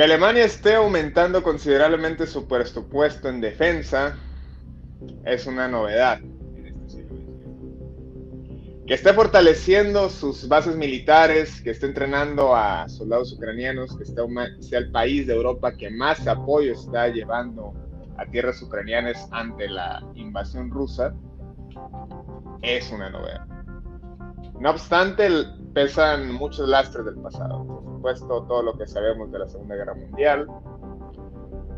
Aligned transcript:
Que 0.00 0.04
Alemania 0.04 0.46
esté 0.46 0.76
aumentando 0.76 1.42
considerablemente 1.42 2.26
su 2.26 2.48
presupuesto 2.48 3.28
en 3.28 3.38
defensa 3.42 4.16
es 5.26 5.46
una 5.46 5.68
novedad 5.68 6.20
este. 6.64 7.06
Que 8.86 8.94
esté 8.94 9.12
fortaleciendo 9.12 10.08
sus 10.08 10.48
bases 10.48 10.74
militares, 10.74 11.60
que 11.60 11.72
esté 11.72 11.84
entrenando 11.84 12.56
a 12.56 12.88
soldados 12.88 13.34
ucranianos, 13.34 13.94
que 13.98 14.06
sea 14.06 14.78
el 14.78 14.90
país 14.90 15.26
de 15.26 15.34
Europa 15.34 15.76
que 15.76 15.90
más 15.90 16.26
apoyo 16.26 16.72
está 16.72 17.08
llevando 17.08 17.74
a 18.16 18.24
tierras 18.24 18.62
ucranianas 18.62 19.28
ante 19.32 19.68
la 19.68 20.02
invasión 20.14 20.70
rusa, 20.70 21.12
es 22.62 22.90
una 22.90 23.10
novedad. 23.10 23.46
No 24.60 24.70
obstante, 24.70 25.28
pesan 25.74 26.32
muchos 26.32 26.68
lastres 26.68 27.04
del 27.04 27.16
pasado. 27.16 27.66
Por 27.66 27.84
supuesto, 27.84 28.42
todo 28.44 28.62
lo 28.62 28.78
que 28.78 28.86
sabemos 28.86 29.30
de 29.30 29.38
la 29.38 29.48
Segunda 29.48 29.76
Guerra 29.76 29.94
Mundial, 29.94 30.46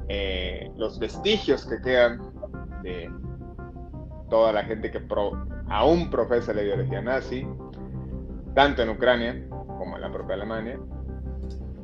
eh, 0.09 0.71
los 0.77 0.99
vestigios 0.99 1.67
que 1.67 1.81
quedan 1.81 2.21
de 2.83 3.11
toda 4.29 4.53
la 4.53 4.65
gente 4.65 4.91
que 4.91 5.01
aún 5.69 6.11
profesa 6.11 6.53
la 6.53 6.63
ideología 6.63 7.01
nazi, 7.01 7.47
tanto 8.55 8.83
en 8.83 8.91
Ucrania 8.91 9.47
como 9.51 9.97
en 9.97 10.03
la 10.03 10.13
propia 10.13 10.35
Alemania, 10.37 10.79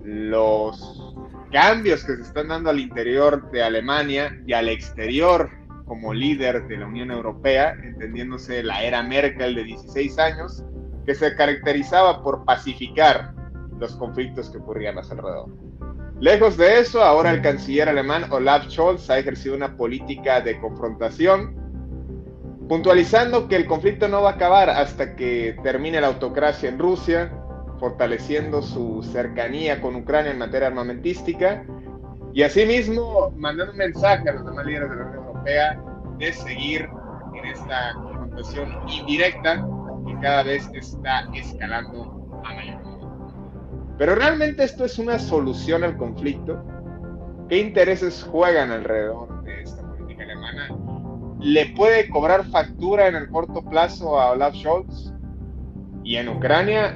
los 0.02 1.14
cambios 1.52 2.04
que 2.04 2.16
se 2.16 2.22
están 2.22 2.48
dando 2.48 2.70
al 2.70 2.78
interior 2.78 3.50
de 3.50 3.62
Alemania 3.62 4.38
y 4.46 4.52
al 4.52 4.68
exterior 4.68 5.50
como 5.86 6.12
líder 6.12 6.66
de 6.68 6.76
la 6.76 6.86
Unión 6.86 7.10
Europea, 7.10 7.74
entendiéndose 7.82 8.62
la 8.62 8.82
era 8.82 9.02
Merkel 9.02 9.54
de 9.54 9.64
16 9.64 10.18
años, 10.18 10.64
que 11.08 11.14
se 11.14 11.34
caracterizaba 11.34 12.22
por 12.22 12.44
pacificar 12.44 13.32
los 13.78 13.96
conflictos 13.96 14.50
que 14.50 14.58
ocurrían 14.58 14.98
a 14.98 15.02
su 15.02 15.14
alrededor. 15.14 15.48
Lejos 16.20 16.58
de 16.58 16.80
eso, 16.80 17.02
ahora 17.02 17.30
el 17.30 17.40
canciller 17.40 17.88
alemán 17.88 18.30
Olaf 18.30 18.68
Scholz 18.68 19.08
ha 19.08 19.18
ejercido 19.18 19.56
una 19.56 19.74
política 19.74 20.42
de 20.42 20.60
confrontación, 20.60 21.56
puntualizando 22.68 23.48
que 23.48 23.56
el 23.56 23.64
conflicto 23.64 24.06
no 24.06 24.20
va 24.20 24.32
a 24.32 24.34
acabar 24.34 24.68
hasta 24.68 25.16
que 25.16 25.56
termine 25.62 25.98
la 25.98 26.08
autocracia 26.08 26.68
en 26.68 26.78
Rusia, 26.78 27.32
fortaleciendo 27.80 28.60
su 28.60 29.02
cercanía 29.02 29.80
con 29.80 29.96
Ucrania 29.96 30.32
en 30.32 30.38
materia 30.38 30.68
armamentística, 30.68 31.64
y 32.34 32.42
asimismo 32.42 33.32
mandando 33.34 33.72
un 33.72 33.78
mensaje 33.78 34.28
a 34.28 34.34
los 34.34 34.44
demás 34.44 34.66
líderes 34.66 34.90
de 34.90 34.96
la 34.96 35.06
Unión 35.06 35.24
Europea 35.24 35.82
de 36.18 36.32
seguir 36.34 36.86
en 37.34 37.46
esta 37.46 37.94
confrontación 37.94 38.76
indirecta 38.90 39.66
cada 40.16 40.42
vez 40.42 40.68
está 40.74 41.28
escalando 41.34 42.42
a 42.44 42.54
mayor 42.54 42.80
Pero 43.98 44.14
realmente 44.14 44.64
esto 44.64 44.84
es 44.84 44.98
una 44.98 45.18
solución 45.18 45.84
al 45.84 45.96
conflicto. 45.96 46.62
¿Qué 47.48 47.58
intereses 47.58 48.26
juegan 48.30 48.70
alrededor 48.70 49.42
de 49.44 49.62
esta 49.62 49.82
política 49.82 50.24
alemana? 50.24 50.68
¿Le 51.40 51.66
puede 51.74 52.08
cobrar 52.10 52.44
factura 52.46 53.08
en 53.08 53.16
el 53.16 53.28
corto 53.28 53.64
plazo 53.64 54.20
a 54.20 54.32
Olaf 54.32 54.54
Scholz? 54.54 55.12
Y 56.04 56.16
en 56.16 56.28
Ucrania, 56.28 56.94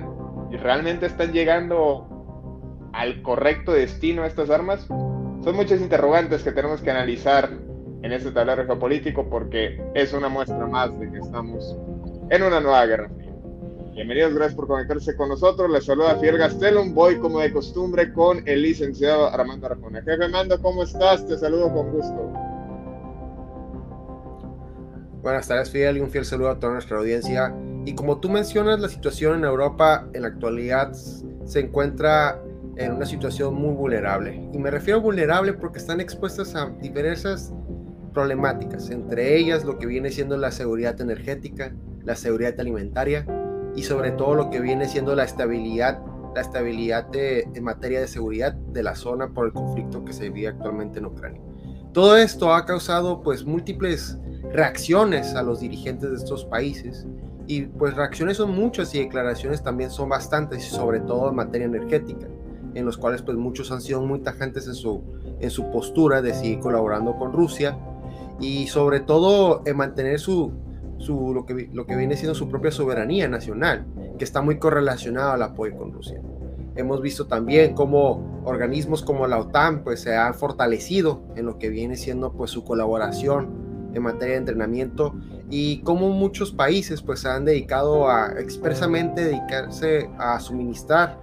¿realmente 0.51 1.07
están 1.07 1.33
llegando 1.33 2.09
al 2.93 3.23
correcto 3.23 3.73
destino 3.73 4.25
estas 4.25 4.51
armas? 4.51 4.87
Son 4.87 5.57
muchas 5.57 5.81
interrogantes 5.81 6.43
que 6.43 6.53
tenemos 6.53 6.81
que 6.81 6.91
analizar 6.91 7.51
en 8.03 8.13
este 8.13 8.31
tablero 8.31 8.67
geopolítico 8.67 9.29
porque 9.29 9.83
es 9.95 10.13
una 10.13 10.29
muestra 10.29 10.67
más 10.67 10.99
de 10.99 11.11
que 11.11 11.19
estamos 11.19 11.77
en 12.33 12.43
una 12.43 12.61
nueva 12.61 12.87
guerra 12.87 13.11
Bienvenidos, 13.93 14.33
gracias 14.33 14.55
por 14.55 14.67
conectarse 14.67 15.15
con 15.17 15.29
nosotros. 15.29 15.71
Les 15.71 15.85
saluda 15.85 16.17
Fiel 16.17 16.39
Gastelum. 16.39 16.95
Voy 16.95 17.19
como 17.19 17.41
de 17.41 17.53
costumbre 17.53 18.11
con 18.11 18.43
el 18.49 18.63
licenciado 18.63 19.29
Armando 19.29 19.67
Arjona. 19.67 20.01
Jefe 20.01 20.25
Armando, 20.25 20.59
¿cómo 20.63 20.83
estás? 20.83 21.27
Te 21.27 21.37
saludo 21.37 21.71
con 21.71 21.93
gusto. 21.93 22.33
Buenas 25.21 25.47
tardes, 25.47 25.71
Fiel, 25.71 25.99
y 25.99 26.01
un 26.01 26.09
fiel 26.09 26.25
saludo 26.25 26.49
a 26.49 26.59
toda 26.59 26.73
nuestra 26.73 26.97
audiencia. 26.97 27.55
Y 27.85 27.95
como 27.95 28.19
tú 28.19 28.31
mencionas, 28.31 28.81
la 28.81 28.89
situación 28.89 29.41
en 29.41 29.45
Europa 29.45 30.09
en 30.15 30.23
la 30.23 30.29
actualidad 30.29 30.95
se 31.45 31.61
encuentra 31.61 32.41
en 32.77 32.93
una 32.93 33.05
situación 33.05 33.53
muy 33.53 33.75
vulnerable. 33.75 34.49
Y 34.55 34.59
me 34.59 34.71
refiero 34.71 35.03
vulnerable 35.03 35.53
porque 35.53 35.81
están 35.81 36.01
expuestas 36.01 36.55
a 36.55 36.71
diversas 36.81 37.53
problemáticas, 38.15 38.89
entre 38.89 39.37
ellas 39.37 39.67
lo 39.67 39.79
que 39.79 39.85
viene 39.85 40.11
siendo 40.11 40.39
la 40.39 40.51
seguridad 40.51 40.99
energética, 40.99 41.75
la 42.05 42.17
seguridad 42.17 42.59
alimentaria 42.59 43.27
y 43.75 43.83
sobre 43.83 44.11
todo 44.13 44.35
lo 44.35 44.51
que 44.51 44.61
viene 44.61 44.89
siendo 44.89 45.15
la 45.15 45.25
estabilidad, 45.25 46.01
la 46.35 46.41
estabilidad 46.41 47.09
en 47.15 47.65
materia 47.65 48.01
de 48.01 48.09
seguridad 48.09 48.53
de 48.55 48.83
la 48.83 48.95
zona 48.95 49.29
por 49.29 49.47
el 49.47 49.53
conflicto 49.53 50.05
que 50.05 50.13
se 50.13 50.31
vive 50.31 50.49
actualmente 50.49 50.99
en 50.99 51.07
Ucrania. 51.07 51.41
Todo 51.93 52.17
esto 52.17 52.55
ha 52.55 52.65
causado 52.65 53.23
pues 53.23 53.45
múltiples 53.45 54.19
reacciones 54.53 55.35
a 55.35 55.43
los 55.43 55.61
dirigentes 55.61 56.11
de 56.11 56.17
estos 56.17 56.45
países 56.45 57.07
y 57.47 57.63
pues 57.63 57.95
reacciones 57.95 58.39
son 58.39 58.55
muchas 58.55 58.95
y 58.95 59.01
declaraciones 59.01 59.63
también 59.63 59.91
son 59.91 60.09
bastantes, 60.09 60.65
sobre 60.65 61.01
todo 61.01 61.29
en 61.29 61.37
materia 61.37 61.67
energética, 61.67 62.27
en 62.75 62.87
los 62.87 62.97
cuales 62.97 63.23
pues 63.23 63.37
muchos 63.37 63.71
han 63.73 63.81
sido 63.81 64.01
muy 64.01 64.21
tajantes 64.21 64.67
en 64.67 64.75
su, 64.75 65.03
en 65.41 65.51
su 65.51 65.71
postura 65.71 66.23
de 66.23 66.35
seguir 66.35 66.61
colaborando 66.61 67.17
con 67.17 67.33
Rusia 67.33 67.77
y 68.41 68.67
sobre 68.69 69.01
todo 69.01 69.63
en 69.67 69.77
mantener 69.77 70.19
su, 70.19 70.53
su, 71.03 71.35
lo, 71.35 71.45
que, 71.45 71.69
lo 71.73 71.87
que 71.87 71.97
viene 71.97 72.17
siendo 72.17 72.35
su 72.35 72.49
propia 72.49 72.71
soberanía 72.71 73.29
nacional, 73.29 73.87
que 74.19 74.25
está 74.25 74.41
muy 74.41 74.59
correlacionado 74.59 75.33
al 75.33 75.43
apoyo 75.43 75.77
con 75.77 75.93
Rusia. 75.93 76.21
Hemos 76.75 77.03
visto 77.03 77.27
también 77.27 77.75
cómo 77.75 78.43
organismos 78.45 79.03
como 79.03 79.27
la 79.27 79.39
OTAN 79.39 79.85
pues, 79.85 80.01
se 80.01 80.17
han 80.17 80.35
fortalecido 80.35 81.23
en 81.37 81.47
lo 81.47 81.59
que 81.59 81.69
viene 81.69 81.97
siendo 81.97 82.33
pues, 82.33 82.51
su 82.51 82.65
colaboración 82.65 83.91
en 83.95 84.03
materia 84.03 84.35
de 84.35 84.39
entrenamiento 84.39 85.15
y 85.51 85.83
cómo 85.83 86.09
muchos 86.11 86.53
países 86.53 87.03
pues, 87.03 87.21
se 87.21 87.29
han 87.29 87.45
dedicado 87.45 88.09
a 88.09 88.35
expresamente 88.39 89.25
dedicarse 89.25 90.09
a 90.19 90.41
suministrar 90.41 91.21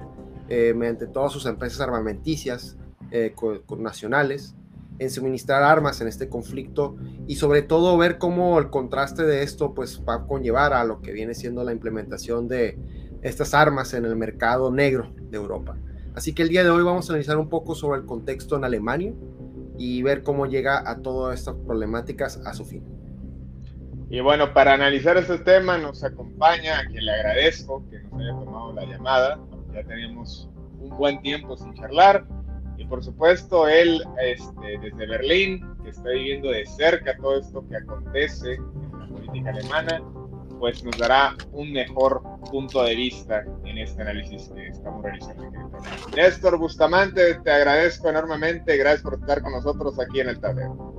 eh, 0.49 0.73
mediante 0.75 1.07
todas 1.07 1.31
sus 1.31 1.45
empresas 1.45 1.81
armamenticias 1.81 2.77
eh, 3.11 3.33
nacionales 3.77 4.55
en 4.99 5.09
suministrar 5.09 5.63
armas 5.63 6.01
en 6.01 6.07
este 6.07 6.29
conflicto 6.29 6.97
y 7.25 7.35
sobre 7.35 7.61
todo 7.61 7.97
ver 7.97 8.17
cómo 8.17 8.59
el 8.59 8.69
contraste 8.69 9.23
de 9.23 9.43
esto 9.43 9.73
pues 9.73 10.01
va 10.07 10.15
a 10.15 10.27
conllevar 10.27 10.73
a 10.73 10.83
lo 10.83 11.01
que 11.01 11.13
viene 11.13 11.33
siendo 11.33 11.63
la 11.63 11.71
implementación 11.71 12.47
de 12.47 12.77
estas 13.21 13.53
armas 13.53 13.93
en 13.93 14.05
el 14.05 14.15
mercado 14.15 14.71
negro 14.71 15.13
de 15.17 15.37
Europa. 15.37 15.77
Así 16.15 16.33
que 16.33 16.41
el 16.41 16.49
día 16.49 16.63
de 16.63 16.69
hoy 16.69 16.83
vamos 16.83 17.09
a 17.09 17.13
analizar 17.13 17.37
un 17.37 17.49
poco 17.49 17.75
sobre 17.75 17.99
el 17.99 18.05
contexto 18.05 18.57
en 18.57 18.65
Alemania 18.65 19.13
y 19.77 20.01
ver 20.03 20.23
cómo 20.23 20.45
llega 20.45 20.89
a 20.89 21.01
todas 21.01 21.39
estas 21.39 21.55
problemáticas 21.65 22.41
a 22.45 22.53
su 22.53 22.65
fin. 22.65 22.83
Y 24.09 24.19
bueno, 24.21 24.53
para 24.53 24.73
analizar 24.73 25.17
este 25.17 25.37
tema 25.37 25.77
nos 25.77 26.03
acompaña, 26.03 26.79
a 26.79 26.87
quien 26.87 27.05
le 27.05 27.11
agradezco 27.11 27.87
que 27.89 27.99
nos 27.99 28.13
haya 28.13 28.31
tomado 28.31 28.73
la 28.73 28.85
llamada. 28.85 29.39
Ya 29.73 29.83
teníamos 29.83 30.49
un 30.79 30.97
buen 30.97 31.21
tiempo 31.21 31.55
sin 31.55 31.73
charlar 31.75 32.25
y 32.79 32.85
por 32.85 33.03
supuesto, 33.03 33.67
él 33.67 34.01
este, 34.21 34.79
desde 34.79 35.05
Berlín, 35.05 35.75
que 35.83 35.89
está 35.89 36.09
viviendo 36.09 36.49
de 36.49 36.65
cerca 36.65 37.15
todo 37.17 37.37
esto 37.37 37.67
que 37.67 37.75
acontece 37.75 38.53
en 38.53 38.99
la 38.99 39.07
política 39.07 39.49
alemana, 39.49 40.01
pues 40.59 40.83
nos 40.83 40.97
dará 40.97 41.35
un 41.51 41.73
mejor 41.73 42.21
punto 42.49 42.83
de 42.83 42.95
vista 42.95 43.43
en 43.65 43.77
este 43.77 44.01
análisis 44.01 44.49
que 44.55 44.67
estamos 44.67 45.03
realizando. 45.03 45.43
Néstor 46.15 46.57
Bustamante, 46.57 47.35
te 47.35 47.51
agradezco 47.51 48.09
enormemente, 48.09 48.77
gracias 48.77 49.03
por 49.03 49.15
estar 49.15 49.41
con 49.41 49.51
nosotros 49.51 49.99
aquí 49.99 50.21
en 50.21 50.29
el 50.29 50.39
tablero. 50.39 50.98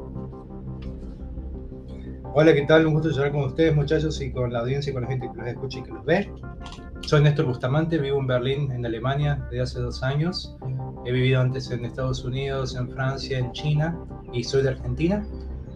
Hola, 2.32 2.54
¿qué 2.54 2.62
tal? 2.62 2.86
Un 2.86 2.94
gusto 2.94 3.10
estar 3.10 3.32
con 3.32 3.42
ustedes, 3.42 3.74
muchachos, 3.74 4.20
y 4.20 4.30
con 4.30 4.52
la 4.52 4.60
audiencia 4.60 4.90
y 4.90 4.94
con 4.94 5.02
la 5.02 5.08
gente 5.08 5.28
que 5.28 5.36
los 5.36 5.48
escucha 5.48 5.80
y 5.80 5.82
que 5.82 5.90
los 5.90 6.04
ve. 6.04 6.32
Soy 7.00 7.22
Néstor 7.22 7.46
Bustamante, 7.46 7.98
vivo 7.98 8.20
en 8.20 8.28
Berlín, 8.28 8.70
en 8.70 8.86
Alemania, 8.86 9.44
desde 9.50 9.62
hace 9.62 9.80
dos 9.80 10.00
años. 10.04 10.56
He 11.04 11.10
vivido 11.10 11.40
antes 11.40 11.72
en 11.72 11.84
Estados 11.84 12.24
Unidos, 12.24 12.76
en 12.76 12.88
Francia, 12.88 13.36
en 13.36 13.50
China, 13.50 13.98
y 14.32 14.44
soy 14.44 14.62
de 14.62 14.68
Argentina. 14.68 15.26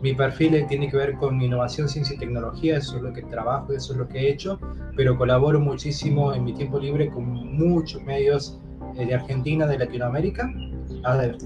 Mi 0.00 0.14
perfil 0.14 0.64
tiene 0.68 0.88
que 0.88 0.96
ver 0.96 1.14
con 1.14 1.42
innovación, 1.42 1.88
ciencia 1.88 2.14
y 2.14 2.18
tecnología, 2.20 2.76
eso 2.76 2.98
es 2.98 3.02
lo 3.02 3.12
que 3.12 3.22
trabajo, 3.22 3.72
eso 3.72 3.92
es 3.92 3.98
lo 3.98 4.06
que 4.06 4.20
he 4.20 4.30
hecho, 4.30 4.60
pero 4.96 5.18
colaboro 5.18 5.58
muchísimo 5.58 6.32
en 6.34 6.44
mi 6.44 6.54
tiempo 6.54 6.78
libre 6.78 7.10
con 7.10 7.24
muchos 7.24 8.00
medios 8.04 8.60
eh, 8.96 9.04
de 9.06 9.14
Argentina, 9.14 9.66
de 9.66 9.78
Latinoamérica, 9.78 10.54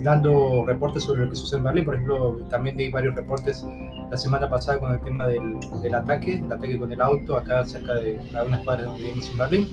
dando 0.03 0.65
reportes 0.67 1.05
sobre 1.05 1.25
lo 1.25 1.31
que 1.31 1.37
sucede 1.37 1.59
en 1.59 1.65
Berlín. 1.65 1.85
Por 1.85 1.95
ejemplo, 1.95 2.37
también 2.51 2.77
di 2.77 2.91
varios 2.91 3.15
reportes 3.15 3.65
la 4.11 4.17
semana 4.17 4.49
pasada 4.49 4.79
con 4.79 4.93
el 4.93 5.01
tema 5.01 5.27
del, 5.27 5.59
del 5.83 5.95
ataque, 5.95 6.35
el 6.35 6.53
ataque 6.53 6.79
con 6.79 6.93
el 6.93 7.01
auto 7.01 7.37
acá 7.37 7.65
cerca 7.65 7.95
de 7.95 8.19
algunas 8.35 8.65
cuadras 8.65 8.87
donde 8.87 9.03
vivimos 9.03 9.31
en 9.31 9.39
Berlín 9.39 9.69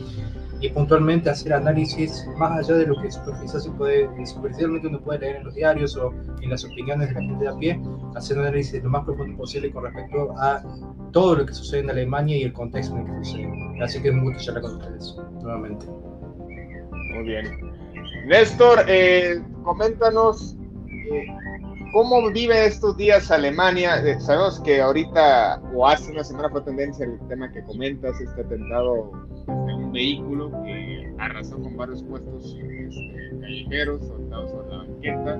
y 0.61 0.69
puntualmente 0.69 1.29
hacer 1.29 1.53
análisis 1.53 2.25
más 2.37 2.59
allá 2.59 2.77
de 2.77 2.87
lo 2.87 3.01
que 3.01 3.11
superficial 3.11 3.61
se 3.61 3.71
puede, 3.71 4.25
superficialmente 4.25 4.87
uno 4.87 4.99
puede 5.01 5.19
leer 5.19 5.35
en 5.37 5.43
los 5.45 5.53
diarios 5.53 5.95
o 5.97 6.13
en 6.41 6.49
las 6.49 6.63
opiniones 6.63 7.09
de 7.09 7.15
la 7.15 7.21
gente 7.21 7.43
de 7.43 7.49
a 7.49 7.57
pie, 7.57 7.81
hacer 8.15 8.37
un 8.37 8.45
análisis 8.45 8.83
lo 8.83 8.89
más 8.89 9.03
profundo 9.05 9.37
posible 9.37 9.71
con 9.71 9.83
respecto 9.83 10.33
a 10.37 10.63
todo 11.11 11.35
lo 11.35 11.45
que 11.45 11.53
sucede 11.53 11.81
en 11.81 11.89
Alemania 11.89 12.37
y 12.37 12.43
el 12.43 12.53
contexto 12.53 12.95
en 12.95 13.05
el 13.05 13.19
que 13.19 13.25
sucede. 13.25 13.83
Así 13.83 14.01
que 14.01 14.09
es 14.09 14.13
un 14.13 14.23
gusto 14.23 14.43
charlar 14.43 14.63
con 14.63 14.75
ustedes 14.77 15.15
nuevamente. 15.41 15.85
Muy 17.13 17.23
bien. 17.23 17.84
Néstor, 18.25 18.85
eh, 18.87 19.39
coméntanos 19.63 20.57
eh, 21.11 21.27
cómo 21.93 22.31
vive 22.31 22.65
estos 22.65 22.97
días 22.97 23.29
Alemania. 23.29 23.97
Eh, 24.03 24.19
sabemos 24.19 24.59
que 24.61 24.81
ahorita 24.81 25.61
o 25.73 25.87
hace 25.87 26.11
una 26.11 26.23
semana 26.23 26.49
fue 26.49 26.61
tendencia 26.61 27.05
el 27.05 27.19
tema 27.27 27.51
que 27.51 27.63
comentas, 27.63 28.19
este 28.19 28.41
atentado 28.41 29.11
vehículo 29.91 30.51
que 30.63 31.13
arrasó 31.19 31.55
con 31.61 31.77
varios 31.77 32.01
puestos 32.03 32.57
este, 32.59 33.39
callejeros, 33.41 34.05
soldados 34.07 34.49
sobre 34.49 34.69
la 34.69 34.77
banqueta. 34.77 35.39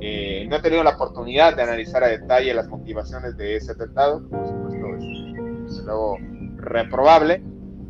Eh, 0.00 0.46
no 0.48 0.56
he 0.56 0.60
tenido 0.62 0.82
la 0.82 0.90
oportunidad 0.90 1.54
de 1.54 1.62
analizar 1.62 2.02
a 2.02 2.08
detalle 2.08 2.54
las 2.54 2.68
motivaciones 2.68 3.36
de 3.36 3.56
ese 3.56 3.72
atentado, 3.72 4.26
por 4.28 4.46
supuesto, 4.46 4.86
es, 4.96 5.84
luego 5.84 6.16
reprobable, 6.56 7.42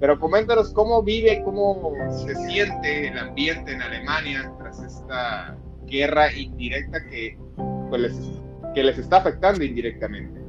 pero 0.02 0.18
coméntanos 0.18 0.72
cómo 0.72 1.00
vive, 1.00 1.42
cómo 1.44 1.92
se 2.10 2.34
siente 2.34 3.06
el 3.06 3.16
ambiente 3.16 3.70
en 3.70 3.80
Alemania 3.80 4.52
tras 4.58 4.80
esta 4.80 5.56
guerra 5.86 6.32
indirecta 6.32 7.06
que, 7.08 7.38
pues, 7.88 8.12
que 8.74 8.82
les 8.82 8.98
está 8.98 9.18
afectando 9.18 9.62
indirectamente. 9.62 10.40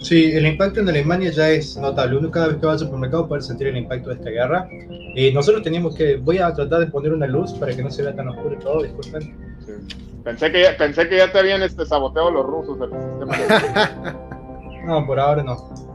Sí, 0.00 0.30
el 0.32 0.46
impacto 0.46 0.78
en 0.78 0.88
Alemania 0.88 1.32
ya 1.32 1.50
es 1.50 1.76
notable. 1.76 2.18
Uno 2.18 2.30
cada 2.30 2.46
vez 2.46 2.58
que 2.58 2.66
va 2.66 2.74
al 2.74 2.78
supermercado 2.78 3.26
puede 3.26 3.42
sentir 3.42 3.66
el 3.66 3.78
impacto 3.78 4.10
de 4.10 4.14
esta 4.14 4.30
guerra. 4.30 4.68
Y 5.16 5.32
nosotros 5.32 5.64
teníamos 5.64 5.96
que, 5.96 6.18
voy 6.18 6.38
a 6.38 6.54
tratar 6.54 6.78
de 6.78 6.86
poner 6.86 7.12
una 7.12 7.26
luz 7.26 7.52
para 7.54 7.74
que 7.74 7.82
no 7.82 7.90
se 7.90 8.04
vea 8.04 8.14
tan 8.14 8.28
oscuro 8.28 8.56
todo, 8.60 8.84
disculpen. 8.84 9.56
Pensé, 10.22 10.52
que 10.52 10.62
ya, 10.62 10.76
pensé 10.76 11.08
que 11.08 11.16
ya 11.16 11.32
te 11.32 11.40
habían 11.40 11.64
este, 11.64 11.84
saboteado 11.84 12.30
los 12.30 12.46
rusos 12.46 12.78
el 12.80 12.92
sistema. 13.26 14.16
no, 14.86 15.04
por 15.04 15.18
ahora 15.18 15.42
no. 15.42 15.91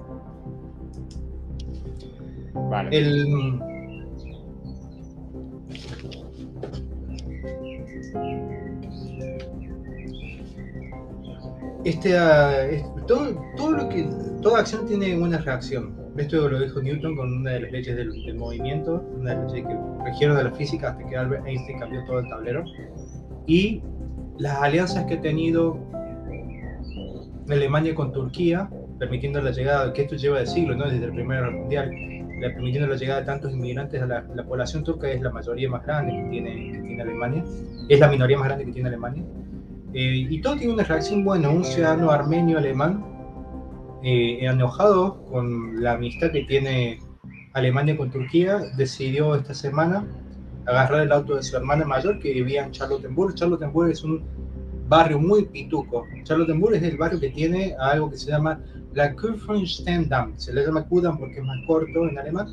Vale. 2.69 2.97
El, 2.97 3.59
este, 11.85 12.15
uh, 12.15 13.05
todo, 13.05 13.41
todo 13.55 13.71
lo 13.71 13.89
que, 13.89 14.09
toda 14.41 14.59
acción 14.59 14.85
tiene 14.85 15.17
una 15.17 15.37
reacción. 15.37 15.95
Esto 16.17 16.49
lo 16.49 16.59
dijo 16.59 16.81
Newton 16.81 17.15
con 17.15 17.31
una 17.31 17.51
de 17.51 17.59
las 17.61 17.71
leyes 17.71 17.95
del, 17.95 18.35
movimiento, 18.35 19.05
una 19.15 19.35
de 19.35 19.43
las 19.43 19.51
leyes 19.51 19.67
que 19.67 20.03
regieron 20.03 20.37
de 20.37 20.43
la 20.45 20.51
física 20.51 20.89
hasta 20.89 21.05
que 21.05 21.15
Albert 21.15 21.45
Einstein 21.45 21.79
cambió 21.79 22.03
todo 22.05 22.19
el 22.19 22.29
tablero. 22.29 22.63
Y 23.45 23.83
las 24.39 24.57
alianzas 24.57 25.05
que 25.05 25.15
ha 25.15 25.21
tenido 25.21 25.77
Alemania 27.49 27.93
con 27.93 28.11
Turquía, 28.11 28.69
permitiendo 28.97 29.41
la 29.41 29.51
llegada, 29.51 29.93
que 29.93 30.01
esto 30.03 30.15
lleva 30.15 30.39
de 30.39 30.47
siglos, 30.47 30.75
¿no? 30.75 30.89
desde 30.89 31.05
el 31.05 31.13
Primer 31.13 31.43
Guerra 31.69 31.91
Mundial, 32.37 32.53
permitiendo 32.53 32.87
la 32.87 32.95
llegada 32.97 33.19
de 33.21 33.25
tantos 33.25 33.51
inmigrantes 33.51 33.99
a 33.99 34.05
la, 34.05 34.23
la, 34.35 34.43
población 34.43 34.83
turca, 34.83 35.09
es 35.09 35.19
la 35.21 35.31
mayoría 35.31 35.69
más 35.71 35.83
grande 35.83 36.13
que 36.13 36.29
tiene, 36.29 36.71
que 36.71 36.79
tiene 36.81 37.01
Alemania, 37.01 37.43
es 37.89 37.99
la 37.99 38.07
minoría 38.07 38.37
más 38.37 38.47
grande 38.47 38.65
que 38.65 38.71
tiene 38.73 38.89
Alemania. 38.89 39.23
Eh, 39.93 40.27
y 40.29 40.39
todo 40.41 40.55
tiene 40.55 40.73
una 40.73 40.83
reacción 40.83 41.25
buena. 41.25 41.49
Un 41.49 41.65
ciudadano 41.65 42.11
armenio 42.11 42.59
alemán, 42.59 43.03
eh, 44.03 44.37
enojado 44.41 45.25
con 45.25 45.81
la 45.81 45.93
amistad 45.93 46.31
que 46.31 46.43
tiene 46.43 46.99
Alemania 47.53 47.97
con 47.97 48.11
Turquía, 48.11 48.59
decidió 48.77 49.33
esta 49.33 49.55
semana 49.55 50.05
agarrar 50.67 51.01
el 51.01 51.11
auto 51.11 51.37
de 51.37 51.41
su 51.41 51.57
hermana 51.57 51.85
mayor 51.85 52.19
que 52.19 52.33
vivía 52.33 52.65
en 52.65 52.71
Charlottenburg. 52.71 53.33
Charlottenburg 53.33 53.89
es 53.89 54.03
un 54.03 54.23
barrio 54.87 55.19
muy 55.19 55.45
pituco. 55.45 56.05
Charlottenburg 56.23 56.75
es 56.75 56.83
el 56.83 56.97
barrio 56.97 57.19
que 57.19 57.29
tiene 57.29 57.75
algo 57.79 58.09
que 58.09 58.17
se 58.17 58.29
llama 58.29 58.59
la 58.93 59.13
Kurfürstendamm. 59.15 60.37
Se 60.37 60.53
le 60.53 60.65
llama 60.65 60.85
Kudam 60.87 61.17
porque 61.17 61.39
es 61.39 61.43
más 61.43 61.57
corto 61.67 62.07
en 62.07 62.17
alemán. 62.17 62.47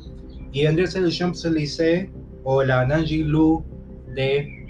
Y 0.51 0.63
vendría 0.63 0.87
a 0.87 0.91
ser 0.91 1.03
el 1.03 1.11
Champs-Élysées 1.11 2.09
o 2.43 2.63
la 2.63 2.85
Nanjing-Lu 2.85 3.63
de 4.15 4.65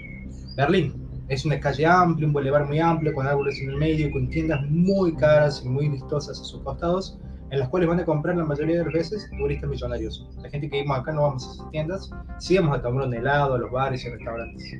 Berlín. 0.56 0.94
Es 1.28 1.44
una 1.44 1.58
calle 1.58 1.84
amplia, 1.86 2.26
un 2.26 2.32
bulevar 2.32 2.66
muy 2.66 2.78
amplio, 2.78 3.12
con 3.12 3.26
árboles 3.26 3.60
en 3.60 3.70
el 3.70 3.76
medio, 3.76 4.10
con 4.12 4.28
tiendas 4.28 4.64
muy 4.70 5.14
caras 5.14 5.62
y 5.64 5.68
muy 5.68 5.88
vistosas 5.88 6.40
a 6.40 6.44
sus 6.44 6.60
costados, 6.62 7.18
en 7.50 7.58
las 7.58 7.68
cuales 7.68 7.88
van 7.88 8.00
a 8.00 8.04
comprar 8.04 8.36
la 8.36 8.44
mayoría 8.44 8.78
de 8.78 8.84
las 8.84 8.92
veces 8.92 9.30
turistas 9.38 9.68
millonarios. 9.68 10.28
La 10.38 10.50
gente 10.50 10.68
que 10.68 10.76
vivimos 10.76 10.98
acá 10.98 11.12
no 11.12 11.22
vamos 11.22 11.46
a 11.46 11.52
esas 11.52 11.70
tiendas, 11.70 12.10
sí 12.38 12.58
vamos 12.58 12.78
a 12.78 12.82
tomar 12.82 13.06
un 13.06 13.14
helado 13.14 13.54
a 13.54 13.58
los 13.58 13.70
bares 13.70 14.04
y 14.04 14.10
restaurantes. 14.10 14.74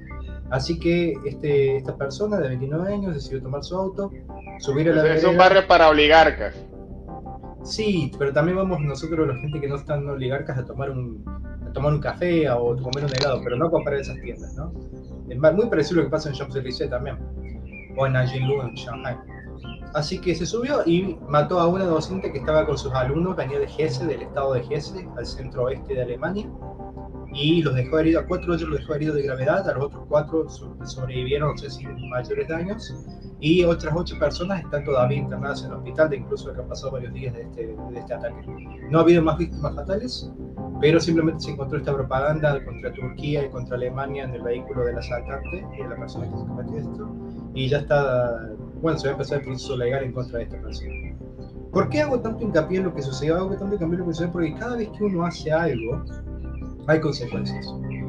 Así 0.51 0.79
que 0.79 1.15
este, 1.25 1.77
esta 1.77 1.97
persona 1.97 2.39
de 2.39 2.49
29 2.49 2.93
años 2.93 3.15
decidió 3.15 3.43
tomar 3.43 3.63
su 3.63 3.77
auto, 3.77 4.13
subir 4.59 4.91
a 4.91 4.95
la... 4.95 5.15
Es 5.15 5.25
un 5.25 5.37
barrio 5.37 5.67
para 5.67 5.89
oligarcas. 5.89 6.55
Sí, 7.63 8.13
pero 8.19 8.33
también 8.33 8.57
vamos 8.57 8.81
nosotros, 8.81 9.27
la 9.27 9.35
gente 9.41 9.61
que 9.61 9.69
no 9.69 9.77
están 9.77 10.09
oligarcas, 10.09 10.57
a 10.57 10.65
tomar 10.65 10.91
un, 10.91 11.25
a 11.67 11.73
tomar 11.73 11.93
un 11.93 12.01
café 12.01 12.49
o 12.51 12.77
comer 12.77 13.05
un 13.05 13.15
helado, 13.17 13.41
pero 13.43 13.57
no 13.57 13.67
a 13.67 13.71
comprar 13.71 13.99
esas 13.99 14.21
tiendas, 14.21 14.55
¿no? 14.55 14.73
Es 15.29 15.37
muy 15.37 15.67
parecido 15.69 16.01
a 16.01 16.05
lo 16.05 16.09
que 16.09 16.13
pasa 16.13 16.29
en 16.29 16.37
Champs-Élysées 16.37 16.89
también, 16.89 17.19
o 17.97 18.07
en 18.07 18.13
Nanjing 18.13 18.45
en 18.45 18.75
Shanghai. 18.75 19.17
Así 19.97 20.21
que 20.21 20.35
se 20.35 20.45
subió 20.45 20.83
y 20.85 21.17
mató 21.27 21.59
a 21.59 21.67
una 21.67 21.87
docente 21.87 22.31
que 22.31 22.41
estaba 22.41 22.67
con 22.67 22.77
sus 22.77 22.93
alumnos, 22.93 23.35
venía 23.35 23.59
de 23.59 23.65
Hesse, 23.65 24.07
del 24.07 24.21
estado 24.21 24.53
de 24.53 24.61
Hesse, 24.69 25.09
al 25.17 25.25
centro 25.25 25.65
oeste 25.65 25.95
de 25.95 26.03
Alemania, 26.03 26.47
y 27.33 27.63
los 27.63 27.75
dejó 27.75 28.01
heridos, 28.01 28.25
a 28.25 28.27
cuatro 28.27 28.53
de 28.53 28.59
ellos 28.59 28.69
los 28.69 28.81
dejó 28.81 28.95
heridos 28.95 29.17
de 29.17 29.23
gravedad, 29.23 29.67
a 29.67 29.73
los 29.73 29.87
otros 29.87 30.05
cuatro 30.07 30.47
sobrevivieron, 30.85 31.51
no 31.51 31.57
sé 31.57 31.71
si 31.71 31.87
mayores 32.11 32.47
daños, 32.47 33.07
y 33.41 33.65
otras 33.65 33.95
ocho 33.97 34.19
personas 34.19 34.61
están 34.61 34.85
todavía 34.85 35.17
internadas 35.17 35.63
en 35.65 35.71
el 35.71 35.79
hospital, 35.79 36.11
de 36.11 36.17
incluso 36.19 36.53
que 36.53 36.61
han 36.61 36.69
pasado 36.69 36.93
varios 36.93 37.15
días 37.15 37.33
de 37.33 37.43
este, 37.45 37.67
de 37.67 37.99
este 37.99 38.13
ataque. 38.13 38.47
No 38.91 38.99
ha 38.99 39.01
habido 39.01 39.23
más 39.23 39.39
víctimas 39.39 39.77
fatales, 39.77 40.31
pero 40.79 41.01
simplemente 41.01 41.41
se 41.45 41.53
encontró 41.53 41.79
esta 41.79 41.95
propaganda 41.95 42.63
contra 42.67 42.93
Turquía 42.93 43.47
y 43.47 43.49
contra 43.49 43.77
Alemania 43.77 44.25
en 44.25 44.35
el 44.35 44.43
vehículo 44.43 44.85
del 44.85 44.99
asaltante 44.99 45.67
de 45.79 45.89
la 45.89 45.97
persona 45.97 46.31
que 46.31 46.37
se 46.37 46.45
cometió 46.45 46.77
esto, 46.77 47.17
y 47.55 47.69
ya 47.71 47.79
está, 47.79 48.51
bueno, 48.81 48.99
se 48.99 49.07
va 49.07 49.11
a 49.11 49.13
empezar 49.15 49.39
el 49.39 49.45
proceso 49.45 49.77
legal 49.77 50.05
en 50.05 50.13
contra 50.13 50.39
de 50.39 50.45
esta 50.45 50.61
persona. 50.61 50.93
¿Por 51.73 51.89
qué 51.89 52.03
hago 52.03 52.21
tanto 52.21 52.43
hincapié 52.43 52.79
en 52.79 52.85
lo 52.85 52.95
que 52.95 53.03
sucedió? 53.03 53.37
Hago 53.37 53.51
tanto 53.51 53.75
hincapié 53.75 53.95
en 53.95 53.99
lo 53.99 54.07
que 54.07 54.13
sucedió 54.13 54.33
porque 54.33 54.55
cada 54.55 54.77
vez 54.77 54.89
que 54.97 55.05
uno 55.05 55.25
hace 55.25 55.53
algo, 55.53 56.05
hay 56.87 57.01
consecuencias. 57.01 57.67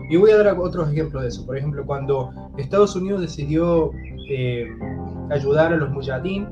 Y 0.09 0.15
voy 0.15 0.31
a 0.31 0.37
dar 0.37 0.57
otros 0.57 0.89
ejemplos 0.91 1.23
de 1.23 1.29
eso. 1.29 1.45
Por 1.45 1.57
ejemplo, 1.57 1.85
cuando 1.85 2.31
Estados 2.57 2.95
Unidos 2.95 3.21
decidió 3.21 3.91
eh, 4.29 4.67
ayudar 5.29 5.73
a 5.73 5.77
los 5.77 5.89
mujahideen 5.89 6.47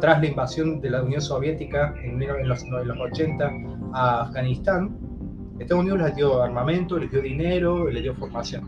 tras 0.00 0.20
la 0.20 0.26
invasión 0.26 0.80
de 0.80 0.90
la 0.90 1.02
Unión 1.02 1.20
Soviética 1.20 1.94
en, 2.02 2.20
los, 2.48 2.62
en 2.62 2.88
los 2.88 2.98
80 2.98 3.50
a 3.92 4.22
Afganistán, 4.22 4.96
Estados 5.58 5.82
Unidos 5.82 6.00
les 6.00 6.16
dio 6.16 6.42
armamento, 6.42 6.98
les 6.98 7.10
dio 7.10 7.20
dinero, 7.20 7.90
les 7.90 8.02
dio 8.02 8.14
formación. 8.14 8.66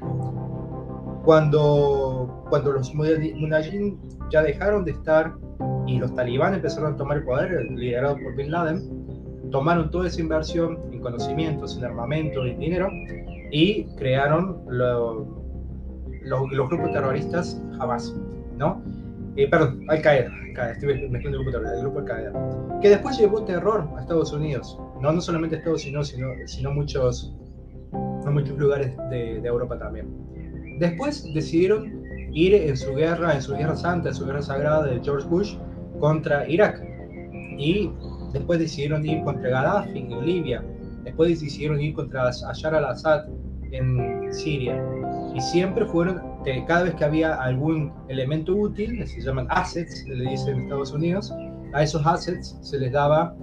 Cuando, 1.24 2.44
cuando 2.50 2.72
los 2.72 2.94
mujahideen 2.94 3.98
ya 4.32 4.42
dejaron 4.42 4.84
de 4.84 4.92
estar 4.92 5.34
y 5.86 5.98
los 5.98 6.14
talibán 6.14 6.54
empezaron 6.54 6.94
a 6.94 6.96
tomar 6.96 7.18
el 7.18 7.24
poder, 7.24 7.70
liderado 7.70 8.16
por 8.16 8.34
Bin 8.34 8.50
Laden, 8.50 9.50
tomaron 9.50 9.90
toda 9.90 10.08
esa 10.08 10.20
inversión 10.20 10.78
en 10.90 11.00
conocimientos, 11.00 11.76
en 11.76 11.84
armamento, 11.84 12.44
en 12.46 12.58
dinero 12.58 12.88
y 13.50 13.84
crearon 13.96 14.62
los, 14.66 15.26
grupos 16.50 16.92
terroristas 16.92 17.62
Hamas, 17.78 18.14
¿no? 18.56 18.82
Eh, 19.36 19.48
perdón, 19.48 19.84
Al 19.88 20.00
Qaeda, 20.00 20.30
estoy 20.72 21.08
mezclando 21.08 21.38
el 21.38 21.44
grupo 21.44 21.50
terrorista, 21.50 21.74
el 21.76 21.82
grupo 21.82 21.98
Al 21.98 22.04
Qaeda, 22.04 22.80
que 22.80 22.88
después 22.88 23.18
llevó 23.18 23.44
terror 23.44 23.88
a 23.96 24.00
Estados 24.00 24.32
Unidos. 24.32 24.78
no, 25.00 25.12
no 25.12 25.20
solamente 25.20 25.56
Estados 25.56 25.84
Unidos, 25.84 26.08
sino, 26.08 26.28
sino 26.46 26.72
muchos, 26.72 27.34
muchos 28.24 28.56
lugares 28.56 28.96
de, 29.10 29.40
de 29.40 29.48
Europa 29.48 29.78
también. 29.78 30.08
Después 30.78 31.24
decidieron 31.34 32.01
ir 32.32 32.54
en 32.54 32.76
su 32.76 32.94
guerra, 32.94 33.34
en 33.34 33.42
su 33.42 33.54
guerra 33.54 33.76
santa, 33.76 34.08
en 34.08 34.14
su 34.14 34.26
guerra 34.26 34.42
sagrada 34.42 34.84
de 34.84 35.00
George 35.02 35.28
Bush 35.28 35.56
contra 36.00 36.48
Irak. 36.48 36.82
Y 37.58 37.90
después 38.32 38.58
decidieron 38.58 39.06
ir 39.06 39.22
contra 39.24 39.50
Gaddafi 39.50 39.98
en 39.98 40.24
Libia. 40.24 40.64
Después 41.04 41.40
decidieron 41.40 41.80
ir 41.80 41.94
contra 41.94 42.28
Ashar 42.28 42.74
al-Assad 42.74 43.26
en 43.72 44.32
Siria. 44.32 44.82
Y 45.34 45.40
siempre 45.40 45.84
fueron, 45.86 46.20
cada 46.66 46.84
vez 46.84 46.94
que 46.94 47.04
había 47.04 47.34
algún 47.34 47.92
elemento 48.08 48.54
útil, 48.54 49.06
se 49.06 49.20
llaman 49.20 49.46
assets, 49.50 50.04
se 50.04 50.14
le 50.14 50.30
dice 50.30 50.50
en 50.50 50.62
Estados 50.62 50.92
Unidos, 50.92 51.32
a 51.72 51.82
esos 51.82 52.06
assets 52.06 52.58
se 52.60 52.78
les 52.78 52.92
daba 52.92 53.34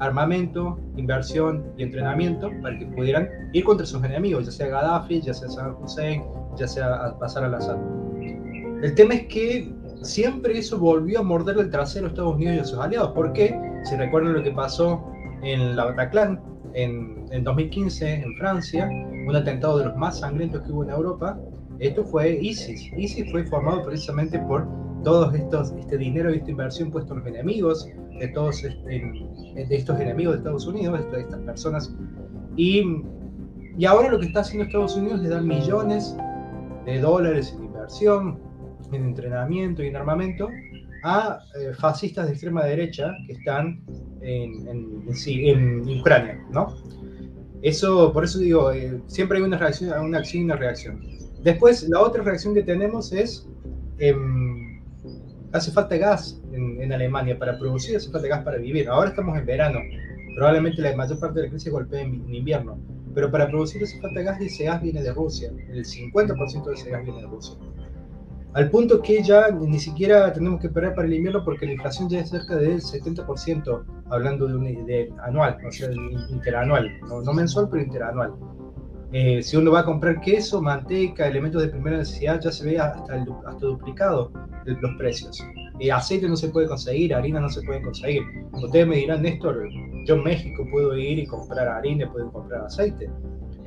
armamento, 0.00 0.78
inversión 0.96 1.64
y 1.76 1.82
entrenamiento 1.82 2.50
para 2.62 2.78
que 2.78 2.86
pudieran 2.86 3.28
ir 3.52 3.64
contra 3.64 3.86
sus 3.86 4.02
enemigos, 4.04 4.44
ya 4.46 4.52
sea 4.52 4.68
Gaddafi, 4.68 5.22
ya 5.22 5.34
sea 5.34 5.48
Saddam 5.48 5.82
Hussein, 5.82 6.22
ya 6.56 6.68
sea 6.68 7.14
Bashar 7.18 7.44
al-Assad. 7.44 7.78
El 8.82 8.94
tema 8.94 9.14
es 9.14 9.26
que 9.26 9.72
siempre 10.02 10.56
eso 10.56 10.78
volvió 10.78 11.20
a 11.20 11.22
morder 11.22 11.58
el 11.58 11.70
trasero 11.70 12.06
a 12.06 12.08
Estados 12.10 12.36
Unidos 12.36 12.56
y 12.56 12.58
a 12.60 12.64
sus 12.64 12.78
aliados. 12.78 13.10
¿Por 13.12 13.32
qué? 13.32 13.58
Si 13.84 13.96
recuerdan 13.96 14.34
lo 14.34 14.42
que 14.42 14.52
pasó 14.52 15.04
en 15.42 15.74
la 15.74 15.86
Bataclan 15.86 16.40
en, 16.74 17.26
en 17.32 17.42
2015 17.42 18.14
en 18.14 18.36
Francia, 18.36 18.88
un 19.26 19.34
atentado 19.34 19.78
de 19.78 19.86
los 19.86 19.96
más 19.96 20.20
sangrientos 20.20 20.62
que 20.62 20.70
hubo 20.70 20.84
en 20.84 20.90
Europa, 20.90 21.38
esto 21.80 22.04
fue 22.04 22.38
ISIS. 22.40 22.92
ISIS 22.96 23.30
fue 23.32 23.44
formado 23.44 23.84
precisamente 23.84 24.38
por 24.40 24.66
todos 25.02 25.34
estos, 25.34 25.72
este 25.72 25.98
dinero 25.98 26.32
y 26.32 26.38
esta 26.38 26.50
inversión 26.50 26.90
puesto 26.90 27.14
en 27.14 27.20
los 27.20 27.28
enemigos 27.28 27.88
de 28.18 28.28
todos 28.28 28.62
de 28.62 29.66
estos 29.70 30.00
enemigos 30.00 30.34
de 30.34 30.38
Estados 30.38 30.66
Unidos, 30.66 31.00
de 31.10 31.20
estas 31.20 31.40
personas. 31.40 31.94
Y, 32.56 33.02
y 33.76 33.84
ahora 33.84 34.10
lo 34.10 34.18
que 34.20 34.26
está 34.26 34.40
haciendo 34.40 34.66
Estados 34.66 34.96
Unidos 34.96 35.22
es 35.22 35.30
dar 35.30 35.42
millones 35.42 36.16
de 36.84 37.00
dólares 37.00 37.54
en 37.56 37.64
inversión, 37.64 38.47
en 38.92 39.04
entrenamiento 39.04 39.82
y 39.82 39.88
en 39.88 39.96
armamento 39.96 40.48
a 41.02 41.40
eh, 41.58 41.72
fascistas 41.74 42.26
de 42.26 42.32
extrema 42.32 42.64
derecha 42.64 43.14
que 43.26 43.34
están 43.34 43.80
en, 44.20 44.66
en, 44.68 45.04
en, 45.08 46.00
Ucrania, 46.00 46.44
¿no? 46.50 46.74
Eso, 47.62 48.12
por 48.12 48.24
eso 48.24 48.38
digo, 48.38 48.72
eh, 48.72 49.00
siempre 49.06 49.38
hay 49.38 49.44
una 49.44 49.58
reacción, 49.58 49.98
una 50.04 50.18
acción 50.18 50.42
y 50.42 50.44
una 50.46 50.56
reacción. 50.56 51.00
Después, 51.42 51.88
la 51.88 52.00
otra 52.00 52.22
reacción 52.22 52.54
que 52.54 52.62
tenemos 52.62 53.12
es, 53.12 53.48
eh, 53.98 54.14
hace 55.52 55.70
falta 55.70 55.96
gas 55.96 56.40
en, 56.52 56.80
en, 56.82 56.92
Alemania 56.92 57.38
para 57.38 57.58
producir, 57.58 57.96
hace 57.96 58.10
falta 58.10 58.28
gas 58.28 58.44
para 58.44 58.58
vivir. 58.58 58.88
Ahora 58.88 59.10
estamos 59.10 59.36
en 59.38 59.46
verano, 59.46 59.80
probablemente 60.34 60.82
la 60.82 60.96
mayor 60.96 61.18
parte 61.18 61.40
de 61.40 61.46
la 61.46 61.50
crisis 61.50 61.72
golpea 61.72 62.00
en, 62.00 62.14
en 62.26 62.34
invierno, 62.34 62.78
pero 63.14 63.30
para 63.30 63.48
producir 63.48 63.82
hace 63.82 64.00
falta 64.00 64.20
gas 64.22 64.40
y 64.40 64.46
ese 64.46 64.64
gas 64.64 64.82
viene 64.82 65.02
de 65.02 65.12
Rusia, 65.12 65.52
el 65.70 65.84
50% 65.84 66.64
de 66.64 66.74
ese 66.74 66.90
gas 66.90 67.04
viene 67.04 67.20
de 67.20 67.26
Rusia 67.26 67.56
al 68.58 68.70
punto 68.70 69.00
que 69.00 69.22
ya 69.22 69.52
ni 69.52 69.78
siquiera 69.78 70.32
tenemos 70.32 70.60
que 70.60 70.66
esperar 70.66 70.92
para 70.92 71.06
el 71.06 71.14
invierno 71.14 71.44
porque 71.44 71.64
la 71.64 71.74
inflación 71.74 72.08
ya 72.08 72.18
es 72.18 72.30
cerca 72.30 72.56
del 72.56 72.80
70%, 72.80 73.84
hablando 74.10 74.48
de, 74.48 74.56
un, 74.56 74.84
de 74.84 75.12
anual, 75.22 75.56
o 75.64 75.70
sea, 75.70 75.88
interanual, 76.28 76.90
no, 77.08 77.32
mensual, 77.32 77.68
pero 77.70 77.84
interanual. 77.84 78.34
Eh, 79.12 79.44
si 79.44 79.56
uno 79.56 79.70
va 79.70 79.80
a 79.80 79.84
comprar 79.84 80.20
queso, 80.20 80.60
manteca, 80.60 81.28
elementos 81.28 81.62
de 81.62 81.68
primera 81.68 81.98
necesidad, 81.98 82.40
ya 82.40 82.50
se 82.50 82.64
ve 82.64 82.80
hasta, 82.80 83.14
el, 83.14 83.26
hasta 83.46 83.64
duplicado 83.64 84.32
los 84.64 84.96
precios. 84.98 85.40
Eh, 85.78 85.92
aceite 85.92 86.28
no 86.28 86.34
se 86.34 86.48
puede 86.48 86.66
conseguir, 86.66 87.14
harina 87.14 87.38
no 87.38 87.48
se 87.48 87.62
puede 87.62 87.80
conseguir. 87.80 88.22
Ustedes 88.54 88.88
me 88.88 88.96
dirán, 88.96 89.22
Néstor, 89.22 89.68
yo 90.04 90.16
en 90.16 90.24
México 90.24 90.66
puedo 90.72 90.96
ir 90.96 91.20
y 91.20 91.26
comprar 91.26 91.68
harina, 91.68 92.10
puedo 92.10 92.32
comprar 92.32 92.64
aceite. 92.64 93.08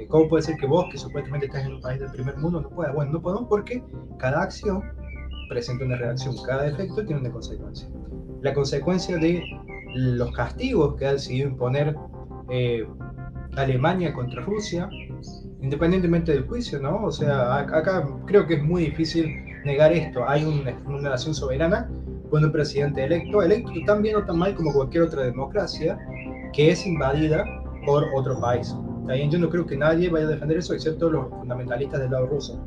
¿Cómo 0.08 0.30
puede 0.30 0.44
ser 0.44 0.58
que 0.58 0.68
vos, 0.68 0.86
que 0.92 0.98
supuestamente 0.98 1.48
estás 1.48 1.66
en 1.66 1.74
un 1.74 1.82
país 1.82 2.00
del 2.00 2.12
primer 2.12 2.38
mundo, 2.38 2.62
no 2.62 2.70
puedas? 2.70 2.94
Bueno, 2.94 3.14
no 3.14 3.22
podemos 3.22 3.48
porque 3.50 3.84
cada 4.18 4.44
acción 4.44 4.84
presenta 5.50 5.86
una 5.86 5.98
reacción, 5.98 6.36
cada 6.46 6.68
efecto 6.68 7.06
tiene 7.06 7.22
una 7.22 7.32
consecuencia. 7.32 7.90
La 8.42 8.54
consecuencia 8.54 9.18
de 9.18 9.44
los 9.94 10.32
castigos 10.32 10.96
que 10.96 11.06
ha 11.06 11.14
decidido 11.14 11.50
imponer 11.50 11.96
eh, 12.50 12.88
Alemania 13.56 14.14
contra 14.14 14.42
Rusia, 14.44 14.90
independientemente 15.62 16.32
del 16.32 16.48
juicio, 16.48 16.80
¿no? 16.80 17.04
O 17.04 17.12
sea, 17.12 17.58
acá 17.58 18.08
creo 18.26 18.48
que 18.48 18.56
es 18.56 18.64
muy 18.64 18.86
difícil 18.86 19.36
negar 19.66 19.92
esto. 19.92 20.28
Hay 20.28 20.46
una, 20.46 20.78
una 20.86 21.10
nación 21.10 21.36
soberana 21.36 21.90
con 22.30 22.46
un 22.46 22.52
presidente 22.52 23.04
electo, 23.04 23.44
electo 23.44 23.72
tan 23.86 24.02
bien 24.02 24.16
o 24.16 24.26
tan 24.26 24.38
mal 24.38 24.56
como 24.56 24.72
cualquier 24.74 25.04
otra 25.04 25.24
democracia, 25.24 26.00
que 26.54 26.72
es 26.72 26.86
invadida 26.88 27.44
por 27.86 28.06
otro 28.16 28.40
país. 28.40 28.74
También 29.12 29.30
yo 29.30 29.40
no 29.40 29.50
creo 29.50 29.66
que 29.66 29.76
nadie 29.76 30.08
vaya 30.08 30.26
a 30.26 30.30
defender 30.30 30.60
eso, 30.60 30.74
excepto 30.74 31.10
los 31.10 31.28
fundamentalistas 31.28 32.00
del 32.00 32.12
lado 32.12 32.28
ruso. 32.28 32.66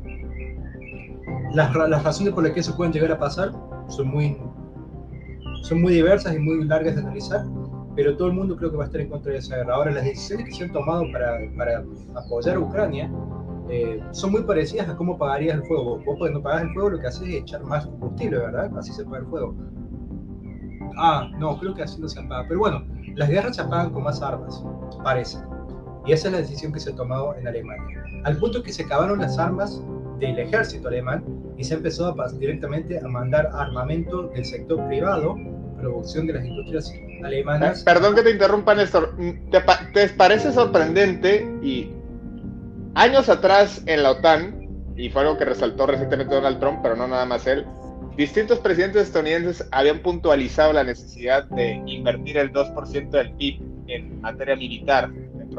Las, 1.55 1.73
las 1.73 2.03
razones 2.03 2.33
por 2.33 2.43
las 2.43 2.53
que 2.53 2.59
eso 2.59 2.77
pueden 2.77 2.93
llegar 2.93 3.13
a 3.13 3.17
pasar 3.17 3.51
son 3.87 4.09
muy, 4.09 4.37
son 5.63 5.81
muy 5.81 5.93
diversas 5.93 6.35
y 6.35 6.37
muy 6.37 6.63
largas 6.65 6.97
de 6.97 7.01
analizar, 7.01 7.43
pero 7.95 8.15
todo 8.15 8.27
el 8.27 8.35
mundo 8.35 8.55
creo 8.57 8.69
que 8.69 8.77
va 8.77 8.83
a 8.83 8.85
estar 8.85 9.01
en 9.01 9.09
contra 9.09 9.31
de 9.31 9.39
esa 9.39 9.55
guerra. 9.55 9.73
Ahora, 9.73 9.89
las 9.89 10.03
decisiones 10.03 10.45
que 10.45 10.51
se 10.51 10.63
han 10.65 10.71
tomado 10.71 11.11
para, 11.11 11.39
para 11.57 11.83
apoyar 12.13 12.57
a 12.57 12.59
Ucrania 12.59 13.11
eh, 13.67 13.99
son 14.11 14.31
muy 14.31 14.43
parecidas 14.43 14.87
a 14.87 14.95
cómo 14.95 15.17
pagarías 15.17 15.55
el 15.55 15.63
fuego. 15.63 15.97
Vos 16.05 16.15
cuando 16.19 16.43
pagas 16.43 16.61
el 16.61 16.73
fuego 16.73 16.91
lo 16.91 16.99
que 16.99 17.07
haces 17.07 17.27
es 17.27 17.35
echar 17.41 17.63
más 17.63 17.87
combustible, 17.87 18.37
¿verdad? 18.37 18.69
Así 18.77 18.93
se 18.93 19.03
paga 19.03 19.17
el 19.17 19.25
fuego. 19.25 19.55
Ah, 20.95 21.27
no, 21.39 21.57
creo 21.57 21.73
que 21.73 21.81
así 21.81 21.99
no 21.99 22.07
se 22.07 22.19
apaga. 22.19 22.45
Pero 22.47 22.59
bueno, 22.59 22.85
las 23.15 23.29
guerras 23.29 23.55
se 23.55 23.63
apagan 23.63 23.89
con 23.89 24.03
más 24.03 24.21
armas, 24.21 24.63
parece. 25.03 25.39
Y 26.05 26.11
esa 26.11 26.27
es 26.27 26.33
la 26.33 26.39
decisión 26.39 26.71
que 26.71 26.79
se 26.79 26.91
ha 26.91 26.95
tomado 26.95 27.35
en 27.35 27.47
Alemania. 27.47 28.03
Al 28.23 28.37
punto 28.37 28.61
que 28.61 28.71
se 28.71 28.83
acabaron 28.83 29.19
las 29.19 29.39
armas 29.39 29.81
del 30.19 30.37
ejército 30.39 30.87
alemán 30.87 31.23
y 31.57 31.63
se 31.63 31.73
empezó 31.73 32.07
a 32.07 32.27
directamente 32.33 32.99
a 32.99 33.07
mandar 33.07 33.49
armamento 33.53 34.27
del 34.29 34.45
sector 34.45 34.85
privado, 34.87 35.35
producción 35.79 36.27
de 36.27 36.33
las 36.33 36.45
industrias 36.45 36.93
alemanas. 37.23 37.83
Perdón 37.83 38.15
que 38.15 38.21
te 38.21 38.31
interrumpa, 38.31 38.75
Néstor. 38.75 39.15
¿Te, 39.51 39.61
te 39.93 40.09
parece 40.09 40.51
sorprendente 40.51 41.47
y 41.61 41.91
años 42.93 43.29
atrás 43.29 43.81
en 43.85 44.03
la 44.03 44.11
OTAN, 44.11 44.93
y 44.95 45.09
fue 45.09 45.23
algo 45.23 45.37
que 45.37 45.45
resaltó 45.45 45.87
recientemente 45.87 46.33
Donald 46.33 46.59
Trump, 46.59 46.79
pero 46.81 46.95
no 46.95 47.07
nada 47.07 47.25
más 47.25 47.45
él, 47.47 47.65
distintos 48.15 48.59
presidentes 48.59 49.03
estadounidenses 49.03 49.67
habían 49.71 49.99
puntualizado 49.99 50.71
la 50.71 50.83
necesidad 50.83 51.45
de 51.49 51.81
invertir 51.85 52.37
el 52.37 52.53
2% 52.53 53.09
del 53.09 53.31
PIB 53.33 53.61
en 53.87 54.21
materia 54.21 54.55
militar 54.55 55.11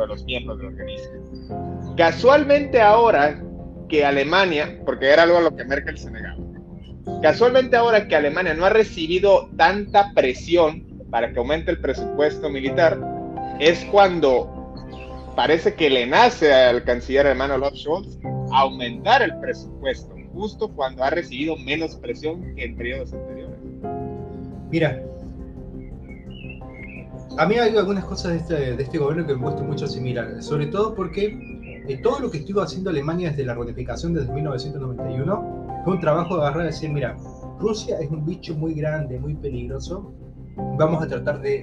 de 0.03 0.09
los 0.09 0.25
miembros 0.25 0.59
del 0.59 0.69
organismo. 0.69 1.95
Casualmente 1.97 2.81
ahora 2.81 3.43
que 3.89 4.05
Alemania, 4.05 4.81
porque 4.85 5.07
era 5.11 5.23
algo 5.23 5.39
a 5.39 5.43
lo 5.43 5.57
que 5.57 5.65
Merkel 5.65 5.97
se 5.97 6.11
negaba, 6.11 6.37
casualmente 7.23 7.77
ahora 7.77 8.09
que 8.09 8.17
Alemania 8.17 8.55
no 8.55 8.65
ha 8.65 8.71
recibido 8.71 9.49
tanta 9.57 10.13
presión 10.15 10.85
para 11.11 11.33
que 11.33 11.39
aumente 11.39 11.71
el 11.71 11.81
presupuesto 11.81 12.51
militar, 12.51 12.99
es 13.61 13.85
cuando 13.87 14.53
parece 15.37 15.75
que 15.75 15.89
le 15.89 16.07
nace 16.07 16.53
al 16.53 16.83
canciller 16.85 17.27
alemán 17.27 17.53
Olaf 17.53 17.75
Scholz 17.75 18.19
aumentar 18.53 19.23
el 19.23 19.39
presupuesto, 19.39 20.15
justo 20.33 20.69
cuando 20.69 21.05
ha 21.05 21.11
recibido 21.11 21.57
menos 21.57 21.97
presión 21.97 22.55
que 22.55 22.65
en 22.65 22.77
periodos 22.77 23.13
anteriores. 23.13 23.59
Mira, 24.71 25.03
a 27.39 27.47
mí 27.47 27.57
hay 27.57 27.77
algunas 27.77 28.05
cosas 28.05 28.33
de 28.33 28.39
este, 28.39 28.77
de 28.77 28.83
este 28.83 28.99
gobierno 28.99 29.27
que 29.27 29.35
me 29.35 29.43
gustan 29.43 29.67
mucho 29.67 29.87
similar, 29.87 30.43
sobre 30.43 30.67
todo 30.67 30.95
porque 30.95 31.85
eh, 31.87 32.01
todo 32.03 32.21
lo 32.21 32.31
que 32.31 32.39
estuvo 32.39 32.63
haciendo 32.63 32.91
Alemania 32.91 33.31
desde 33.31 33.45
la 33.45 33.55
reunificación 33.55 34.15
desde 34.15 34.33
1991 34.33 35.83
fue 35.85 35.95
un 35.95 36.01
trabajo 36.01 36.37
de 36.37 36.43
agarrar 36.43 36.63
y 36.65 36.67
decir, 36.69 36.91
mira, 36.91 37.17
Rusia 37.59 37.99
es 38.01 38.11
un 38.11 38.25
bicho 38.25 38.55
muy 38.55 38.75
grande, 38.75 39.19
muy 39.19 39.35
peligroso, 39.35 40.15
vamos 40.79 41.03
a 41.03 41.09
tratar 41.09 41.43
de 41.43 41.63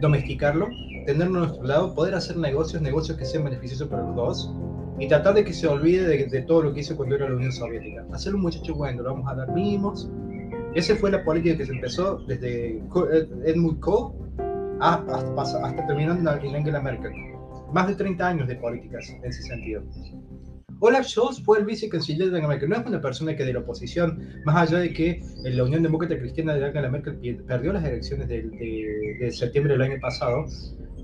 domesticarlo, 0.00 0.68
tenerlo 1.04 1.40
a 1.40 1.42
nuestro 1.46 1.64
lado, 1.64 1.94
poder 1.94 2.14
hacer 2.14 2.38
negocios, 2.38 2.80
negocios 2.80 3.18
que 3.18 3.26
sean 3.26 3.44
beneficiosos 3.44 3.88
para 3.88 4.02
los 4.04 4.16
dos, 4.16 4.54
y 4.98 5.08
tratar 5.08 5.34
de 5.34 5.44
que 5.44 5.52
se 5.52 5.66
olvide 5.66 6.06
de, 6.06 6.26
de 6.26 6.42
todo 6.42 6.62
lo 6.62 6.72
que 6.72 6.80
hizo 6.80 6.96
cuando 6.96 7.16
era 7.16 7.28
la 7.28 7.36
Unión 7.36 7.52
Soviética. 7.52 8.06
Hacer 8.12 8.34
un 8.34 8.42
muchacho 8.42 8.74
bueno, 8.74 9.02
lo 9.02 9.12
vamos 9.12 9.30
a 9.30 9.34
dar 9.34 9.52
mínimos. 9.52 10.10
Esa 10.74 10.96
fue 10.96 11.10
la 11.10 11.22
política 11.24 11.56
que 11.56 11.66
se 11.66 11.72
empezó 11.72 12.18
desde 12.26 12.82
Edmund 13.44 13.80
Kohl 13.80 14.22
hasta, 14.80 15.42
hasta 15.42 15.86
terminando 15.86 16.30
en 16.32 16.54
Angela 16.54 16.80
Merkel. 16.80 17.12
Más 17.72 17.88
de 17.88 17.94
30 17.94 18.26
años 18.26 18.48
de 18.48 18.56
políticas 18.56 19.08
en 19.10 19.24
ese 19.24 19.42
sentido. 19.42 19.82
Olaf 20.80 21.06
Scholz 21.06 21.40
fue 21.44 21.60
el 21.60 21.64
vicecanciller 21.64 22.30
de 22.30 22.38
Angela 22.38 22.48
Merkel. 22.48 22.68
No 22.68 22.76
es 22.76 22.86
una 22.86 23.00
persona 23.00 23.36
que 23.36 23.44
de 23.44 23.52
la 23.52 23.60
oposición, 23.60 24.42
más 24.44 24.56
allá 24.56 24.78
de 24.78 24.92
que 24.92 25.22
la 25.44 25.62
Unión 25.62 25.82
Demócrata 25.82 26.18
Cristiana 26.18 26.54
de 26.54 26.66
Angela 26.66 26.90
Merkel 26.90 27.44
perdió 27.46 27.72
las 27.72 27.84
elecciones 27.84 28.28
de, 28.28 28.42
de, 29.20 29.30
septiembre 29.30 29.74
del 29.74 29.82
año 29.82 30.00
pasado, 30.00 30.44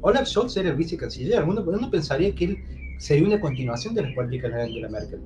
Olaf 0.00 0.26
Scholz 0.26 0.56
era 0.56 0.70
el 0.70 0.76
vicecanciller. 0.76 1.44
Uno, 1.44 1.62
uno 1.62 1.90
pensaría 1.90 2.34
que 2.34 2.44
él 2.44 2.58
sería 2.98 3.26
una 3.26 3.40
continuación 3.40 3.94
de 3.94 4.02
las 4.02 4.12
políticas 4.14 4.52
de 4.52 4.62
Angela 4.62 4.88
Merkel. 4.88 5.20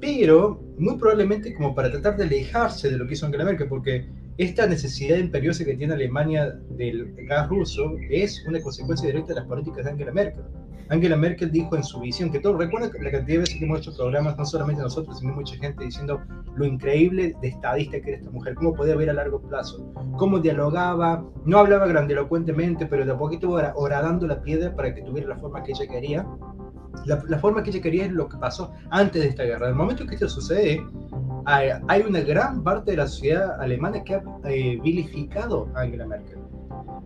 Pero, 0.00 0.60
muy 0.78 0.96
probablemente 0.96 1.54
como 1.54 1.74
para 1.74 1.90
tratar 1.90 2.16
de 2.16 2.24
alejarse 2.24 2.90
de 2.90 2.98
lo 2.98 3.06
que 3.06 3.14
hizo 3.14 3.26
Angela 3.26 3.44
Merkel, 3.44 3.68
porque 3.68 4.06
esta 4.38 4.66
necesidad 4.66 5.18
imperiosa 5.18 5.64
que 5.64 5.76
tiene 5.76 5.94
Alemania 5.94 6.52
del 6.70 7.14
gas 7.26 7.48
ruso 7.48 7.96
es 8.10 8.44
una 8.46 8.60
consecuencia 8.60 9.06
directa 9.06 9.34
de 9.34 9.40
las 9.40 9.48
políticas 9.48 9.84
de 9.84 9.90
Angela 9.90 10.12
Merkel. 10.12 10.44
Angela 10.88 11.16
Merkel 11.16 11.50
dijo 11.50 11.76
en 11.76 11.84
su 11.84 12.00
visión 12.00 12.30
que 12.30 12.38
todo, 12.38 12.56
recuerda 12.56 12.88
la 12.88 13.10
cantidad 13.10 13.36
de 13.36 13.38
veces 13.38 13.56
que 13.58 13.64
hemos 13.64 13.80
hecho 13.80 13.94
programas, 13.94 14.36
no 14.36 14.44
solamente 14.44 14.82
nosotros, 14.82 15.18
sino 15.18 15.34
mucha 15.34 15.56
gente 15.56 15.84
diciendo 15.84 16.20
lo 16.54 16.66
increíble 16.66 17.34
de 17.40 17.48
estadista 17.48 18.00
que 18.00 18.10
era 18.10 18.18
esta 18.18 18.30
mujer, 18.30 18.54
cómo 18.54 18.74
podía 18.74 18.96
ver 18.96 19.10
a 19.10 19.14
largo 19.14 19.40
plazo, 19.40 19.92
cómo 20.18 20.38
dialogaba, 20.38 21.24
no 21.44 21.58
hablaba 21.58 21.86
grandilocuentemente, 21.86 22.86
pero 22.86 23.06
de 23.06 23.12
a 23.12 23.16
poquito 23.16 23.50
horadando 23.50 24.26
la 24.26 24.42
piedra 24.42 24.74
para 24.74 24.94
que 24.94 25.02
tuviera 25.02 25.28
la 25.28 25.36
forma 25.36 25.62
que 25.62 25.72
ella 25.72 25.86
quería. 25.86 26.26
La, 27.06 27.22
la, 27.26 27.38
forma 27.38 27.62
que 27.62 27.70
ella 27.70 27.80
quería 27.80 28.04
es 28.04 28.12
lo 28.12 28.28
que 28.28 28.36
pasó 28.36 28.72
antes 28.90 29.22
de 29.22 29.28
esta 29.28 29.44
guerra. 29.44 29.66
En 29.66 29.72
el 29.72 29.78
momento 29.78 30.06
que 30.06 30.14
esto 30.14 30.28
sucede, 30.28 30.78
hay, 31.44 32.02
una 32.06 32.20
gran 32.20 32.62
parte 32.62 32.92
de 32.92 32.96
la 32.98 33.06
sociedad 33.06 33.60
alemana 33.60 34.02
que 34.02 34.14
ha 34.14 34.22
eh, 34.44 34.78
vilificado 34.82 35.68
a 35.74 35.82
Angela 35.82 36.06
Merkel. 36.06 36.38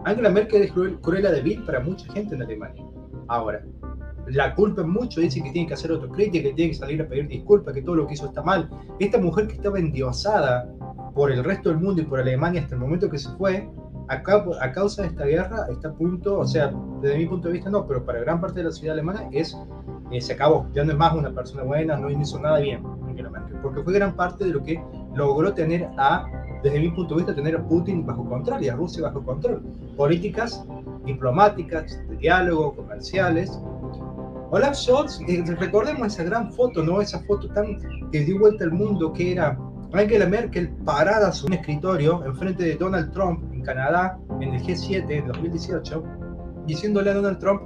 Angela 0.04 0.30
Merkel 0.30 0.62
es 0.62 0.72
cruel, 0.72 0.98
cruela 1.00 1.30
de 1.30 1.42
vil 1.42 1.62
para 1.64 1.80
mucha 1.80 2.10
gente 2.12 2.34
en 2.34 2.42
Alemania. 2.42 2.84
Ahora, 3.28 3.64
la 4.28 4.54
culpa 4.54 4.82
mucho, 4.82 5.20
dice 5.20 5.42
que 5.42 5.50
tiene 5.50 5.68
que 5.68 5.74
hacer 5.74 5.90
autocrítica, 5.90 6.48
que 6.48 6.54
tiene 6.54 6.72
que 6.72 6.78
salir 6.78 7.00
a 7.00 7.08
pedir 7.08 7.28
disculpas, 7.28 7.74
que 7.74 7.82
todo 7.82 7.96
lo 7.96 8.06
que 8.06 8.14
hizo 8.14 8.26
está 8.26 8.42
mal. 8.42 8.68
Esta 8.98 9.18
mujer 9.18 9.46
que 9.46 9.54
estaba 9.54 9.78
endiosada 9.78 10.68
por 11.14 11.32
el 11.32 11.42
resto 11.44 11.70
del 11.70 11.78
mundo 11.78 12.02
y 12.02 12.04
por 12.04 12.20
Alemania 12.20 12.62
hasta 12.62 12.74
el 12.74 12.80
momento 12.80 13.08
que 13.08 13.18
se 13.18 13.30
fue, 13.36 13.68
a, 14.08 14.72
causa 14.72 15.02
de 15.02 15.08
esta 15.08 15.24
guerra 15.24 15.66
está 15.70 15.88
a 15.88 15.94
punto, 15.94 16.38
o 16.38 16.46
sea, 16.46 16.72
desde 17.00 17.18
mi 17.18 17.26
punto 17.26 17.48
de 17.48 17.54
vista 17.54 17.70
no, 17.70 17.86
pero 17.86 18.04
para 18.04 18.20
gran 18.20 18.40
parte 18.40 18.60
de 18.60 18.64
la 18.64 18.70
sociedad 18.70 18.94
alemana 18.94 19.28
es, 19.32 19.56
eh, 20.10 20.20
se 20.20 20.34
acabó, 20.34 20.68
ya 20.72 20.84
no 20.84 20.92
es 20.92 20.98
más 20.98 21.14
una 21.14 21.32
persona 21.32 21.62
buena, 21.62 21.96
no 21.96 22.10
hizo 22.10 22.38
nada 22.40 22.58
bien, 22.58 22.82
porque 23.66 23.82
fue 23.82 23.94
gran 23.94 24.14
parte 24.14 24.44
de 24.44 24.50
lo 24.50 24.62
que 24.62 24.80
logró 25.14 25.52
tener 25.52 25.88
a, 25.98 26.24
desde 26.62 26.78
mi 26.78 26.88
punto 26.90 27.14
de 27.14 27.22
vista, 27.22 27.34
tener 27.34 27.56
a 27.56 27.66
Putin 27.66 28.06
bajo 28.06 28.24
control 28.24 28.62
y 28.62 28.68
a 28.68 28.76
Rusia 28.76 29.02
bajo 29.02 29.24
control. 29.24 29.60
Políticas 29.96 30.64
diplomáticas, 31.04 32.00
de 32.08 32.16
diálogo, 32.16 32.76
comerciales. 32.76 33.58
Olaf 34.50 34.76
Scholz, 34.76 35.20
eh, 35.26 35.42
recordemos 35.58 36.06
esa 36.06 36.22
gran 36.22 36.52
foto, 36.52 36.84
¿no? 36.84 37.00
Esa 37.00 37.18
foto 37.24 37.48
tan 37.48 37.76
que 38.12 38.20
dio 38.20 38.38
vuelta 38.38 38.62
al 38.62 38.70
mundo 38.70 39.12
que 39.12 39.32
era 39.32 39.58
Angela 39.92 40.26
Merkel 40.26 40.68
parada 40.84 41.32
sobre 41.32 41.54
un 41.54 41.60
escritorio 41.60 42.24
enfrente 42.24 42.62
de 42.62 42.76
Donald 42.76 43.12
Trump 43.12 43.52
en 43.52 43.62
Canadá 43.62 44.16
en 44.40 44.54
el 44.54 44.62
G7 44.62 45.10
en 45.10 45.26
2018, 45.26 46.04
diciéndole 46.66 47.10
a 47.10 47.14
Donald 47.14 47.38
Trump, 47.40 47.62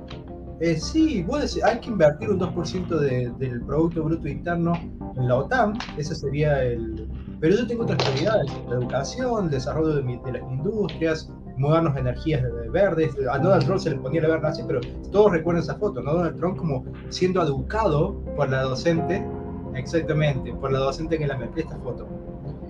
eh, 0.60 0.76
sí, 0.78 1.26
hay 1.64 1.80
que 1.80 1.88
invertir 1.88 2.30
un 2.30 2.38
2% 2.38 3.36
del 3.38 3.62
Producto 3.62 4.04
Bruto 4.04 4.28
Interno 4.28 4.74
en 5.16 5.28
la 5.28 5.36
OTAN, 5.36 5.78
ese 5.96 6.14
sería 6.14 6.62
el... 6.62 7.08
Pero 7.40 7.56
yo 7.56 7.66
tengo 7.66 7.84
otras 7.84 8.02
prioridades, 8.04 8.50
la 8.68 8.76
educación, 8.76 9.44
el 9.46 9.50
desarrollo 9.50 9.94
de, 9.94 10.02
de 10.02 10.32
las 10.32 10.42
industrias, 10.42 11.32
mudarnos 11.60 11.94
a 11.96 12.00
energías 12.00 12.42
verdes. 12.72 13.14
A 13.30 13.38
Donald 13.38 13.64
Trump 13.64 13.80
se 13.80 13.90
le 13.90 13.96
ponía 13.96 14.22
la 14.22 14.28
verde 14.28 14.48
así, 14.48 14.62
pero 14.66 14.80
todos 15.12 15.32
recuerdan 15.32 15.62
esa 15.62 15.76
foto, 15.76 16.02
¿no? 16.02 16.14
Donald 16.14 16.36
Trump 16.36 16.56
como 16.56 16.84
siendo 17.10 17.42
educado 17.42 18.18
por 18.36 18.48
la 18.48 18.62
docente, 18.62 19.26
exactamente, 19.74 20.52
por 20.54 20.72
la 20.72 20.80
docente 20.80 21.18
que 21.18 21.26
la 21.26 21.36
metió 21.36 21.62
esta 21.62 21.76
foto. 21.78 22.08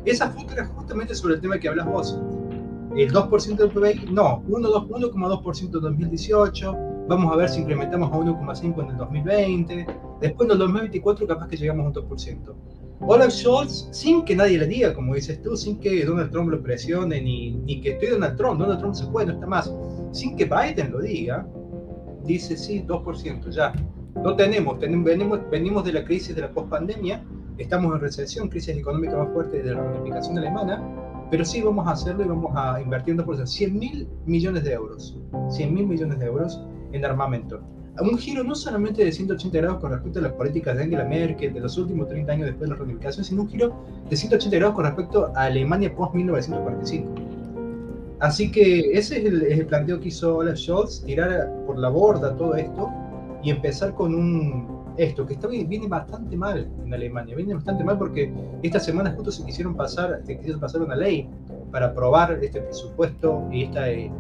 Esa 0.05 0.31
foto 0.31 0.53
era 0.53 0.67
justamente 0.67 1.15
sobre 1.15 1.35
el 1.35 1.41
tema 1.41 1.59
que 1.59 1.69
hablas 1.69 1.87
vos. 1.87 2.21
El 2.97 3.13
2% 3.13 3.57
del 3.57 3.71
PBI, 3.71 4.13
no, 4.13 4.43
1,2% 4.49 5.63
en 5.63 5.71
2018, 5.71 6.90
vamos 7.11 7.33
a 7.33 7.37
ver 7.37 7.49
si 7.49 7.61
incrementamos 7.61 8.13
a 8.13 8.15
1,5 8.15 8.85
en 8.85 8.91
el 8.91 8.97
2020, 8.97 9.87
después 10.21 10.47
en 10.47 10.53
el 10.53 10.59
2024 10.59 11.27
capaz 11.27 11.49
que 11.49 11.57
llegamos 11.57 11.85
a 11.85 11.89
un 11.89 12.09
2%. 12.09 12.55
Olaf 13.01 13.33
Scholz, 13.33 13.89
sin 13.91 14.25
que 14.25 14.37
nadie 14.37 14.59
le 14.59 14.67
diga, 14.69 14.95
como 14.95 15.17
dices 15.17 15.43
tú, 15.43 15.57
sin 15.57 15.81
que 15.81 16.05
Donald 16.05 16.31
Trump 16.31 16.51
lo 16.51 16.63
presione, 16.63 17.21
ni, 17.21 17.51
ni 17.51 17.81
que 17.81 17.93
estoy 17.95 18.11
Donald 18.11 18.37
Trump, 18.37 18.61
Donald 18.61 18.79
Trump 18.79 18.95
se 18.95 19.07
puede, 19.07 19.27
no 19.27 19.33
está 19.33 19.47
más, 19.49 19.75
sin 20.13 20.37
que 20.37 20.45
Biden 20.45 20.93
lo 20.93 21.01
diga, 21.01 21.49
dice 22.25 22.57
sí, 22.57 22.85
2%, 22.87 23.51
ya. 23.51 23.73
No 24.23 24.37
tenemos, 24.37 24.79
tenemos 24.79 25.05
venimos, 25.05 25.41
venimos 25.51 25.85
de 25.85 25.95
la 25.95 26.05
crisis 26.05 26.37
de 26.37 26.43
la 26.43 26.51
pospandemia, 26.53 27.25
estamos 27.59 27.93
en 27.93 28.03
recesión, 28.03 28.49
crisis 28.49 28.77
económica 28.77 29.17
más 29.17 29.33
fuerte 29.33 29.61
de 29.61 29.75
la 29.75 29.83
reunificación 29.83 30.39
alemana, 30.39 30.81
pero 31.29 31.45
sí 31.45 31.61
vamos 31.61 31.89
a 31.89 31.93
hacerlo 31.93 32.25
y 32.25 32.29
vamos 32.29 32.53
a 32.55 32.81
invertir 32.81 33.15
un 33.15 33.27
2%, 33.27 33.47
100 33.47 33.79
mil 33.79 34.09
millones 34.27 34.63
de 34.63 34.75
euros, 34.75 35.19
100 35.49 35.75
mil 35.75 35.89
millones 35.89 36.21
de 36.21 36.27
euros 36.27 36.61
en 36.93 37.05
armamento 37.05 37.61
un 38.03 38.19
giro 38.19 38.43
no 38.45 38.55
solamente 38.55 39.05
de 39.05 39.13
180 39.13 39.59
grados 39.59 39.81
con 39.81 39.93
respecto 39.93 40.19
a 40.21 40.23
las 40.23 40.33
políticas 40.33 40.77
de 40.77 40.85
Angela 40.85 41.05
Merkel 41.05 41.53
de 41.53 41.61
los 41.61 41.77
últimos 41.77 42.09
30 42.09 42.33
años 42.33 42.47
después 42.47 42.69
de 42.69 42.75
la 42.75 42.79
reunificación, 42.79 43.25
sino 43.25 43.43
un 43.43 43.49
giro 43.49 43.75
de 44.09 44.17
180 44.17 44.57
grados 44.57 44.75
con 44.75 44.85
respecto 44.85 45.33
a 45.35 45.45
Alemania 45.45 45.95
post-1945. 45.95 47.05
Así 48.21 48.51
que 48.51 48.93
ese 48.93 49.19
es 49.19 49.25
el, 49.25 49.67
planteo 49.67 49.99
que 49.99 50.09
hizo 50.09 50.37
Olaf 50.37 50.57
Scholz, 50.57 51.03
tirar 51.05 51.51
por 51.67 51.79
la 51.79 51.89
borda 51.89 52.37
todo 52.37 52.55
esto 52.55 52.91
y 53.43 53.51
empezar 53.51 53.95
con 53.95 54.15
un 54.15 54.81
esto 54.97 55.25
que 55.25 55.35
está, 55.35 55.47
viene 55.47 55.89
bastante 55.89 56.37
mal 56.37 56.69
en 56.85 56.93
Alemania, 56.93 57.35
viene 57.35 57.55
bastante 57.55 57.83
mal 57.83 57.97
porque 57.97 58.31
esta 58.63 58.79
semana 58.79 59.13
justo 59.13 59.31
se 59.31 59.45
quisieron 59.45 59.75
pasar, 59.75 60.21
se 60.25 60.37
quisieron 60.37 60.61
pasar 60.61 60.83
una 60.83 60.97
ley 60.97 61.27
para 61.71 61.87
aprobar 61.87 62.39
este 62.43 62.61
presupuesto 62.61 63.49
y 63.51 63.65
esta 63.65 63.89
eh, 63.91 64.11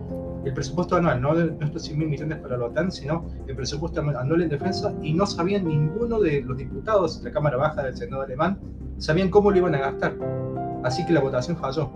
el 0.44 0.54
presupuesto 0.54 0.96
anual, 0.96 1.20
no, 1.20 1.34
de, 1.34 1.52
estos 1.64 1.82
100 1.82 1.98
mil 1.98 2.08
millones 2.08 2.38
para 2.38 2.56
la 2.56 2.66
OTAN, 2.66 2.90
sino 2.90 3.26
el 3.46 3.54
presupuesto 3.54 4.00
anual 4.00 4.42
en 4.42 4.48
defensa, 4.48 4.94
y 5.02 5.12
no 5.12 5.26
sabían 5.26 5.66
ninguno 5.66 6.20
de 6.20 6.42
los 6.42 6.56
diputados 6.56 7.22
de 7.22 7.28
la 7.28 7.34
Cámara 7.34 7.56
Baja 7.56 7.82
del 7.82 7.96
Senado 7.96 8.22
alemán, 8.22 8.58
sabían 8.98 9.30
cómo 9.30 9.50
lo 9.50 9.58
iban 9.58 9.74
a 9.74 9.78
gastar. 9.78 10.14
Así 10.82 11.04
que 11.04 11.12
la 11.12 11.20
votación 11.20 11.56
falló. 11.56 11.90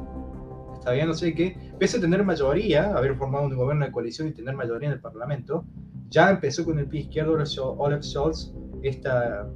Está 0.75 0.93
bien, 0.93 1.07
no 1.07 1.15
sé 1.15 1.35
qué. 1.35 1.57
Pese 1.79 1.97
a 1.97 2.01
tener 2.01 2.23
mayoría, 2.25 2.95
haber 2.95 3.17
formado 3.17 3.47
un 3.47 3.57
gobierno 3.57 3.87
de 3.87 3.93
coalición 3.93 4.29
y 4.29 4.33
tener 4.33 4.55
mayoría 4.55 4.89
en 4.89 4.95
el 4.95 5.01
Parlamento, 5.01 5.65
ya 6.11 6.31
empezó 6.31 6.65
con 6.65 6.79
el 6.79 6.87
pie 6.87 7.03
izquierdo 7.03 7.33
Olaf 7.33 8.03
Scholz 8.03 8.53
esta, 8.83 9.49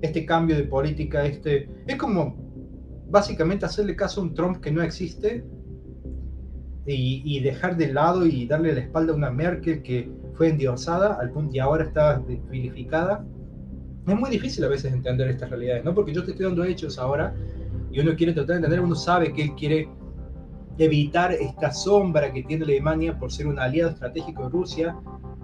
este 0.00 0.24
cambio 0.24 0.56
de 0.56 0.64
política. 0.64 1.24
Este, 1.26 1.68
es 1.86 1.96
como 1.96 2.36
básicamente 3.10 3.66
hacerle 3.66 3.94
caso 3.94 4.20
a 4.20 4.24
un 4.24 4.34
Trump 4.34 4.58
que 4.60 4.70
no 4.70 4.82
existe 4.82 5.44
y, 6.94 7.40
dejar 7.40 7.76
de 7.76 7.92
lado 7.92 8.24
y 8.24 8.46
darle 8.46 8.72
la 8.72 8.80
espalda 8.80 9.12
a 9.12 9.16
una 9.16 9.30
Merkel 9.30 9.82
que 9.82 10.10
fue 10.34 10.48
endiosada 10.48 11.18
al 11.20 11.30
punto 11.30 11.54
y 11.54 11.58
ahora 11.58 11.84
está 11.84 12.22
vilificada. 12.50 13.24
Es 14.06 14.18
muy 14.18 14.30
difícil 14.30 14.64
a 14.64 14.68
veces 14.68 14.92
entender 14.92 15.28
estas 15.28 15.50
realidades, 15.50 15.84
¿no? 15.84 15.94
Porque 15.94 16.14
yo 16.14 16.24
te 16.24 16.30
estoy 16.30 16.46
dando 16.46 16.64
hechos 16.64 16.98
ahora 16.98 17.34
y 17.90 18.00
uno 18.00 18.16
quiere 18.16 18.32
tratar 18.32 18.48
de 18.48 18.56
entender, 18.56 18.80
uno 18.80 18.94
sabe 18.94 19.32
que 19.32 19.42
él 19.42 19.54
quiere 19.54 19.88
evitar 20.78 21.32
esta 21.32 21.72
sombra 21.72 22.32
que 22.32 22.42
tiene 22.44 22.64
Alemania 22.64 23.18
por 23.18 23.30
ser 23.32 23.48
un 23.48 23.58
aliado 23.58 23.90
estratégico 23.90 24.44
de 24.44 24.48
Rusia 24.48 24.96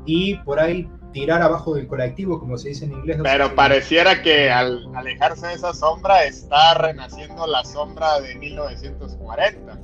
y 0.06 0.36
por 0.36 0.58
ahí 0.58 0.88
tirar 1.12 1.42
abajo 1.42 1.74
del 1.74 1.86
colectivo, 1.86 2.40
como 2.40 2.56
se 2.56 2.70
dice 2.70 2.86
en 2.86 2.92
inglés. 2.92 3.18
Pero 3.22 3.54
pareciera 3.54 4.22
que 4.22 4.50
al 4.50 4.88
alejarse 4.94 5.46
de 5.48 5.54
esa 5.54 5.74
sombra 5.74 6.24
está 6.24 6.74
renaciendo 6.74 7.46
la 7.46 7.64
sombra 7.64 8.20
de 8.20 8.34
1940. 8.36 9.78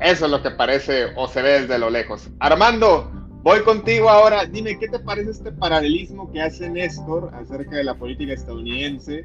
Eso 0.00 0.24
es 0.26 0.30
lo 0.30 0.42
que 0.42 0.50
parece 0.50 1.12
o 1.16 1.26
se 1.28 1.42
ve 1.42 1.60
desde 1.60 1.78
lo 1.78 1.90
lejos. 1.90 2.30
Armando, 2.38 3.10
voy 3.42 3.62
contigo 3.62 4.08
ahora. 4.08 4.46
Dime, 4.46 4.78
¿qué 4.78 4.88
te 4.88 4.98
parece 5.00 5.30
este 5.30 5.52
paralelismo 5.52 6.30
que 6.30 6.40
hace 6.40 6.70
Néstor 6.70 7.34
acerca 7.34 7.76
de 7.76 7.84
la 7.84 7.94
política 7.94 8.32
estadounidense? 8.32 9.24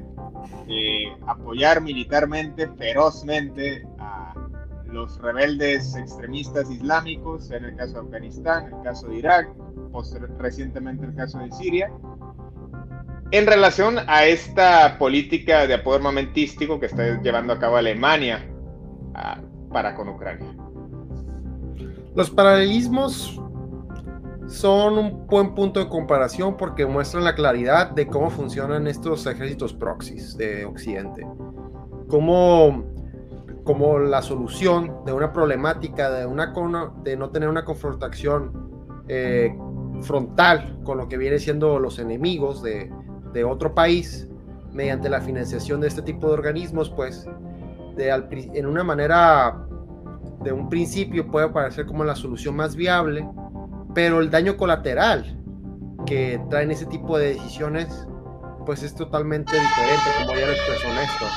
apoyar 1.26 1.80
militarmente, 1.80 2.68
ferozmente 2.76 3.86
a 3.98 4.34
los 4.86 5.20
rebeldes 5.20 5.96
extremistas 5.96 6.70
islámicos, 6.70 7.50
en 7.50 7.64
el 7.64 7.76
caso 7.76 7.94
de 7.94 8.00
Afganistán, 8.00 8.66
en 8.66 8.78
el 8.78 8.82
caso 8.82 9.08
de 9.08 9.16
Irak, 9.16 9.48
recientemente 10.38 11.06
el 11.06 11.14
caso 11.14 11.38
de 11.38 11.50
Siria, 11.52 11.90
en 13.30 13.46
relación 13.46 13.98
a 14.06 14.24
esta 14.26 14.96
política 14.98 15.66
de 15.66 15.74
apoyo 15.74 15.96
armamentístico 15.96 16.78
que 16.78 16.86
está 16.86 17.20
llevando 17.20 17.52
a 17.52 17.58
cabo 17.58 17.76
Alemania 17.76 18.48
ah, 19.14 19.40
para 19.72 19.94
con 19.94 20.08
Ucrania. 20.08 20.54
Los 22.14 22.30
paralelismos 22.30 23.40
son 24.46 24.98
un 24.98 25.26
buen 25.26 25.54
punto 25.54 25.80
de 25.80 25.88
comparación 25.88 26.56
porque 26.56 26.86
muestran 26.86 27.24
la 27.24 27.34
claridad 27.34 27.90
de 27.90 28.06
cómo 28.06 28.30
funcionan 28.30 28.86
estos 28.86 29.26
ejércitos 29.26 29.72
proxies 29.72 30.36
de 30.36 30.64
Occidente. 30.64 31.26
Cómo, 32.08 32.84
como 33.64 33.98
la 33.98 34.22
solución 34.22 35.04
de 35.04 35.12
una 35.12 35.32
problemática 35.32 36.08
de, 36.10 36.26
una, 36.26 36.52
de 37.02 37.16
no 37.16 37.30
tener 37.30 37.48
una 37.48 37.64
confrontación 37.64 39.02
eh, 39.08 39.56
frontal 40.02 40.78
con 40.84 40.98
lo 40.98 41.08
que 41.08 41.16
viene 41.16 41.40
siendo 41.40 41.80
los 41.80 41.98
enemigos 41.98 42.62
de, 42.62 42.92
de, 43.32 43.44
otro 43.44 43.74
país 43.74 44.28
mediante 44.72 45.08
la 45.08 45.20
financiación 45.20 45.80
de 45.80 45.88
este 45.88 46.02
tipo 46.02 46.28
de 46.28 46.34
organismos, 46.34 46.90
pues 46.90 47.26
de, 47.96 48.10
en 48.54 48.66
una 48.66 48.84
manera 48.84 49.66
de 50.44 50.52
un 50.52 50.68
principio 50.68 51.26
puede 51.30 51.48
parecer 51.48 51.86
como 51.86 52.04
la 52.04 52.14
solución 52.14 52.54
más 52.54 52.76
viable, 52.76 53.26
pero 53.94 54.20
el 54.20 54.30
daño 54.30 54.56
colateral 54.56 55.40
que 56.06 56.40
traen 56.50 56.70
ese 56.70 56.86
tipo 56.86 57.18
de 57.18 57.34
decisiones, 57.34 58.06
pues 58.66 58.82
es 58.82 58.94
totalmente 58.94 59.52
diferente, 59.52 60.10
como 60.20 60.38
ya 60.38 60.46
lo 60.46 60.52
expresó 60.52 60.88
Néstor. 60.88 61.28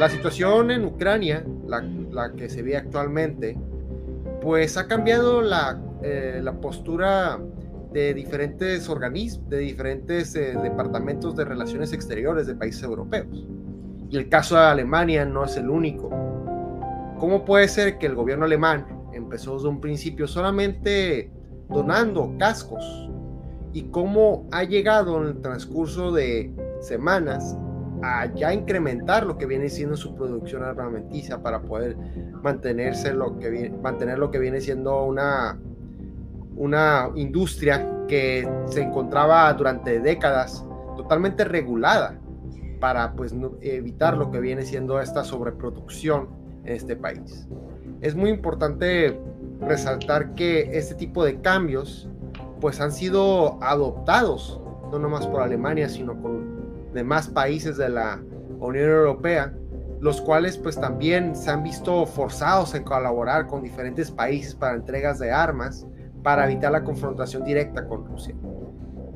La 0.00 0.08
situación 0.08 0.70
en 0.70 0.84
Ucrania, 0.84 1.44
la, 1.66 2.32
que 2.32 2.48
se 2.48 2.62
ve 2.62 2.76
actualmente, 2.76 3.58
pues 4.40 4.76
ha 4.76 4.88
cambiado 4.88 5.42
la, 5.42 5.80
eh, 6.02 6.40
la 6.42 6.52
postura 6.60 7.38
de 7.92 8.12
diferentes 8.12 8.88
organismos, 8.88 9.48
de 9.48 9.58
diferentes 9.58 10.34
eh, 10.34 10.54
departamentos 10.60 11.36
de 11.36 11.44
relaciones 11.44 11.92
exteriores 11.92 12.46
de 12.46 12.54
países 12.56 12.82
europeos. 12.82 13.28
Y 14.10 14.16
el 14.16 14.28
caso 14.28 14.56
de 14.56 14.62
Alemania 14.62 15.24
no 15.24 15.44
es 15.44 15.56
el 15.56 15.70
único. 15.70 16.10
¿Cómo 17.18 17.44
puede 17.44 17.68
ser 17.68 17.98
que 17.98 18.06
el 18.06 18.14
gobierno 18.14 18.44
alemán 18.44 18.86
empezó 19.12 19.54
desde 19.54 19.68
un 19.68 19.80
principio 19.80 20.26
solamente 20.26 21.30
donando 21.68 22.34
cascos 22.38 23.08
y 23.72 23.84
cómo 23.84 24.46
ha 24.52 24.64
llegado 24.64 25.20
en 25.20 25.28
el 25.28 25.40
transcurso 25.40 26.12
de 26.12 26.52
semanas 26.80 27.56
a 28.02 28.26
ya 28.34 28.52
incrementar 28.52 29.26
lo 29.26 29.38
que 29.38 29.46
viene 29.46 29.68
siendo 29.68 29.96
su 29.96 30.14
producción 30.14 30.62
armamenticia 30.62 31.42
para 31.42 31.62
poder 31.62 31.96
mantenerse 32.42 33.12
lo 33.14 33.38
que 33.38 33.72
mantener 33.82 34.18
lo 34.18 34.30
que 34.30 34.38
viene 34.38 34.60
siendo 34.60 35.04
una 35.04 35.58
una 36.56 37.10
industria 37.14 38.04
que 38.06 38.48
se 38.66 38.82
encontraba 38.82 39.52
durante 39.54 40.00
décadas 40.00 40.64
totalmente 40.96 41.44
regulada 41.44 42.18
para 42.80 43.14
pues 43.14 43.34
evitar 43.62 44.16
lo 44.16 44.30
que 44.30 44.40
viene 44.40 44.62
siendo 44.62 45.00
esta 45.00 45.24
sobreproducción 45.24 46.43
en 46.64 46.74
este 46.74 46.96
país. 46.96 47.46
Es 48.00 48.14
muy 48.14 48.30
importante 48.30 49.18
resaltar 49.60 50.34
que 50.34 50.76
este 50.76 50.94
tipo 50.94 51.24
de 51.24 51.40
cambios 51.40 52.08
pues 52.60 52.80
han 52.80 52.92
sido 52.92 53.62
adoptados 53.62 54.60
no 54.90 54.98
nomás 54.98 55.26
por 55.26 55.42
Alemania 55.42 55.88
sino 55.88 56.14
por 56.20 56.40
demás 56.92 57.28
países 57.28 57.76
de 57.76 57.88
la 57.88 58.22
Unión 58.58 58.90
Europea 58.90 59.52
los 60.00 60.20
cuales 60.20 60.58
pues 60.58 60.78
también 60.78 61.34
se 61.34 61.50
han 61.50 61.62
visto 61.62 62.04
forzados 62.04 62.74
en 62.74 62.82
colaborar 62.82 63.46
con 63.46 63.62
diferentes 63.62 64.10
países 64.10 64.54
para 64.54 64.74
entregas 64.74 65.18
de 65.18 65.32
armas 65.32 65.86
para 66.22 66.44
evitar 66.44 66.72
la 66.72 66.84
confrontación 66.84 67.44
directa 67.44 67.86
con 67.86 68.04
Rusia. 68.06 68.34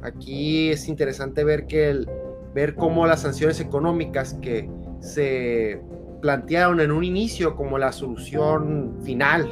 Aquí 0.03 0.71
es 0.71 0.89
interesante 0.89 1.43
ver 1.45 1.67
que 1.67 1.91
el, 1.91 2.09
ver 2.55 2.75
cómo 2.75 3.07
las 3.07 3.21
sanciones 3.21 3.61
económicas 3.61 4.35
que 4.35 4.71
se 5.01 5.83
plantearon 6.21 6.81
en 6.81 6.91
un 6.91 7.05
inicio 7.05 7.57
como 7.57 7.79
la 7.79 7.93
solución 7.93 8.99
final, 9.03 9.49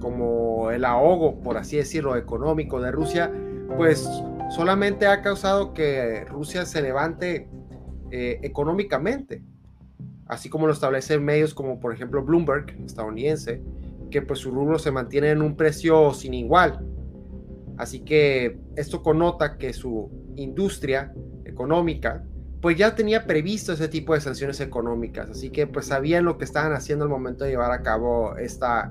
como 0.00 0.70
el 0.70 0.84
ahogo, 0.84 1.40
por 1.40 1.56
así 1.56 1.76
decirlo, 1.76 2.16
económico 2.16 2.80
de 2.80 2.90
Rusia, 2.90 3.32
pues 3.76 4.08
solamente 4.54 5.06
ha 5.06 5.22
causado 5.22 5.72
que 5.72 6.24
Rusia 6.26 6.66
se 6.66 6.82
levante 6.82 7.48
eh, 8.10 8.38
económicamente, 8.42 9.42
así 10.26 10.48
como 10.48 10.66
lo 10.66 10.72
establecen 10.72 11.24
medios 11.24 11.54
como 11.54 11.80
por 11.80 11.94
ejemplo 11.94 12.22
Bloomberg, 12.22 12.66
estadounidense, 12.84 13.62
que 14.10 14.22
pues 14.22 14.40
su 14.40 14.50
rubro 14.50 14.78
se 14.78 14.90
mantiene 14.90 15.30
en 15.30 15.42
un 15.42 15.56
precio 15.56 16.12
sin 16.12 16.34
igual. 16.34 16.86
Así 17.76 18.00
que 18.00 18.58
esto 18.76 19.02
connota 19.02 19.58
que 19.58 19.72
su 19.72 20.10
industria 20.36 21.12
económica 21.44 22.24
pues 22.64 22.78
ya 22.78 22.94
tenía 22.94 23.26
previsto 23.26 23.74
ese 23.74 23.88
tipo 23.88 24.14
de 24.14 24.22
sanciones 24.22 24.58
económicas, 24.58 25.28
así 25.28 25.50
que 25.50 25.66
pues 25.66 25.88
sabían 25.88 26.24
lo 26.24 26.38
que 26.38 26.46
estaban 26.46 26.72
haciendo 26.72 27.04
al 27.04 27.10
momento 27.10 27.44
de 27.44 27.50
llevar 27.50 27.70
a 27.70 27.82
cabo 27.82 28.38
esta, 28.38 28.90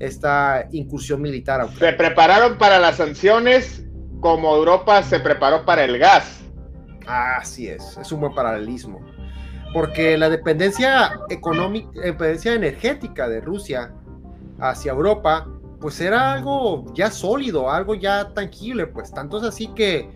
esta 0.00 0.66
incursión 0.72 1.22
militar. 1.22 1.64
Se 1.78 1.92
prepararon 1.92 2.58
para 2.58 2.80
las 2.80 2.96
sanciones 2.96 3.86
como 4.18 4.56
Europa 4.56 5.04
se 5.04 5.20
preparó 5.20 5.64
para 5.64 5.84
el 5.84 6.00
gas. 6.00 6.40
Así 7.06 7.68
es, 7.68 7.96
es 7.96 8.10
un 8.10 8.22
buen 8.22 8.34
paralelismo. 8.34 9.00
Porque 9.72 10.18
la 10.18 10.28
dependencia 10.28 11.20
económica, 11.30 11.90
dependencia 12.00 12.54
energética 12.54 13.28
de 13.28 13.40
Rusia 13.40 13.92
hacia 14.58 14.90
Europa, 14.90 15.46
pues 15.80 16.00
era 16.00 16.32
algo 16.32 16.92
ya 16.92 17.08
sólido, 17.12 17.70
algo 17.70 17.94
ya 17.94 18.34
tangible, 18.34 18.88
pues 18.88 19.14
tanto 19.14 19.38
es 19.38 19.44
así 19.44 19.68
que 19.68 20.10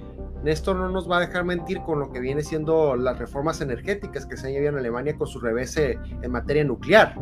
Néstor 0.47 0.77
no 0.77 0.89
nos 0.89 1.11
va 1.11 1.17
a 1.17 1.21
dejar 1.21 1.45
mentir 1.45 1.81
con 1.81 1.99
lo 1.99 2.13
que 2.13 2.21
viene 2.21 2.41
siendo 2.41 2.95
las 2.95 3.19
reformas 3.19 3.61
energéticas 3.61 4.27
que 4.27 4.37
se 4.37 4.47
han 4.47 4.53
llevado 4.53 4.75
en 4.75 4.79
Alemania 4.79 5.17
con 5.17 5.27
su 5.27 5.41
revés 5.41 5.77
en 5.77 6.31
materia 6.31 6.63
nuclear. 6.63 7.17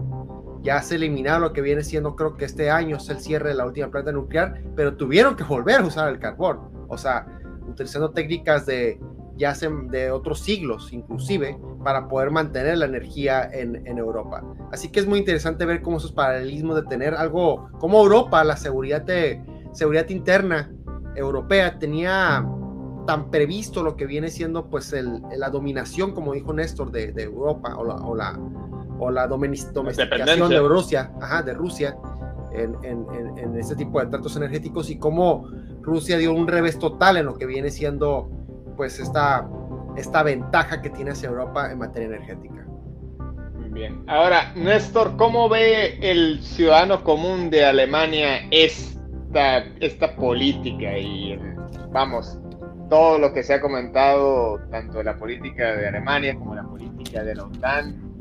Ya 0.61 0.83
se 0.83 0.97
eliminaron 0.97 1.41
lo 1.41 1.55
que 1.55 1.63
viene 1.63 1.83
siendo, 1.83 2.17
creo 2.17 2.37
que 2.37 2.45
este 2.45 2.71
año 2.71 2.99
es 2.99 3.09
el 3.09 3.21
cierre 3.21 3.49
de 3.49 3.55
la 3.55 3.65
última 3.65 3.91
planta 3.91 4.13
nuclear, 4.13 4.63
pero 4.77 4.97
tuvieron 4.97 5.37
que 5.37 5.45
volver 5.45 5.81
a 5.81 5.87
usar 5.87 6.11
el 6.11 6.19
carbón. 6.19 6.87
O 6.89 6.99
sea, 6.99 7.27
utilizando 7.67 8.11
técnicas 8.11 8.67
de 8.67 9.01
ya 9.37 9.55
de 9.91 10.11
otros 10.11 10.41
siglos 10.41 10.93
inclusive, 10.93 11.59
para 11.83 12.09
poder 12.09 12.31
mantener 12.31 12.77
la 12.77 12.85
energía 12.85 13.49
en, 13.51 13.87
en, 13.87 13.97
Europa. 13.97 14.45
Así 14.71 14.91
que 14.91 15.01
es 15.01 15.07
muy 15.07 15.19
interesante 15.19 15.65
ver 15.65 15.81
cómo 15.81 15.97
esos 15.97 16.13
paralelismos 16.13 16.77
de 16.77 16.83
tener 16.83 17.15
algo 17.15 17.71
como 17.81 18.03
Europa, 18.03 18.45
la 18.45 18.59
seguridad, 18.59 19.01
de, 19.01 19.43
seguridad 19.73 20.09
interna 20.11 20.71
europea 21.17 21.79
tenía 21.79 22.47
tan 23.07 23.31
previsto 23.31 23.83
lo 23.83 23.97
que 23.97 24.07
viene 24.07 24.29
siendo 24.31 24.67
pues 24.69 24.93
el, 24.93 25.23
la 25.37 25.51
dominación, 25.51 26.12
como 26.12 26.33
dijo 26.33 26.53
Néstor, 26.53 26.90
de, 26.90 27.12
de 27.12 27.25
Europa 27.25 27.77
o 27.77 27.85
la, 27.85 27.95
o 27.97 28.14
la, 28.14 28.38
o 28.99 29.11
la 29.11 29.27
domesticación 29.27 30.49
de 30.49 30.61
Rusia, 30.61 31.12
ajá, 31.21 31.43
de 31.43 31.55
Rusia 31.55 31.97
en, 32.53 32.77
en, 32.85 33.38
en, 33.38 33.59
este 33.59 33.75
tipo 33.77 34.01
de 34.01 34.07
tratos 34.07 34.37
energéticos 34.37 34.88
y 34.90 34.99
cómo 34.99 35.49
Rusia 35.83 36.19
dio 36.19 36.33
un 36.33 36.47
revés 36.47 36.79
total 36.79 37.17
en 37.17 37.27
lo 37.27 37.35
que 37.35 37.47
viene 37.47 37.71
siendo 37.71 38.31
pues 38.77 38.99
esta, 39.01 39.49
esta 39.97 40.23
ventaja 40.23 40.81
que 40.81 40.90
tiene 40.90 41.12
hacia 41.12 41.29
Europa 41.29 41.71
en 41.71 41.79
materia 41.79 42.09
energética. 42.09 42.67
Bien. 43.71 44.05
Ahora, 44.07 44.53
Néstor, 44.55 45.17
¿cómo 45.17 45.49
ve 45.49 45.99
el 46.01 46.40
ciudadano 46.43 47.03
común 47.03 47.51
de 47.51 47.64
Alemania 47.64 48.47
esta, 48.53 49.59
esta 49.81 50.14
política? 50.14 50.97
Y 50.97 51.37
vamos, 51.90 52.38
todo 52.88 53.18
lo 53.18 53.33
que 53.33 53.42
se 53.42 53.55
ha 53.55 53.61
comentado, 53.61 54.61
tanto 54.70 54.99
de 54.99 55.05
la 55.05 55.16
política 55.16 55.77
de 55.77 55.88
Alemania 55.88 56.35
como 56.37 56.55
la 56.55 56.64
política 56.64 57.25
de 57.25 57.35
la 57.35 57.44
OTAN. 57.44 58.14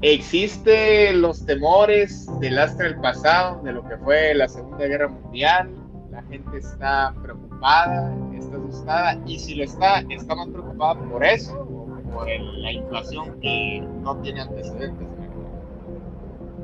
¿Existen 0.00 1.20
los 1.20 1.44
temores 1.44 2.28
del 2.40 2.54
lastre 2.54 2.88
del 2.90 3.00
pasado, 3.00 3.60
de 3.62 3.72
lo 3.72 3.86
que 3.88 3.96
fue 3.98 4.34
la 4.34 4.48
Segunda 4.48 4.86
Guerra 4.86 5.08
Mundial? 5.08 5.70
La 6.10 6.22
gente 6.22 6.58
está 6.58 7.14
preocupada, 7.22 8.14
está 8.36 8.56
asustada 8.56 9.20
y 9.26 9.38
si 9.38 9.54
lo 9.56 9.64
está, 9.64 10.00
está 10.08 10.34
más 10.34 10.48
preocupada 10.48 11.00
por 11.00 11.24
eso 11.24 11.60
o 11.60 12.12
por 12.12 12.28
la 12.28 12.72
inflación 12.72 13.40
que 13.40 13.86
no 14.02 14.16
tiene 14.18 14.40
antecedentes. 14.42 15.06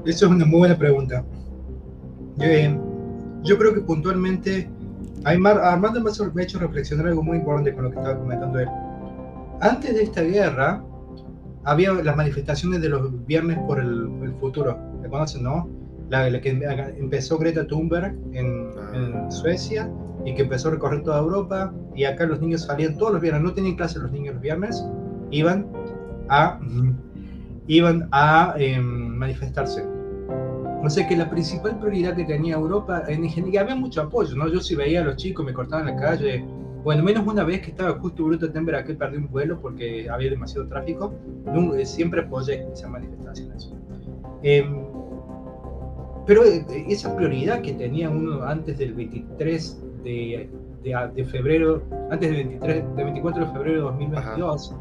Eso 0.05 0.27
es 0.27 0.33
una 0.33 0.45
muy 0.45 0.59
buena 0.61 0.77
pregunta. 0.77 1.25
Eh, 2.41 2.79
yo 3.43 3.59
creo 3.59 3.75
que 3.75 3.81
puntualmente 3.81 4.69
Armando 5.25 6.01
me 6.01 6.11
ha 6.11 6.45
hecho 6.45 6.59
reflexionar 6.59 7.07
algo 7.07 7.23
muy 7.23 7.39
importante 7.39 7.75
con 7.75 7.85
lo 7.85 7.91
que 7.91 7.99
estaba 7.99 8.19
comentando 8.19 8.59
él. 8.59 8.69
Antes 9.61 9.95
de 9.95 10.03
esta 10.03 10.23
guerra, 10.23 10.85
había 11.65 11.93
las 11.93 12.17
manifestaciones 12.17 12.83
de 12.83 12.91
los 12.91 13.27
viernes 13.27 13.59
por 13.67 13.81
el, 13.81 14.35
futuro. 14.41 14.79
¿Me 15.03 15.09
conocen, 15.09 15.43
no? 15.43 15.69
La, 16.11 16.29
que 16.41 16.51
empezó 16.99 17.39
Greta 17.39 17.67
Thunberg 17.67 18.15
en, 18.33 18.71
en, 18.93 19.17
ah. 19.17 19.31
Suecia 19.31 19.91
y 20.27 20.35
que 20.35 20.43
empezó 20.43 20.69
a 20.69 20.73
recorrer 20.73 21.03
toda 21.03 21.19
Europa. 21.21 21.73
Y 21.95 22.05
acá 22.05 22.27
los 22.27 22.41
niños 22.41 22.63
salían 22.63 22.99
todos 22.99 23.13
los 23.13 23.23
viernes, 23.23 23.43
no 23.43 23.55
tenían 23.55 23.77
clase 23.77 23.99
los 23.99 24.13
niños 24.13 24.35
los 24.35 24.43
viernes, 24.43 24.85
iban 25.31 25.67
a, 26.29 26.61
iban 27.67 28.09
a 28.13 28.55
em, 28.59 29.17
manifestarse. 29.17 29.94
O 30.85 30.91
sea 30.91 31.09
que 31.09 31.17
la 31.17 31.31
principal 31.31 31.79
prioridad 31.79 32.15
que 32.15 32.25
tenía 32.25 32.57
Europa, 32.57 33.05
en 33.09 33.25
ingeniería, 33.25 33.63
había 33.63 33.75
mucho 33.75 34.03
apoyo, 34.03 34.37
¿no? 34.37 34.49
Yo 34.49 34.61
si 34.61 34.75
veía 34.75 35.01
a 35.01 35.05
los 35.05 35.17
chicos, 35.17 35.45
me 35.45 35.55
cortaban 35.55 35.87
la 35.87 35.97
calle. 35.97 36.45
Bueno, 36.83 37.03
menos 37.03 37.27
una 37.27 37.43
vez 37.43 37.63
que 37.63 37.71
estaba 37.71 37.99
justo 37.99 38.25
Bruto 38.25 38.53
Temper 38.53 38.85
que 38.85 38.93
perdí 38.93 39.17
un 39.17 39.31
vuelo 39.31 39.59
porque 39.59 40.11
había 40.11 40.29
demasiado 40.29 40.69
tráfico, 40.69 41.15
eh, 41.79 41.87
siempre 41.87 42.21
apoyé 42.21 42.67
esas 42.71 42.91
manifestaciones. 42.91 43.73
Eh, 44.43 44.63
pero 46.27 46.45
eh, 46.45 46.67
esa 46.91 47.17
prioridad 47.17 47.63
que 47.63 47.73
tenía 47.73 48.11
uno 48.11 48.43
antes 48.43 48.77
del 48.77 48.93
23 48.93 49.83
de, 50.05 50.51
febrero, 51.31 51.83
antes 52.11 52.29
del 52.29 52.47
23, 52.49 52.97
de 52.97 53.05
24 53.05 53.47
de 53.47 53.53
febrero 53.53 53.77
de 53.77 53.81
2022, 53.81 54.75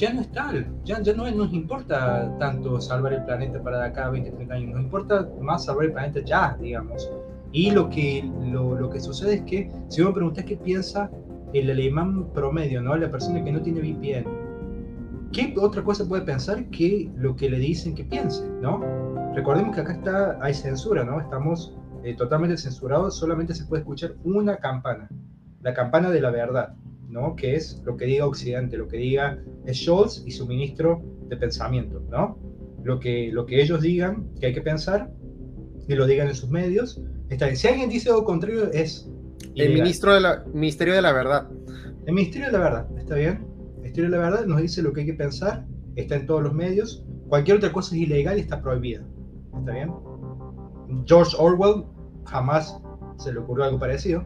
ya 0.00 0.14
no 0.14 0.22
es 0.22 0.32
tal, 0.32 0.66
ya, 0.82 1.02
ya 1.02 1.12
no 1.12 1.30
nos 1.30 1.52
importa 1.52 2.34
tanto 2.38 2.80
salvar 2.80 3.12
el 3.12 3.24
planeta 3.26 3.62
para 3.62 3.80
de 3.80 3.84
acá 3.88 4.06
a 4.06 4.10
20, 4.10 4.30
30 4.30 4.54
años, 4.54 4.70
nos 4.70 4.84
importa 4.84 5.28
más 5.42 5.66
salvar 5.66 5.84
el 5.84 5.92
planeta 5.92 6.20
ya, 6.24 6.56
digamos. 6.58 7.12
Y 7.52 7.70
lo 7.70 7.90
que, 7.90 8.24
lo, 8.50 8.74
lo 8.76 8.88
que 8.88 8.98
sucede 8.98 9.34
es 9.34 9.42
que, 9.42 9.70
si 9.88 10.02
me 10.02 10.10
preguntas 10.12 10.46
qué 10.46 10.56
piensa 10.56 11.10
el 11.52 11.70
alemán 11.70 12.32
promedio, 12.32 12.80
¿no? 12.80 12.96
la 12.96 13.10
persona 13.10 13.44
que 13.44 13.52
no 13.52 13.60
tiene 13.60 13.80
VPN, 13.80 14.24
¿qué 15.32 15.54
otra 15.58 15.82
cosa 15.82 16.08
puede 16.08 16.22
pensar 16.22 16.64
que 16.70 17.10
lo 17.16 17.36
que 17.36 17.50
le 17.50 17.58
dicen 17.58 17.94
que 17.94 18.04
piense? 18.04 18.48
¿no? 18.62 18.80
Recordemos 19.34 19.74
que 19.74 19.82
acá 19.82 19.92
está, 19.92 20.38
hay 20.40 20.54
censura, 20.54 21.04
¿no? 21.04 21.20
estamos 21.20 21.76
eh, 22.04 22.16
totalmente 22.16 22.56
censurados, 22.56 23.18
solamente 23.18 23.54
se 23.54 23.66
puede 23.66 23.82
escuchar 23.82 24.14
una 24.24 24.56
campana, 24.56 25.10
la 25.60 25.74
campana 25.74 26.08
de 26.08 26.22
la 26.22 26.30
verdad. 26.30 26.74
¿No? 27.10 27.34
que 27.36 27.56
es 27.56 27.82
lo 27.84 27.96
que 27.96 28.06
diga 28.06 28.26
Occidente, 28.26 28.78
lo 28.78 28.88
que 28.88 28.96
diga 28.96 29.42
Scholz 29.72 30.22
y 30.26 30.30
su 30.30 30.46
ministro 30.46 31.02
de 31.28 31.36
pensamiento, 31.36 32.02
¿no? 32.10 32.38
Lo 32.82 32.98
que, 32.98 33.30
lo 33.32 33.44
que 33.46 33.60
ellos 33.60 33.82
digan 33.82 34.30
que 34.40 34.46
hay 34.46 34.54
que 34.54 34.62
pensar, 34.62 35.12
y 35.88 35.94
lo 35.94 36.06
digan 36.06 36.28
en 36.28 36.34
sus 36.34 36.50
medios, 36.50 37.02
está 37.28 37.46
bien. 37.46 37.56
Si 37.56 37.68
alguien 37.68 37.90
dice 37.90 38.10
algo 38.10 38.24
contrario, 38.24 38.70
es... 38.72 39.10
El 39.56 39.74
ministro 39.74 40.14
de 40.14 40.20
la, 40.20 40.44
Ministerio 40.54 40.94
de 40.94 41.02
la 41.02 41.12
Verdad. 41.12 41.48
El 42.06 42.14
Ministerio 42.14 42.46
de 42.46 42.52
la 42.52 42.58
Verdad, 42.60 42.98
¿está 42.98 43.16
bien? 43.16 43.44
El 43.74 43.82
Ministerio 43.82 44.10
de 44.10 44.16
la 44.16 44.22
Verdad 44.22 44.46
nos 44.46 44.62
dice 44.62 44.82
lo 44.82 44.92
que 44.92 45.00
hay 45.00 45.06
que 45.06 45.14
pensar, 45.14 45.66
está 45.96 46.14
en 46.14 46.26
todos 46.26 46.42
los 46.42 46.54
medios, 46.54 47.04
cualquier 47.28 47.56
otra 47.56 47.72
cosa 47.72 47.94
es 47.96 48.02
ilegal 48.02 48.38
y 48.38 48.42
está 48.42 48.62
prohibida, 48.62 49.04
¿está 49.58 49.72
bien? 49.72 49.92
George 51.06 51.36
Orwell 51.38 51.84
jamás 52.24 52.80
se 53.18 53.32
le 53.32 53.40
ocurrió 53.40 53.64
algo 53.64 53.78
parecido. 53.78 54.24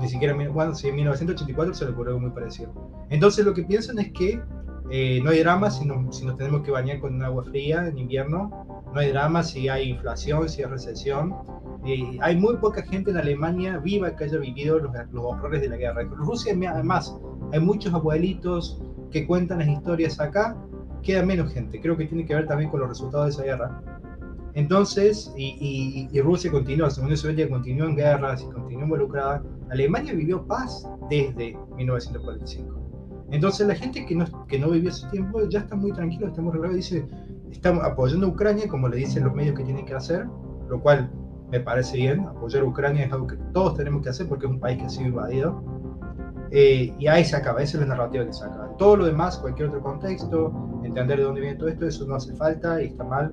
Ni 0.00 0.08
siquiera, 0.08 0.34
bueno, 0.34 0.74
si 0.74 0.88
en 0.88 0.96
1984 0.96 1.74
se 1.74 1.84
le 1.86 1.90
ocurrió 1.92 2.14
algo 2.14 2.20
muy 2.26 2.30
parecido. 2.30 2.72
Entonces 3.08 3.44
lo 3.44 3.54
que 3.54 3.62
piensan 3.62 3.98
es 3.98 4.12
que 4.12 4.42
eh, 4.90 5.20
no 5.22 5.30
hay 5.30 5.40
drama 5.40 5.70
si, 5.70 5.88
si 6.10 6.24
nos 6.26 6.36
tenemos 6.36 6.62
que 6.62 6.70
bañar 6.70 7.00
con 7.00 7.22
agua 7.22 7.44
fría 7.44 7.86
en 7.88 7.98
invierno, 7.98 8.66
no 8.92 9.00
hay 9.00 9.10
drama 9.10 9.42
si 9.42 9.68
hay 9.68 9.90
inflación, 9.90 10.48
si 10.48 10.62
hay 10.62 10.68
recesión. 10.68 11.34
Eh, 11.84 12.18
hay 12.20 12.36
muy 12.36 12.56
poca 12.56 12.82
gente 12.82 13.10
en 13.10 13.16
Alemania 13.16 13.78
viva 13.78 14.14
que 14.14 14.24
haya 14.24 14.38
vivido 14.38 14.78
los, 14.78 14.92
los 15.12 15.24
horrores 15.24 15.60
de 15.62 15.68
la 15.68 15.76
guerra. 15.76 16.02
En 16.02 16.10
Rusia, 16.10 16.54
además, 16.70 17.16
hay 17.52 17.60
muchos 17.60 17.92
abuelitos 17.94 18.82
que 19.10 19.26
cuentan 19.26 19.60
las 19.60 19.68
historias 19.68 20.20
acá, 20.20 20.56
queda 21.02 21.24
menos 21.24 21.52
gente. 21.52 21.80
Creo 21.80 21.96
que 21.96 22.06
tiene 22.06 22.26
que 22.26 22.34
ver 22.34 22.46
también 22.46 22.70
con 22.70 22.80
los 22.80 22.88
resultados 22.88 23.26
de 23.26 23.32
esa 23.32 23.42
guerra. 23.44 23.82
Entonces, 24.54 25.32
y, 25.36 26.08
Rusia 26.22 26.50
continúa, 26.50 26.88
la 26.88 27.02
Unión 27.02 27.16
Soviética 27.16 27.50
continúa 27.50 27.88
en 27.88 27.96
guerras 27.96 28.42
y 28.42 28.52
continúa 28.52 28.84
involucrada. 28.84 29.42
Alemania 29.70 30.12
vivió 30.12 30.46
paz 30.46 30.88
desde 31.10 31.56
1945. 31.76 33.26
Entonces, 33.30 33.66
la 33.66 33.74
gente 33.74 34.06
que 34.06 34.14
no, 34.14 34.46
que 34.46 34.58
no 34.58 34.70
vivió 34.70 34.90
ese 34.90 35.08
tiempo 35.08 35.42
ya 35.48 35.60
está 35.60 35.74
muy 35.74 35.92
tranquilo, 35.92 36.28
está 36.28 36.40
muy 36.40 36.52
relajado 36.52 36.76
dice, 36.76 37.06
estamos 37.50 37.84
apoyando 37.84 38.26
a 38.26 38.30
Ucrania 38.30 38.68
como 38.68 38.88
le 38.88 38.98
dicen 38.98 39.24
los 39.24 39.34
medios 39.34 39.56
que 39.56 39.64
tienen 39.64 39.84
que 39.84 39.94
hacer, 39.94 40.26
lo 40.68 40.80
cual 40.80 41.10
me 41.50 41.60
parece 41.60 41.96
bien. 41.96 42.20
Apoyar 42.20 42.62
a 42.62 42.66
Ucrania 42.66 43.06
es 43.06 43.12
algo 43.12 43.26
que 43.26 43.36
todos 43.52 43.74
tenemos 43.74 44.02
que 44.02 44.10
hacer 44.10 44.28
porque 44.28 44.46
es 44.46 44.52
un 44.52 44.60
país 44.60 44.78
que 44.78 44.84
ha 44.84 44.88
sido 44.88 45.08
invadido. 45.08 45.62
Eh, 46.52 46.94
y 46.98 47.06
ahí 47.08 47.24
se 47.24 47.34
acaba, 47.34 47.60
esa 47.60 47.78
es 47.78 47.88
la 47.88 47.94
narrativa 47.94 48.24
que 48.24 48.32
se 48.32 48.44
acaba. 48.44 48.76
Todo 48.76 48.96
lo 48.96 49.06
demás, 49.06 49.38
cualquier 49.38 49.68
otro 49.68 49.82
contexto, 49.82 50.80
entender 50.84 51.18
de 51.18 51.24
dónde 51.24 51.40
viene 51.40 51.56
todo 51.56 51.68
esto, 51.68 51.86
eso 51.86 52.06
no 52.06 52.14
hace 52.14 52.34
falta 52.36 52.80
y 52.80 52.86
está 52.86 53.02
mal 53.02 53.32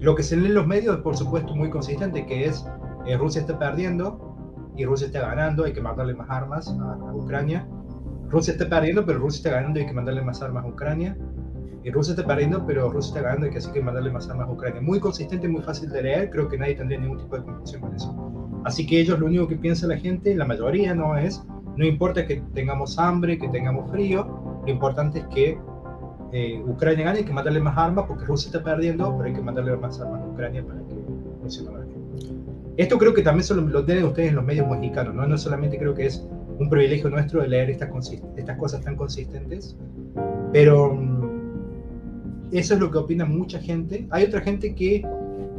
lo 0.00 0.14
que 0.14 0.22
se 0.22 0.36
lee 0.36 0.46
en 0.46 0.54
los 0.54 0.66
medios 0.66 0.96
es, 0.96 1.02
por 1.02 1.16
supuesto, 1.16 1.54
muy 1.54 1.70
consistente, 1.70 2.26
que 2.26 2.46
es 2.46 2.66
eh, 3.06 3.16
Rusia 3.16 3.40
está 3.40 3.58
perdiendo 3.58 4.35
y 4.76 4.84
Rusia 4.84 5.06
está 5.06 5.20
ganando, 5.20 5.64
hay 5.64 5.72
que 5.72 5.80
mandarle 5.80 6.14
más 6.14 6.28
armas 6.30 6.68
a, 6.68 7.14
Ucrania. 7.14 7.66
Rusia 8.28 8.52
está 8.52 8.68
perdiendo, 8.68 9.06
pero 9.06 9.18
Rusia 9.18 9.38
está 9.38 9.50
ganando 9.50 9.80
hay 9.80 9.86
que 9.86 9.92
mandarle 9.92 10.22
más 10.22 10.42
armas 10.42 10.64
a 10.64 10.68
Ucrania. 10.68 11.16
Y 11.82 11.90
Rusia 11.90 12.14
está 12.14 12.26
perdiendo, 12.26 12.66
pero 12.66 12.90
Rusia 12.90 13.16
está 13.16 13.28
ganando 13.28 13.46
y 13.46 13.50
que 13.50 13.58
así 13.58 13.70
que 13.70 13.80
mandarle 13.80 14.10
más 14.10 14.28
armas 14.28 14.48
a 14.48 14.52
Ucrania. 14.52 14.80
Muy 14.80 14.98
consistente, 14.98 15.48
muy 15.48 15.62
fácil 15.62 15.88
de 15.90 16.02
leer, 16.02 16.30
creo 16.30 16.48
que 16.48 16.58
nadie 16.58 16.74
tendría 16.74 16.98
ningún 16.98 17.18
tipo 17.18 17.36
de 17.36 17.44
confusión 17.44 17.80
con 17.80 17.94
eso. 17.94 18.60
Así 18.64 18.86
que 18.86 19.00
ellos 19.00 19.18
lo 19.20 19.26
único 19.26 19.46
que 19.46 19.56
piensa 19.56 19.86
la 19.86 19.96
gente, 19.96 20.34
la 20.34 20.44
mayoría 20.44 20.94
no 20.94 21.16
es, 21.16 21.44
no 21.76 21.86
importa 21.86 22.26
que 22.26 22.42
tengamos 22.54 22.98
hambre, 22.98 23.38
que 23.38 23.48
tengamos 23.48 23.90
frío, 23.92 24.60
lo 24.66 24.72
importante 24.72 25.20
es 25.20 25.26
que 25.26 25.58
eh, 26.32 26.60
Ucrania 26.66 27.04
gane, 27.04 27.18
hay 27.18 27.24
que 27.24 27.32
mandarle 27.32 27.60
más 27.60 27.78
armas 27.78 28.06
porque 28.08 28.24
Rusia 28.24 28.48
está 28.48 28.64
perdiendo, 28.64 29.14
pero 29.16 29.28
hay 29.28 29.34
que 29.34 29.40
mandarle 29.40 29.76
más 29.76 30.00
armas 30.00 30.20
a 30.22 30.26
Ucrania 30.26 30.66
para 30.66 30.80
que 30.80 30.94
funcione 31.40 31.75
Esto 32.76 32.98
creo 32.98 33.14
que 33.14 33.22
también 33.22 33.44
solo 33.44 33.62
lo 33.62 33.84
tienen 33.84 34.04
ustedes 34.04 34.30
en 34.30 34.36
los 34.36 34.44
medios 34.44 34.68
mexicanos, 34.68 35.14
¿no? 35.14 35.26
No 35.26 35.38
solamente 35.38 35.78
creo 35.78 35.94
que 35.94 36.06
es 36.06 36.26
un 36.58 36.68
privilegio 36.68 37.08
nuestro 37.08 37.40
de 37.40 37.48
leer 37.48 37.70
estas, 37.70 37.88
estas 38.36 38.58
cosas 38.58 38.82
tan 38.82 38.96
consistentes, 38.96 39.76
pero 40.52 40.94
mm, 40.94 41.16
eso 42.52 42.74
es 42.74 42.80
lo 42.80 42.90
que 42.90 42.98
opina 42.98 43.24
mucha 43.24 43.58
gente. 43.60 44.06
Hay 44.10 44.24
otra 44.24 44.40
gente 44.40 44.74
que, 44.74 44.96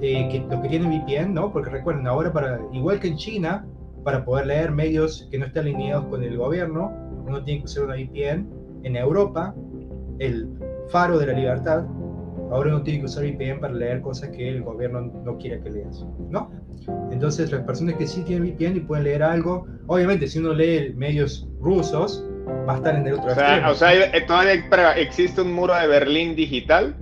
eh, 0.02 0.30
que 0.32 0.46
los 0.50 0.62
que 0.62 0.70
tienen 0.70 0.90
VPN, 0.90 1.34
¿no? 1.34 1.52
Porque 1.52 1.72
recuerden, 1.72 2.06
ahora 2.08 2.32
para, 2.32 2.60
igual 2.72 3.00
que 3.00 3.08
en 3.08 3.18
China, 3.18 3.66
para 4.04 4.24
poder 4.24 4.48
leer 4.48 4.72
medios 4.72 5.28
que 5.32 5.40
no 5.40 5.48
estén 5.48 5.64
alineados 5.64 6.06
con 6.06 6.24
el 6.24 6.38
gobierno, 6.38 6.94
uno 7.26 7.44
tiene 7.44 7.62
que 7.62 7.66
usar 7.66 7.86
una 7.86 7.96
VPN. 7.96 8.48
En 8.84 8.96
Europa, 8.96 9.56
el 10.20 10.50
faro 10.90 11.18
de 11.18 11.28
la 11.28 11.34
libertad, 11.34 11.84
ahora 12.52 12.76
uno 12.76 12.84
tiene 12.84 13.00
que 13.00 13.06
usar 13.06 13.24
VPN 13.24 13.60
para 13.60 13.74
leer 13.74 14.02
cosas 14.02 14.30
que 14.30 14.50
el 14.50 14.64
gobierno 14.64 15.02
no 15.02 15.38
quiere 15.38 15.62
que 15.62 15.70
leas, 15.70 16.06
¿no? 16.30 16.52
Entonces, 17.12 17.52
las 17.52 17.62
personas 17.64 17.96
que 17.96 18.08
sí 18.08 18.22
tienen 18.22 18.50
VPN 18.50 18.78
y 18.78 18.80
pueden 18.82 19.04
leer 19.06 19.24
algo, 19.24 19.66
obviamente, 19.88 20.28
si 20.28 20.40
uno 20.40 20.54
lee 20.54 20.94
medios 20.96 21.48
rusos, 21.60 22.24
va 22.68 22.74
a 22.74 22.78
estar 22.78 22.96
en 22.96 23.08
el 23.08 23.14
otro 23.16 23.32
o 23.32 23.36
sea, 23.36 23.70
O 23.72 23.76
sea, 23.76 23.94
eh, 23.94 24.22
¿todavía 24.22 24.94
existe 24.94 25.42
un 25.42 25.54
muro 25.54 25.74
de 25.76 25.88
Berlín 25.88 26.36
digital? 26.36 26.96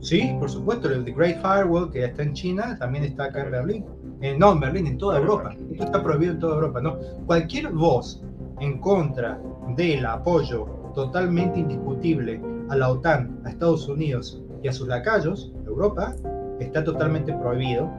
Sí, 0.00 0.34
por 0.38 0.50
supuesto, 0.50 0.88
el 0.88 1.04
The 1.04 1.12
Great 1.12 1.40
Firewall, 1.40 1.90
que 1.90 2.04
está 2.04 2.24
en 2.24 2.32
China, 2.32 2.76
también 2.78 3.04
está 3.04 3.24
acá 3.24 3.44
en 3.44 3.50
Berlín. 3.52 3.84
Eh, 4.20 4.36
no, 4.36 4.52
en 4.52 4.60
Berlín, 4.60 4.86
en 4.86 4.98
toda 4.98 5.18
Europa. 5.18 5.54
Esto 5.70 5.84
está 5.84 6.02
prohibido 6.02 6.32
en 6.32 6.38
toda 6.40 6.54
Europa, 6.56 6.80
¿no? 6.80 6.98
Cualquier 7.26 7.70
voz 7.70 8.22
en 8.60 8.78
contra 8.78 9.40
del 9.76 10.04
apoyo 10.04 10.66
totalmente 10.94 11.60
indiscutible 11.60 12.40
a 12.68 12.76
la 12.76 12.90
OTAN, 12.90 13.40
a 13.44 13.50
Estados 13.50 13.88
Unidos 13.88 14.41
y 14.62 14.68
a 14.68 14.72
sus 14.72 14.88
lacayos, 14.88 15.52
Europa, 15.66 16.14
está 16.60 16.84
totalmente 16.84 17.32
prohibido 17.32 17.90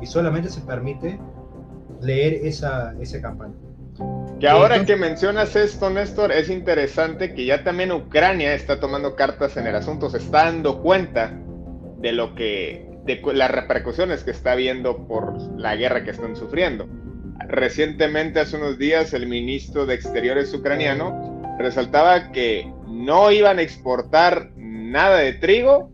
y 0.00 0.06
solamente 0.06 0.48
se 0.48 0.60
permite 0.62 1.18
leer 2.00 2.46
esa, 2.46 2.94
esa 3.00 3.20
campaña. 3.20 3.54
Que 4.38 4.48
ahora 4.48 4.84
que 4.84 4.94
mencionas 4.94 5.56
esto, 5.56 5.90
Néstor, 5.90 6.30
es 6.30 6.48
interesante 6.48 7.34
que 7.34 7.44
ya 7.44 7.64
también 7.64 7.90
Ucrania 7.90 8.54
está 8.54 8.78
tomando 8.78 9.16
cartas 9.16 9.56
en 9.56 9.66
el 9.66 9.74
asunto, 9.74 10.08
se 10.08 10.18
está 10.18 10.44
dando 10.44 10.80
cuenta 10.80 11.32
de 11.98 12.12
lo 12.12 12.36
que, 12.36 12.88
de 13.04 13.20
las 13.34 13.50
repercusiones 13.50 14.22
que 14.22 14.30
está 14.30 14.54
viendo 14.54 15.08
por 15.08 15.36
la 15.58 15.74
guerra 15.74 16.04
que 16.04 16.12
están 16.12 16.36
sufriendo. 16.36 16.86
Recientemente, 17.48 18.38
hace 18.38 18.56
unos 18.56 18.78
días, 18.78 19.12
el 19.12 19.26
ministro 19.26 19.86
de 19.86 19.94
Exteriores 19.94 20.54
ucraniano 20.54 21.56
resaltaba 21.58 22.30
que 22.30 22.72
no 22.86 23.32
iban 23.32 23.58
a 23.58 23.62
exportar 23.62 24.52
nada 24.56 25.18
de 25.18 25.32
trigo, 25.32 25.90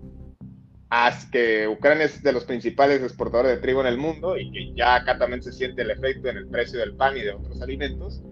que 1.31 1.69
Ucrania 1.69 2.05
es 2.05 2.23
de 2.23 2.33
los 2.33 2.45
principales 2.45 3.03
exportadores 3.03 3.53
de 3.53 3.63
trigo 3.63 3.81
en 3.81 3.87
el 3.87 3.99
mundo 3.99 4.37
y 4.39 4.51
que 4.51 4.73
ya 4.75 4.97
acá 4.97 5.19
también 5.19 5.43
se 5.43 5.53
siente 5.53 5.83
el 5.83 5.91
efecto 5.91 6.29
en 6.29 6.37
el 6.37 6.49
precio 6.49 6.79
del 6.79 6.95
pan 6.95 7.17
y 7.17 7.23
de 7.23 7.33
otros 7.33 7.61
alimentos, 7.61 8.23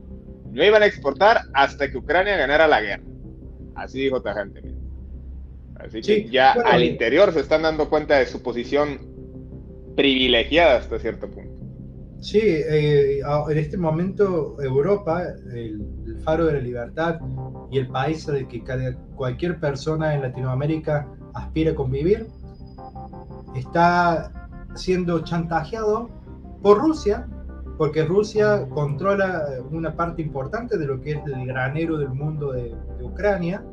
no 0.51 0.65
iban 0.65 0.83
a 0.83 0.87
exportar 0.87 1.43
hasta 1.55 1.91
que 1.91 1.99
Ucrania 1.99 2.37
ganara 2.37 2.69
la 2.69 2.81
guerra. 2.81 3.05
Así 3.75 4.01
dijo 4.03 4.23
tajantemente. 4.23 4.81
Así 5.77 6.01
que 6.01 6.29
ya 6.29 6.53
al 6.53 6.85
interior 6.85 7.33
se 7.33 7.41
están 7.41 7.63
dando 7.63 7.89
cuenta 7.89 8.19
de 8.19 8.27
su 8.27 8.43
posición 8.43 9.01
privilegiada 9.97 10.79
hasta 10.79 10.99
cierto 10.99 11.31
punto. 11.31 11.53
Sí, 12.21 12.39
eh, 12.41 13.19
en 13.19 13.59
este 13.59 13.77
momento 13.77 14.57
Europa, 14.63 15.25
el, 15.53 15.85
faro 16.25 16.47
de 16.47 16.53
la 16.53 16.61
libertad 16.61 17.19
y 17.73 17.79
el 17.79 17.89
país 17.89 18.25
del 18.27 18.47
que 18.47 18.63
cualquier 19.17 19.59
persona 19.59 20.15
en 20.15 20.23
Latinoamérica 20.23 21.09
aspira 21.35 21.73
a 21.73 21.75
convivir, 21.75 22.29
está 23.55 24.33
siendo 24.75 25.21
chantajeado 25.21 26.11
por 26.63 26.79
Rusia, 26.79 27.29
porque 27.79 28.05
Rusia 28.05 28.69
controla 28.69 29.45
una 29.71 29.95
parte 29.97 30.23
importante 30.23 30.79
de 30.79 30.87
lo 30.87 31.01
que 31.01 31.13
es 31.13 31.21
el 31.27 31.47
granero 31.47 31.99
del 31.99 32.11
mundo 32.11 32.53
de, 32.53 32.75
de 32.99 33.05
Ucrania, 33.05 33.65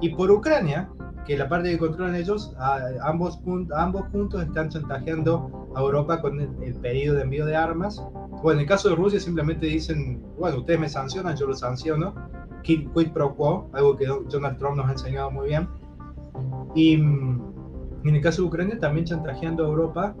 y 0.00 0.10
por 0.10 0.30
Ucrania, 0.30 0.88
que 1.28 1.36
la 1.36 1.46
parte 1.46 1.70
que 1.70 1.78
controlan 1.78 2.14
ellos, 2.14 2.54
a 2.58 2.80
ambos, 3.02 3.38
ambos 3.76 4.02
puntos 4.08 4.42
están 4.42 4.70
chantajeando 4.70 5.68
a 5.76 5.80
Europa 5.80 6.22
con 6.22 6.40
el, 6.40 6.74
pedido 6.76 7.16
de 7.16 7.22
envío 7.22 7.44
de 7.44 7.54
armas. 7.54 8.02
Bueno, 8.42 8.52
en 8.52 8.60
el 8.60 8.66
caso 8.66 8.88
de 8.88 8.94
Rusia 8.94 9.20
simplemente 9.20 9.66
dicen, 9.66 10.22
bueno, 10.38 10.58
ustedes 10.58 10.80
me 10.80 10.88
sancionan, 10.88 11.36
yo 11.36 11.46
los 11.46 11.60
sanciono. 11.60 12.14
Quid, 12.62 12.88
pro 13.12 13.34
quo, 13.34 13.68
algo 13.74 13.94
que 13.96 14.06
Donald 14.06 14.56
Trump 14.58 14.78
nos 14.78 14.86
ha 14.86 14.92
enseñado 14.92 15.30
muy 15.30 15.48
bien. 15.48 15.68
Y, 16.74 16.96
mm, 16.96 17.57
en 18.04 18.14
el 18.14 18.20
caso 18.20 18.42
de 18.42 18.48
Ucrania 18.48 18.78
también 18.78 19.06
chantajeando 19.06 19.64
a 19.64 19.68
Europa 19.68 20.14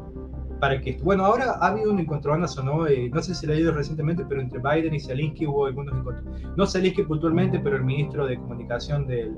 para 0.60 0.80
que, 0.80 0.98
bueno, 1.02 1.24
ahora 1.24 1.58
ha 1.60 1.68
habido 1.68 1.92
un 1.92 2.00
encontronazo, 2.00 2.62
¿no? 2.62 2.86
Eh, 2.88 3.10
no 3.12 3.22
sé 3.22 3.34
si 3.34 3.46
lo 3.46 3.52
ha 3.52 3.56
ido 3.56 3.72
recientemente, 3.72 4.24
pero 4.28 4.40
entre 4.40 4.58
Biden 4.58 4.94
y 4.94 5.00
Zelensky 5.00 5.46
hubo 5.46 5.66
algunos 5.66 5.94
encontros. 5.94 6.26
No 6.56 6.66
Zelensky 6.66 7.04
puntualmente, 7.04 7.60
pero 7.60 7.76
el 7.76 7.84
ministro 7.84 8.26
de 8.26 8.36
comunicación 8.36 9.06
del 9.06 9.36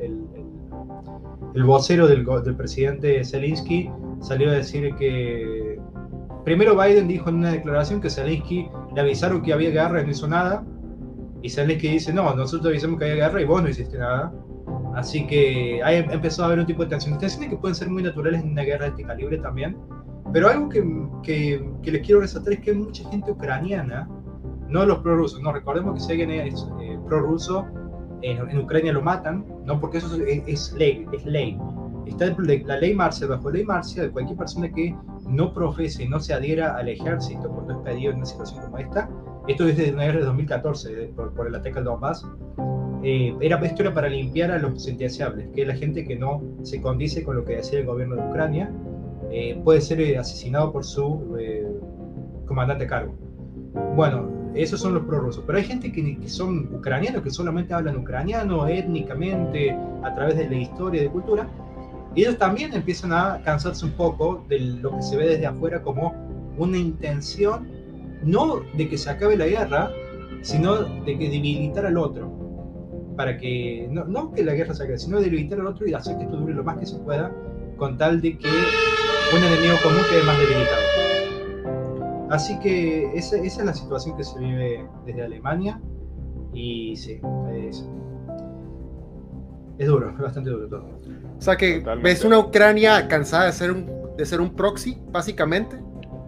el 1.55 1.64
vocero 1.64 2.07
del, 2.07 2.24
del, 2.24 2.57
presidente 2.57 3.24
Zelensky 3.24 3.90
salió 4.20 4.50
a 4.50 4.55
decir 4.55 4.94
que 4.94 5.81
primero 6.44 6.76
Biden 6.76 7.09
dijo 7.09 7.29
en 7.29 7.37
una 7.37 7.50
declaración 7.50 8.00
que 8.00 8.11
Zelensky 8.11 8.68
le 8.94 9.00
avisaron 9.00 9.42
que 9.42 9.53
había 9.53 9.70
guerra 9.70 10.00
y 10.00 10.05
no 10.05 10.11
hizo 10.11 10.29
nada 10.29 10.64
y 11.42 11.50
Zelensky 11.50 11.88
dice 11.88 12.12
no, 12.12 12.35
nosotros 12.35 12.68
avisamos 12.68 12.98
que 12.98 13.11
había 13.11 13.26
guerra 13.26 13.42
y 13.42 13.44
vos 13.44 13.62
no 13.62 13.68
hiciste 13.68 13.98
nada 13.98 14.33
así 14.94 15.26
que 15.26 15.81
ahí 15.85 16.05
empezó 16.11 16.42
a 16.42 16.46
haber 16.46 16.61
un 16.61 16.66
tipo 16.66 16.83
de 16.83 16.90
tensiones 16.90 17.37
que 17.37 17.57
pueden 17.57 17.74
ser 17.74 17.88
muy 17.88 18.03
naturales 18.03 18.42
en 18.42 18.50
una 18.50 18.62
guerra 18.62 18.87
de 18.87 18.90
este 18.90 19.05
calibre 19.05 19.38
también 19.38 19.76
pero 20.33 20.48
algo 20.48 20.68
que, 20.68 20.85
que, 21.22 21.68
que 21.83 21.90
les 21.90 22.07
quiero 22.07 22.20
resaltar 22.20 22.55
es 22.55 22.61
que 22.61 22.70
hay 22.70 22.76
mucha 22.76 23.09
gente 23.11 23.31
ucraniana 23.31 24.09
no 24.70 24.87
los 24.87 24.98
prorrusos, 25.00 25.40
no 25.42 25.53
recordemos 25.53 25.94
que 25.94 26.00
si 26.00 26.11
alguien 26.12 26.31
es 26.31 26.66
eh, 26.81 26.98
prorruso 27.09 27.66
en, 28.22 28.59
Ucrania 28.59 28.92
lo 28.92 29.03
matan, 29.03 29.44
¿no? 29.64 29.81
Porque 29.81 29.98
eso 29.98 30.14
es, 30.14 30.72
ley, 30.74 31.07
es 31.12 31.24
ley. 31.24 31.59
Está 32.07 32.35
la 32.38 32.76
ley 32.76 32.94
marcial, 32.94 33.31
bajo 33.31 33.50
la 33.50 33.57
ley 33.57 33.64
marcial, 33.64 34.11
cualquier 34.11 34.37
persona 34.37 34.70
que 34.70 34.94
no 35.29 35.53
profese 35.53 36.09
no 36.09 36.18
se 36.18 36.35
adhiera 36.35 36.76
al 36.76 36.88
ejército 36.88 37.48
cuando 37.48 37.74
es 37.74 37.79
pedido 37.81 38.11
en 38.12 38.18
una 38.18 38.26
situación 38.26 38.62
como 38.62 38.79
esta, 38.79 39.09
esto 39.48 39.66
es 39.66 39.76
desde 39.76 39.92
de 39.92 40.20
2014, 40.20 41.12
por, 41.16 41.46
el 41.46 41.55
ataque 41.55 41.79
al 41.79 41.85
Donbass, 41.85 42.26
eh, 43.02 43.34
era, 43.40 43.56
esto 43.64 43.82
era 43.82 43.94
para 43.94 44.08
limpiar 44.08 44.50
a 44.50 44.58
los 44.58 44.82
sentenciables, 44.82 45.48
que 45.54 45.62
es 45.62 45.68
la 45.68 45.74
gente 45.74 46.04
que 46.04 46.16
no 46.16 46.42
se 46.62 46.80
condice 46.82 47.22
con 47.22 47.36
lo 47.36 47.44
que 47.44 47.56
decía 47.56 47.78
el 47.78 47.86
gobierno 47.86 48.16
de 48.16 48.28
Ucrania, 48.28 48.70
eh, 49.30 49.60
puede 49.64 49.80
ser 49.80 50.00
eh, 50.00 50.18
asesinado 50.18 50.72
por 50.72 50.84
su 50.84 51.36
comandante 52.46 52.84
a 52.84 52.88
cargo. 52.88 53.14
Bueno, 53.94 54.28
esos 54.54 54.80
son 54.80 54.94
los 54.94 55.04
prorrusos. 55.04 55.44
Pero 55.46 55.58
hay 55.58 55.64
gente 55.64 55.92
que, 55.92 56.28
son 56.28 56.74
ucranianos, 56.74 57.22
que 57.22 57.30
solamente 57.30 57.72
hablan 57.72 57.96
ucraniano 57.96 58.66
étnicamente, 58.66 59.76
a 60.02 60.14
través 60.14 60.36
de 60.36 60.48
la 60.48 60.56
historia 60.56 61.00
y 61.00 61.04
de 61.04 61.10
cultura. 61.10 61.48
Y 62.14 62.22
ellos 62.22 62.38
también 62.38 62.74
empiezan 62.74 63.12
a 63.12 63.40
cansarse 63.44 63.84
un 63.84 63.92
poco 63.92 64.44
de 64.48 64.58
lo 64.58 64.96
que 64.96 65.02
se 65.02 65.16
ve 65.16 65.28
desde 65.28 65.46
afuera 65.46 65.80
como 65.82 66.12
una 66.58 66.76
intención, 66.76 67.68
no 68.24 68.60
de 68.74 68.88
que 68.88 68.98
se 68.98 69.10
acabe 69.10 69.36
la 69.36 69.46
guerra, 69.46 69.90
sino 70.42 70.82
de 71.04 71.18
que 71.18 71.30
debilitar 71.30 71.86
al 71.86 71.96
otro. 71.96 72.49
Para 73.20 73.37
que, 73.37 73.87
no, 73.90 74.06
no 74.06 74.33
que 74.33 74.42
la 74.42 74.54
guerra 74.54 74.72
se 74.72 74.83
acabe, 74.83 74.98
sino 74.98 75.20
debilitar 75.20 75.61
al 75.61 75.66
otro 75.66 75.87
y 75.87 75.92
hacer 75.92 76.16
que 76.16 76.24
esto 76.24 76.38
dure 76.38 76.54
lo 76.54 76.64
más 76.64 76.78
que 76.78 76.87
se 76.87 76.96
pueda, 77.00 77.30
con 77.76 77.98
tal 77.98 78.22
de 78.22 78.38
que 78.38 78.48
un 78.48 79.44
enemigo 79.44 79.74
común 79.83 80.00
quede 80.09 80.22
más 80.22 80.38
debilitado. 80.38 80.80
Así 82.30 82.59
que 82.61 83.12
esa, 83.14 83.37
es 83.37 83.62
la 83.62 83.74
situación 83.74 84.16
que 84.16 84.24
se 84.24 84.38
vive 84.38 84.88
desde 85.04 85.22
Alemania 85.22 85.83
y 86.54 86.96
sí, 86.96 87.20
es, 89.76 89.87
duro, 89.87 90.09
es 90.09 90.18
bastante 90.18 90.48
duro 90.48 90.66
todo. 90.66 90.87
O 91.37 91.42
sea 91.42 91.59
que 91.59 91.85
ves 92.02 92.24
una 92.24 92.38
Ucrania 92.38 93.06
cansada 93.06 93.44
de 93.44 93.52
ser 93.52 93.70
un, 93.70 94.16
de 94.16 94.24
ser 94.24 94.40
un 94.40 94.54
proxy, 94.56 94.96
básicamente. 95.12 95.76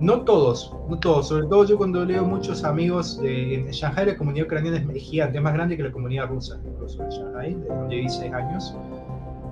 No 0.02 0.22
todos, 0.22 0.74
no 0.88 0.98
todos. 0.98 1.28
Sobre 1.28 1.46
todo 1.46 1.64
yo 1.64 1.78
cuando 1.78 2.04
leo 2.04 2.24
muchos 2.24 2.64
amigos 2.64 3.20
de, 3.22 3.54
en 3.54 3.66
Shanghai, 3.70 4.06
la 4.06 4.16
comunidad 4.16 4.46
ucraniana 4.46 4.84
es 4.92 5.02
gigante, 5.02 5.38
es 5.38 5.44
más 5.44 5.54
grande 5.54 5.76
que 5.76 5.84
la 5.84 5.92
comunidad 5.92 6.28
rusa, 6.28 6.60
incluso 6.66 7.02
en 7.02 7.08
Shanghai, 7.08 7.54
de 7.54 7.68
donde 7.68 7.96
viví 7.96 8.08
seis 8.08 8.32
años. 8.32 8.74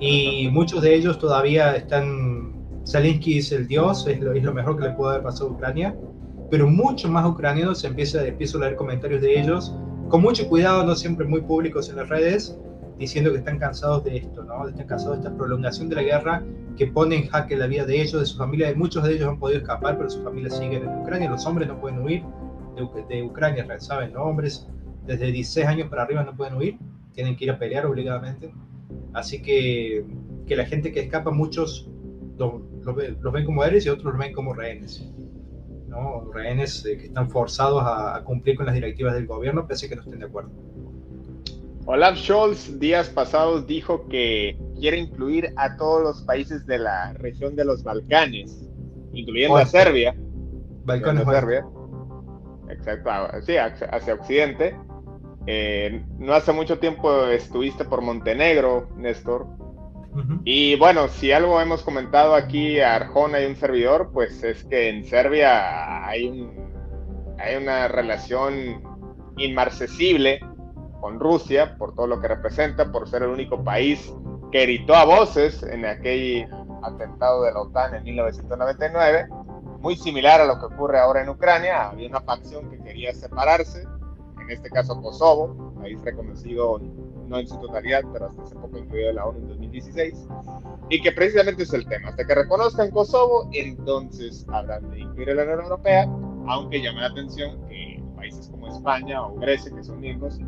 Y 0.01 0.49
muchos 0.51 0.83
de 0.83 0.95
ellos 0.95 1.19
todavía 1.19 1.77
están. 1.77 2.51
Zelensky 2.87 3.39
es 3.39 3.53
el 3.53 3.69
dios, 3.69 4.07
es 4.07 4.21
lo, 4.21 4.33
es 4.33 4.43
lo 4.43 4.55
mejor 4.55 4.77
que 4.77 4.85
le 4.89 4.91
puede 4.93 5.13
haber 5.13 5.25
pasado 5.25 5.51
a 5.51 5.53
Ucrania 5.53 5.95
pero 6.51 6.69
mucho 6.69 7.09
más 7.09 7.25
ucranianos, 7.25 7.85
empieza, 7.85 8.27
empiezo 8.27 8.59
a 8.59 8.63
leer 8.63 8.77
comentarios 8.77 9.23
de 9.23 9.41
ellos, 9.41 9.75
con 10.09 10.21
mucho 10.21 10.49
cuidado, 10.49 10.85
no 10.85 10.97
siempre 10.97 11.27
muy 11.27 11.41
públicos 11.41 11.89
en 11.89 11.97
las 11.97 12.09
redes, 12.09 12.59
diciendo 13.01 13.33
que 13.33 13.39
están 13.39 13.59
cansados 13.59 14.05
de 14.05 14.19
esto, 14.19 14.45
¿no? 14.45 14.69
Están 14.69 14.87
cansados 14.87 15.17
de 15.17 15.25
esta 15.25 15.37
prolongación 15.37 15.89
de 15.89 15.97
la 15.97 16.03
guerra 16.03 16.45
que 16.77 16.87
pone 16.87 17.17
en 17.17 17.29
jaque 17.29 17.57
la 17.57 17.67
vida 17.67 17.87
de 17.87 18.01
ellos, 18.01 18.21
de 18.21 18.27
su 18.27 18.37
familia. 18.37 18.73
Muchos 18.77 19.03
de 19.03 19.15
ellos 19.15 19.29
han 19.29 19.39
podido 19.39 19.61
escapar, 19.61 19.97
pero 19.97 20.11
sus 20.11 20.23
familias 20.23 20.57
siguen 20.59 20.83
en 20.83 21.01
Ucrania. 21.01 21.31
Los 21.31 21.47
hombres 21.47 21.67
no 21.67 21.81
pueden 21.81 22.01
huir 22.01 22.23
de, 22.77 23.05
de 23.09 23.23
Ucrania, 23.23 23.67
¿saben? 23.81 24.13
Los 24.13 24.23
hombres 24.23 24.69
desde 25.07 25.33
16 25.33 25.67
años 25.67 25.89
para 25.89 26.03
arriba 26.03 26.23
no 26.23 26.37
pueden 26.37 26.55
huir, 26.55 26.79
tienen 27.15 27.37
que 27.37 27.45
ir 27.47 27.51
a 27.51 27.59
pelear 27.59 27.87
obligadamente. 27.87 28.53
Así 29.15 29.41
que, 29.41 30.05
que 30.47 30.55
la 30.55 30.67
gente 30.67 30.93
que 30.93 31.01
escapa, 31.01 31.31
muchos 31.31 31.89
los, 32.37 33.33
ven 33.33 33.45
como 33.45 33.65
héroes 33.65 33.87
y 33.87 33.89
otros 33.89 34.13
los 34.13 34.19
ven 34.19 34.33
como 34.33 34.53
rehenes. 34.53 35.11
¿no? 35.89 36.31
rehenes 36.33 36.87
eh, 36.87 36.97
que 36.97 37.07
están 37.07 37.29
forzados 37.29 37.83
a, 37.85 38.23
cumplir 38.25 38.57
con 38.57 38.67
las 38.67 38.75
directivas 38.75 39.15
del 39.15 39.27
gobierno, 39.27 39.67
pese 39.67 39.87
a 39.87 39.89
que 39.89 39.97
no 39.97 40.03
estén 40.03 40.21
de 40.21 40.27
acuerdo. 40.27 40.51
Olaf 41.93 42.17
Scholz 42.19 42.79
días 42.79 43.09
pasados 43.09 43.67
dijo 43.67 44.07
que 44.07 44.57
quiere 44.79 44.97
incluir 44.97 45.53
a 45.57 45.77
todos 45.77 46.01
los 46.01 46.23
países 46.23 46.65
de 46.65 46.79
la 46.79 47.15
región 47.15 47.57
de 47.57 47.65
los 47.65 47.83
Balcanes, 47.83 48.71
incluyendo 49.13 49.57
a 49.57 49.67
Serbia. 49.67 50.15
Balcanes. 50.85 51.25
Serbia. 51.25 51.67
Exacto, 52.69 53.11
ah, 53.11 53.41
sí, 53.45 53.57
hacia 53.57 54.15
Occidente. 54.15 54.77
Eh, 55.49 56.05
no 56.17 56.33
hace 56.33 56.53
mucho 56.53 56.79
tiempo 56.79 57.27
estuviste 57.27 57.85
por 57.85 58.03
Montenegro, 58.03 58.89
Néstor. 58.97 59.49
Y 60.45 60.77
bueno, 60.77 61.09
si 61.09 61.33
algo 61.33 61.61
hemos 61.61 61.83
comentado 61.83 62.37
aquí 62.37 62.79
a 62.79 62.95
Arjona 62.95 63.41
y 63.41 63.47
un 63.47 63.57
servidor, 63.57 64.11
pues 64.13 64.45
es 64.45 64.63
que 64.63 64.91
en 64.91 65.05
Serbia 65.05 66.07
hay, 66.07 66.29
un, 66.29 66.73
hay 67.37 67.57
una 67.57 67.89
relación 67.89 68.81
inmarcesible 69.37 70.41
con 71.01 71.19
Rusia 71.19 71.77
por 71.79 71.95
todo 71.95 72.07
lo 72.07 72.21
que 72.21 72.29
representa, 72.29 72.91
por 72.93 73.09
ser 73.09 73.23
el 73.23 73.31
único 73.31 73.63
país 73.63 74.13
que 74.53 74.63
gritó 74.63 74.95
a 74.95 75.05
voces 75.05 75.63
en 75.63 75.85
aquel 75.87 76.49
atentado 76.83 77.45
de 77.45 77.53
la 77.53 77.61
OTAN 77.61 77.95
en 77.95 78.05
1999, 78.05 79.29
muy 79.81 79.97
similar 79.97 80.41
a 80.41 80.45
lo 80.45 80.59
que 80.59 80.67
ocurre 80.67 80.99
ahora 80.99 81.23
en 81.23 81.29
Ucrania. 81.29 81.89
Había 81.91 82.09
una 82.09 82.21
facción 82.21 82.71
que 82.71 82.79
quería 82.79 83.15
separarse, 83.15 83.85
en 84.41 84.51
este 84.51 84.69
caso 84.71 85.01
Kosovo, 85.01 85.75
país 85.81 86.01
reconocido 86.03 86.81
no 87.27 87.39
en 87.39 87.47
su 87.47 87.59
totalidad, 87.61 88.03
pero 88.13 88.27
hasta 88.27 88.43
hace 88.43 88.57
poco 88.57 88.77
incluido 88.77 89.13
la 89.13 89.25
ONU 89.25 89.39
en 89.39 89.49
2016, 89.49 90.27
y 90.89 91.01
que 91.01 91.13
precisamente 91.13 91.63
es 91.63 91.73
el 91.73 91.87
tema. 91.87 92.09
Hasta 92.09 92.27
que 92.27 92.35
reconozcan 92.35 92.91
Kosovo, 92.91 93.49
entonces 93.53 94.45
habrán 94.53 94.91
de 94.91 95.01
incluir 95.01 95.31
a 95.31 95.35
la 95.35 95.43
Unión 95.45 95.61
Europea, 95.61 96.09
aunque 96.49 96.83
llama 96.83 97.03
la 97.03 97.07
atención 97.07 97.65
que 97.69 98.03
países 98.17 98.49
como 98.49 98.67
España 98.69 99.25
o 99.25 99.37
Grecia, 99.37 99.73
que 99.75 99.85
son 99.85 100.01
miembros, 100.01 100.39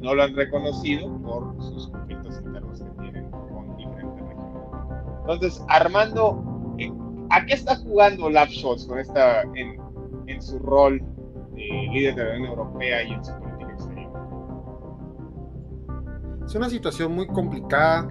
no 0.00 0.14
lo 0.14 0.22
han 0.22 0.34
reconocido 0.34 1.10
por 1.22 1.54
sus 1.62 1.88
conflictos 1.88 2.40
internos 2.44 2.80
que 2.80 3.02
tienen 3.02 3.30
con 3.30 3.76
diferentes 3.76 4.20
regiones. 4.20 5.20
Entonces, 5.20 5.64
Armando, 5.68 6.74
eh, 6.78 6.92
¿a 7.30 7.44
qué 7.46 7.54
está 7.54 7.76
jugando 7.76 8.26
Olaf 8.26 8.50
Scholz 8.50 8.86
con 8.86 8.98
esta, 8.98 9.42
en, 9.42 9.80
en 10.26 10.42
su 10.42 10.58
rol 10.58 11.02
de 11.54 11.88
líder 11.92 12.14
de 12.14 12.24
la 12.24 12.36
Unión 12.36 12.50
Europea 12.50 13.02
y 13.02 13.12
en 13.12 13.24
su 13.24 13.32
es 16.48 16.54
una 16.54 16.70
situación 16.70 17.12
muy 17.12 17.26
complicada 17.26 18.08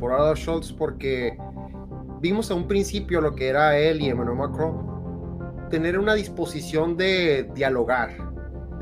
por 0.00 0.10
Olaf 0.10 0.36
Scholz 0.36 0.72
porque 0.72 1.38
vimos 2.20 2.50
a 2.50 2.56
un 2.56 2.66
principio 2.66 3.20
lo 3.20 3.36
que 3.36 3.46
era 3.46 3.78
él 3.78 4.02
y 4.02 4.08
Emmanuel 4.08 4.36
Macron 4.36 5.68
tener 5.70 5.96
una 5.96 6.14
disposición 6.14 6.96
de 6.96 7.48
dialogar, 7.54 8.10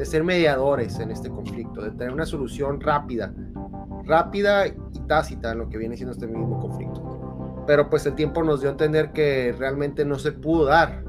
de 0.00 0.06
ser 0.06 0.24
mediadores 0.24 0.98
en 0.98 1.10
este 1.10 1.28
conflicto, 1.28 1.82
de 1.82 1.90
tener 1.90 2.10
una 2.10 2.24
solución 2.24 2.80
rápida, 2.80 3.34
rápida 4.06 4.66
y 4.66 4.72
tácita 5.06 5.52
en 5.52 5.58
lo 5.58 5.68
que 5.68 5.76
viene 5.76 5.94
siendo 5.94 6.12
este 6.12 6.26
mismo 6.26 6.58
conflicto. 6.58 7.64
Pero 7.66 7.90
pues 7.90 8.06
el 8.06 8.14
tiempo 8.14 8.42
nos 8.42 8.62
dio 8.62 8.70
a 8.70 8.72
entender 8.72 9.12
que 9.12 9.54
realmente 9.58 10.06
no 10.06 10.18
se 10.18 10.32
pudo 10.32 10.64
dar 10.64 11.04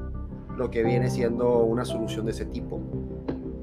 lo 0.57 0.69
que 0.69 0.83
viene 0.83 1.09
siendo 1.09 1.59
una 1.59 1.85
solución 1.85 2.25
de 2.25 2.31
ese 2.31 2.43
tipo. 2.47 2.81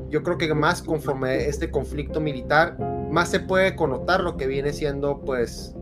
Yo 0.09 0.23
creo 0.23 0.38
que 0.38 0.55
más 0.55 0.83
conforme 0.83 1.47
este 1.47 1.71
conflicto 1.71 2.23
militar 2.23 2.79
más 3.11 3.29
se 3.29 3.41
puede 3.41 3.77
connotar 3.77 4.23
lo 4.23 4.38
que 4.38 4.47
viene 4.47 4.73
siendo 4.73 5.21
pues 5.27 5.77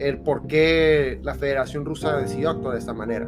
el 0.00 0.18
por 0.18 0.46
qué 0.48 1.18
la 1.22 1.32
Federación 1.32 1.86
Rusa 1.86 2.18
decidió 2.18 2.50
actuar 2.50 2.74
de 2.74 2.80
esta 2.80 2.92
manera. 2.92 3.26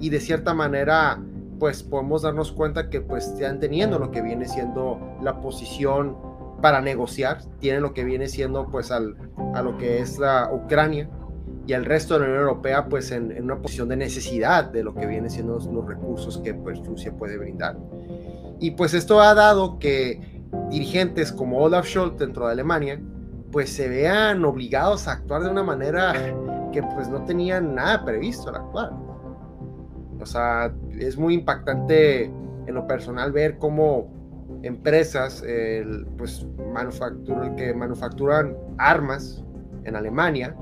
Y 0.00 0.08
de 0.08 0.20
cierta 0.20 0.54
manera 0.54 1.22
pues 1.58 1.82
podemos 1.82 2.22
darnos 2.22 2.52
cuenta 2.52 2.90
que 2.90 3.00
pues 3.00 3.26
están 3.26 3.60
teniendo 3.60 3.98
lo 3.98 4.10
que 4.10 4.22
viene 4.22 4.46
siendo 4.46 4.98
la 5.22 5.40
posición 5.40 6.16
para 6.60 6.80
negociar, 6.80 7.42
tienen 7.58 7.82
lo 7.82 7.92
que 7.92 8.04
viene 8.04 8.28
siendo 8.28 8.66
pues 8.68 8.90
al, 8.90 9.16
a 9.54 9.62
lo 9.62 9.76
que 9.78 10.00
es 10.00 10.18
la 10.18 10.50
Ucrania 10.52 11.08
y 11.66 11.72
al 11.72 11.84
resto 11.84 12.14
de 12.14 12.20
la 12.20 12.26
Unión 12.26 12.40
Europea 12.42 12.88
pues 12.88 13.10
en, 13.10 13.32
en, 13.32 13.44
una 13.44 13.60
posición 13.60 13.88
de 13.88 13.96
necesidad 13.96 14.64
de 14.64 14.82
lo 14.82 14.94
que 14.94 15.06
viene 15.06 15.28
siendo 15.28 15.54
los 15.54 15.86
recursos 15.86 16.38
que 16.38 16.54
pues 16.54 16.78
Rusia 16.84 17.12
puede 17.12 17.36
brindar. 17.36 17.76
Y 18.60 18.72
pues 18.72 18.94
esto 18.94 19.20
ha 19.20 19.34
dado 19.34 19.78
que 19.78 20.42
dirigentes 20.70 21.32
como 21.32 21.58
Olaf 21.58 21.86
Scholz 21.86 22.16
dentro 22.18 22.46
de 22.46 22.52
Alemania, 22.52 23.00
pues 23.50 23.70
se 23.70 23.88
vean 23.88 24.44
obligados 24.44 25.08
a 25.08 25.12
actuar 25.12 25.42
de 25.42 25.50
una 25.50 25.62
manera 25.62 26.14
que 26.72 26.82
pues 26.82 27.08
no 27.08 27.24
tenían 27.24 27.74
nada 27.74 28.04
previsto 28.04 28.48
al 28.48 28.56
actuar. 28.56 28.92
O 30.22 30.26
sea, 30.26 30.72
es 30.98 31.18
muy 31.18 31.34
impactante 31.34 32.24
en 32.24 32.74
lo 32.74 32.86
personal 32.86 33.32
ver 33.32 33.58
cómo 33.58 34.08
empresas 34.62 35.44
pues 36.16 36.46
que 37.56 37.74
manufacturan 37.74 38.56
armas 38.78 39.44
en 39.84 39.96
Alemania, 39.96 40.56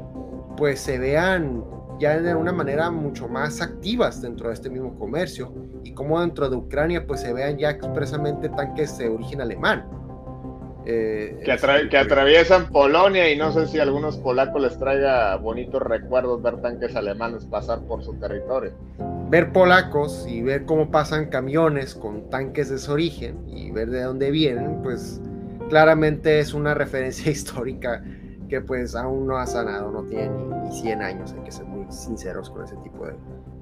pues 0.56 0.80
se 0.80 0.98
vean 0.98 1.64
ya 1.98 2.18
de 2.18 2.34
una 2.34 2.52
manera 2.52 2.90
mucho 2.90 3.28
más 3.28 3.60
activas 3.60 4.22
dentro 4.22 4.48
de 4.48 4.54
este 4.54 4.70
mismo 4.70 4.98
comercio 4.98 5.52
y 5.84 5.92
como 5.92 6.18
dentro 6.20 6.48
de 6.48 6.56
Ucrania 6.56 7.06
pues 7.06 7.20
se 7.20 7.32
vean 7.34 7.58
ya 7.58 7.70
expresamente 7.70 8.48
tanques 8.48 8.96
de 8.96 9.10
origen 9.10 9.42
alemán. 9.42 9.86
Eh, 10.86 11.42
que, 11.44 11.88
que, 11.90 11.98
atraviesan 11.98 12.68
Polonia 12.70 13.30
y 13.30 13.36
no 13.36 13.52
sé 13.52 13.66
si 13.66 13.78
a 13.78 13.82
algunos 13.82 14.16
polacos 14.16 14.62
les 14.62 14.78
traiga 14.78 15.36
bonitos 15.36 15.82
recuerdos 15.82 16.42
ver 16.42 16.62
tanques 16.62 16.96
alemanes 16.96 17.44
pasar 17.44 17.80
por 17.80 18.02
su 18.02 18.14
territorio. 18.14 18.72
Ver 19.28 19.52
polacos 19.52 20.26
y 20.26 20.40
ver 20.40 20.64
cómo 20.64 20.90
pasan 20.90 21.26
camiones 21.26 21.94
con 21.94 22.30
tanques 22.30 22.70
de 22.70 22.78
su 22.78 22.92
origen 22.92 23.46
y 23.46 23.70
ver 23.70 23.90
de 23.90 24.02
dónde 24.02 24.30
vienen, 24.30 24.82
pues 24.82 25.20
claramente 25.68 26.38
es 26.38 26.54
una 26.54 26.72
referencia 26.74 27.30
histórica 27.30 28.02
que 28.48 28.60
pues 28.60 28.96
aún 28.96 29.26
no 29.26 29.36
ha 29.36 29.46
sanado, 29.46 29.92
no 29.92 30.02
tiene 30.04 30.28
ni, 30.28 30.72
100 30.72 31.02
años, 31.02 31.32
hay 31.32 31.44
que 31.44 31.52
ser 31.52 31.66
muy 31.66 31.86
sinceros 31.92 32.50
con 32.50 32.64
ese 32.64 32.74
tipo 32.82 33.06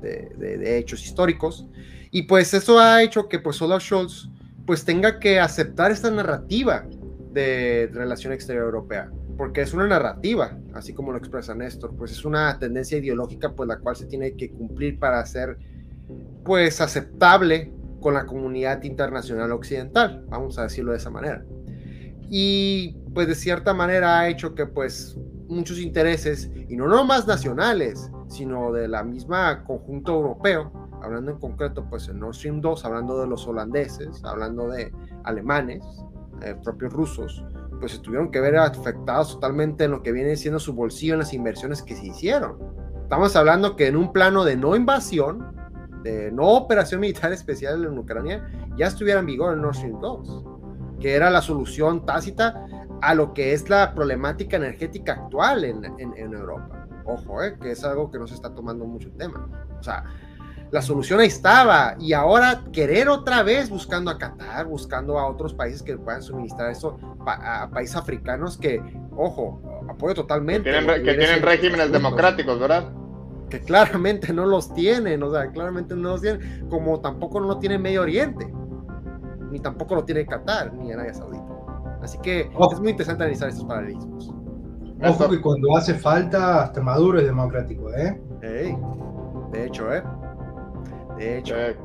de, 0.01 0.31
de, 0.37 0.79
hechos 0.79 1.05
históricos. 1.05 1.67
Y 2.11 2.23
pues 2.23 2.55
eso 2.55 2.79
ha 2.79 3.03
hecho 3.03 3.29
que 3.29 3.39
pues 3.39 3.61
Olaf 3.61 3.83
Scholz 3.83 4.31
pues 4.67 4.85
tenga 4.85 5.19
que 5.19 5.41
aceptar 5.41 5.91
esta 5.91 6.11
narrativa 6.11 6.85
de 7.33 7.91
relación 7.93 8.33
exterior 8.33 8.65
europea, 8.65 9.11
porque 9.37 9.61
es 9.61 9.73
una 9.75 9.87
narrativa, 9.87 10.59
así 10.75 10.93
como 10.93 11.13
lo 11.13 11.19
expresa 11.19 11.55
Néstor, 11.55 11.95
pues 11.97 12.13
es 12.13 12.25
una 12.25 12.59
tendencia 12.59 12.99
ideológica 12.99 13.53
pues 13.55 13.69
la 13.69 13.79
cual 13.79 13.97
se 13.97 14.07
tiene 14.07 14.35
que 14.35 14.51
cumplir 14.51 14.99
para 14.99 15.25
ser 15.27 15.59
pues 16.45 16.81
aceptable 16.81 17.73
con 18.01 18.15
la 18.15 18.27
comunidad 18.27 18.83
internacional 18.83 19.53
occidental, 19.53 20.25
vamos 20.29 20.59
a 20.59 20.65
decirlo 20.65 20.93
de 20.93 20.99
esa 20.99 21.11
manera. 21.11 21.45
Y 22.31 22.97
pues 23.15 23.27
de 23.27 23.35
cierta 23.35 23.75
manera 23.75 24.21
ha 24.21 24.29
hecho 24.29 24.55
que 24.55 24.67
pues 24.67 25.17
muchos 25.49 25.79
intereses, 25.79 26.51
y 26.69 26.77
no 26.77 26.87
nomás 26.87 27.27
nacionales, 27.27 28.11
sino 28.29 28.73
de 28.73 28.87
la 28.87 29.03
misma 29.03 29.65
conjunto 29.65 30.15
europeo, 30.15 30.71
hablando 31.03 31.33
en 31.33 31.39
concreto 31.39 31.87
pues 31.89 32.09
en 32.09 32.21
Nord 32.21 32.35
Stream 32.35 32.61
2, 32.61 32.85
hablando 32.85 33.21
de 33.21 33.27
los 33.27 33.47
holandeses, 33.47 34.23
hablando 34.25 34.69
de 34.69 34.93
alemanes, 35.25 35.83
eh, 36.43 36.55
propios 36.63 36.93
rusos, 36.93 37.45
pues 37.81 37.93
se 37.93 37.99
tuvieron 37.99 38.31
que 38.31 38.41
ver 38.41 38.57
afectados 38.57 39.35
totalmente 39.35 39.85
en 39.85 39.93
lo 39.93 40.03
que 40.03 40.13
viene 40.13 40.37
siendo 40.37 40.59
su 40.59 40.73
bolsillo 40.73 41.15
en 41.15 41.21
las 41.21 41.33
inversiones 41.33 41.83
que 41.83 41.97
se 41.97 42.07
hicieron. 42.07 42.59
Estamos 43.03 43.35
hablando 43.37 43.77
que 43.77 43.87
en 43.87 43.97
un 43.97 44.13
plano 44.13 44.45
de 44.45 44.57
no 44.57 44.77
invasión, 44.77 45.57
de 46.03 46.31
no 46.31 46.49
operación 46.49 47.01
militar 47.01 47.33
especial 47.33 47.85
en 47.85 47.99
Ucrania, 47.99 48.49
ya 48.77 48.87
estuviera 48.87 49.21
en 49.21 49.27
vigor 49.27 49.55
el 49.55 49.63
Nord 49.63 49.77
Stream 49.77 50.01
2, 50.01 50.45
que 51.01 51.15
era 51.15 51.31
la 51.31 51.41
solución 51.41 52.05
tácita 52.05 52.67
a 53.01 53.15
lo 53.15 53.33
que 53.33 53.53
es 53.53 53.69
la 53.71 53.95
problemática 53.95 54.57
energética 54.57 55.13
actual 55.13 55.65
en, 55.65 55.85
en, 55.99 56.35
Europa. 56.35 56.87
Ojo, 57.05 57.43
eh, 57.43 57.57
que 57.61 57.71
es 57.73 57.85
algo 57.85 58.11
que 58.11 58.19
no 58.19 58.27
se 58.27 58.35
está 58.35 58.55
tomando 58.55 58.85
mucho 58.85 59.09
el 59.09 59.15
tema. 59.15 59.49
O 59.79 59.83
sea, 59.83 60.05
la 60.71 60.83
solución 60.83 61.21
ahí 61.21 61.29
estaba 61.29 61.97
y 61.99 62.13
ahora 62.13 62.65
querer 62.73 63.09
otra 63.09 63.43
vez 63.43 63.71
buscando 63.71 64.11
a 64.11 64.19
Qatar, 64.19 64.67
buscando 64.67 65.19
a 65.19 65.27
otros 65.27 65.55
países 65.55 65.83
que 65.83 65.97
puedan 65.97 66.23
suministrar 66.23 66.71
eso 66.71 66.99
a 67.27 67.69
países 67.71 67.97
africanos 67.97 68.59
que, 68.59 68.83
ojo, 69.17 69.61
apoyo 69.89 70.15
totalmente. 70.15 70.71
Que 70.71 71.15
tienen, 71.15 71.43
regímenes 71.43 71.91
democráticos, 71.91 72.59
¿verdad? 72.59 72.93
Que 73.49 73.61
claramente 73.61 74.33
no 74.33 74.45
los 74.45 74.75
tienen, 74.75 75.23
o 75.23 75.31
sea, 75.31 75.51
claramente 75.51 75.95
no 75.95 76.11
los 76.11 76.21
tienen, 76.21 76.69
como 76.69 77.01
tampoco 77.01 77.41
no 77.41 77.47
lo 77.47 77.59
tiene 77.59 77.79
Medio 77.79 78.03
Oriente, 78.03 78.53
ni 79.51 79.59
tampoco 79.61 79.95
lo 79.95 80.05
tiene 80.05 80.27
Qatar, 80.27 80.75
ni 80.75 80.93
Arabia 80.93 81.15
Saudita. 81.15 81.47
Así 82.03 82.19
que 82.19 82.51
es 82.73 82.81
muy 82.81 82.91
interesante 82.91 83.25
analizar 83.25 83.49
estos 83.49 83.65
paralelismos. 83.65 84.33
Ojo 85.03 85.29
que 85.31 85.41
cuando 85.41 85.77
hace 85.77 85.95
falta, 85.95 86.65
hasta 86.65 86.83
Maduro 86.83 87.21
es 87.21 87.27
democrático, 87.27 87.93
¿eh? 87.95 88.21
de 88.41 89.65
hecho, 89.67 89.93
¿eh? 89.95 90.03
De 91.19 91.39
hecho. 91.39 91.57
Eh, 91.57 91.77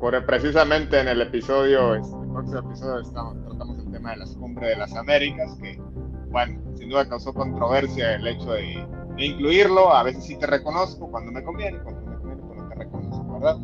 por, 0.00 0.26
precisamente 0.26 0.98
en 0.98 1.06
el 1.06 1.20
episodio, 1.20 1.94
este, 1.94 2.16
el 2.16 2.32
próximo 2.32 2.58
episodio, 2.58 3.00
estamos, 3.00 3.40
tratamos 3.44 3.78
el 3.78 3.92
tema 3.92 4.10
de 4.10 4.16
las 4.16 4.36
cumbres 4.36 4.70
de 4.70 4.76
las 4.76 4.96
Américas, 4.96 5.56
que, 5.62 5.80
bueno, 6.28 6.60
sin 6.74 6.88
duda 6.88 7.08
causó 7.08 7.32
controversia 7.32 8.16
el 8.16 8.26
hecho 8.26 8.52
de, 8.52 8.84
incluirlo. 9.18 9.94
A 9.94 10.02
veces 10.02 10.24
sí 10.24 10.36
te 10.38 10.46
reconozco 10.46 11.08
cuando 11.08 11.30
me 11.30 11.44
conviene, 11.44 11.78
cuando 11.82 12.00
me 12.00 12.16
conviene, 12.16 12.42
cuando 12.42 12.68
te 12.68 12.74
reconozco, 12.74 13.32
¿verdad? 13.34 13.56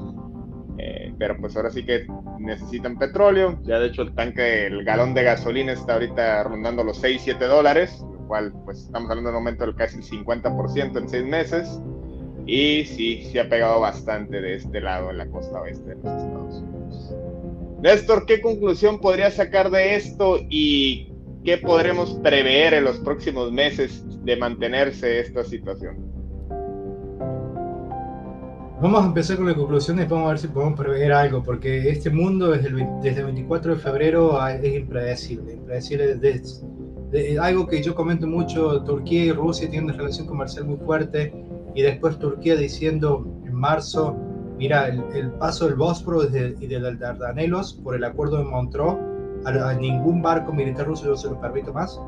Eh, 0.78 1.12
pero 1.18 1.36
pues 1.38 1.56
ahora 1.56 1.70
sí 1.70 1.84
que 1.84 2.06
necesitan 2.38 2.98
petróleo. 2.98 3.58
Ya 3.64 3.80
de 3.80 3.88
hecho 3.88 4.02
el 4.02 4.14
tanque, 4.14 4.66
el 4.66 4.84
galón 4.84 5.14
de 5.14 5.24
gasolina 5.24 5.72
está 5.72 5.94
ahorita 5.94 6.44
rondando 6.44 6.84
los 6.84 6.98
6, 6.98 7.20
7 7.24 7.44
dólares, 7.46 8.00
lo 8.00 8.28
cual 8.28 8.52
pues 8.64 8.84
estamos 8.84 9.10
hablando 9.10 9.30
de 9.30 9.36
un 9.36 9.38
aumento 9.38 9.64
del 9.64 9.74
casi 9.74 9.96
el 9.96 10.04
50% 10.04 10.98
en 10.98 11.08
6 11.08 11.24
meses. 11.24 11.80
Y 12.48 12.86
sí, 12.86 13.28
sí 13.30 13.38
ha 13.38 13.46
pegado 13.46 13.78
bastante 13.78 14.40
de 14.40 14.54
este 14.54 14.80
lado, 14.80 15.10
en 15.10 15.18
la 15.18 15.26
costa 15.26 15.60
oeste 15.60 15.90
de 15.90 15.96
los 15.96 16.22
Estados 16.22 16.62
Unidos. 16.62 17.14
Néstor, 17.82 18.24
¿qué 18.24 18.40
conclusión 18.40 18.98
podría 19.00 19.30
sacar 19.30 19.70
de 19.70 19.96
esto 19.96 20.38
y 20.48 21.12
qué 21.44 21.58
podremos 21.58 22.14
prever 22.22 22.72
en 22.72 22.84
los 22.84 22.98
próximos 23.00 23.52
meses 23.52 24.02
de 24.24 24.34
mantenerse 24.36 25.20
esta 25.20 25.44
situación? 25.44 26.08
Vamos 28.80 29.02
a 29.02 29.06
empezar 29.08 29.36
con 29.36 29.46
las 29.46 29.56
conclusiones, 29.56 30.08
vamos 30.08 30.26
a 30.26 30.30
ver 30.30 30.38
si 30.38 30.48
podemos 30.48 30.78
prever 30.78 31.12
algo, 31.12 31.42
porque 31.42 31.90
este 31.90 32.08
mundo 32.08 32.52
desde 32.52 32.68
el, 32.68 32.86
desde 33.02 33.20
el 33.20 33.26
24 33.26 33.74
de 33.74 33.80
febrero 33.80 34.48
es 34.48 34.74
impredecible, 34.74 35.52
impredecible 35.52 36.14
desde, 36.14 37.38
algo 37.38 37.66
que 37.66 37.82
yo 37.82 37.94
comento 37.94 38.26
mucho, 38.26 38.82
Turquía 38.84 39.24
y 39.26 39.32
Rusia 39.32 39.68
tienen 39.68 39.90
una 39.90 39.98
relación 39.98 40.26
comercial 40.26 40.64
muy 40.64 40.78
fuerte, 40.78 41.34
y 41.78 41.82
después 41.82 42.18
Turquía 42.18 42.56
diciendo 42.56 43.24
en 43.46 43.54
marzo, 43.54 44.16
mira, 44.58 44.88
el, 44.88 45.30
paso 45.38 45.66
del 45.66 45.76
Bósforo 45.76 46.24
y 46.24 46.66
del 46.66 46.98
Dardanelos 46.98 47.74
por 47.84 47.94
el 47.94 48.02
acuerdo 48.02 48.38
de 48.38 48.42
Montreux, 48.42 48.98
a, 49.44 49.74
ningún 49.74 50.20
barco 50.20 50.52
militar 50.52 50.88
ruso 50.88 51.04
yo 51.04 51.16
se 51.16 51.28
lo 51.30 51.40
permito 51.40 51.72
más. 51.72 52.00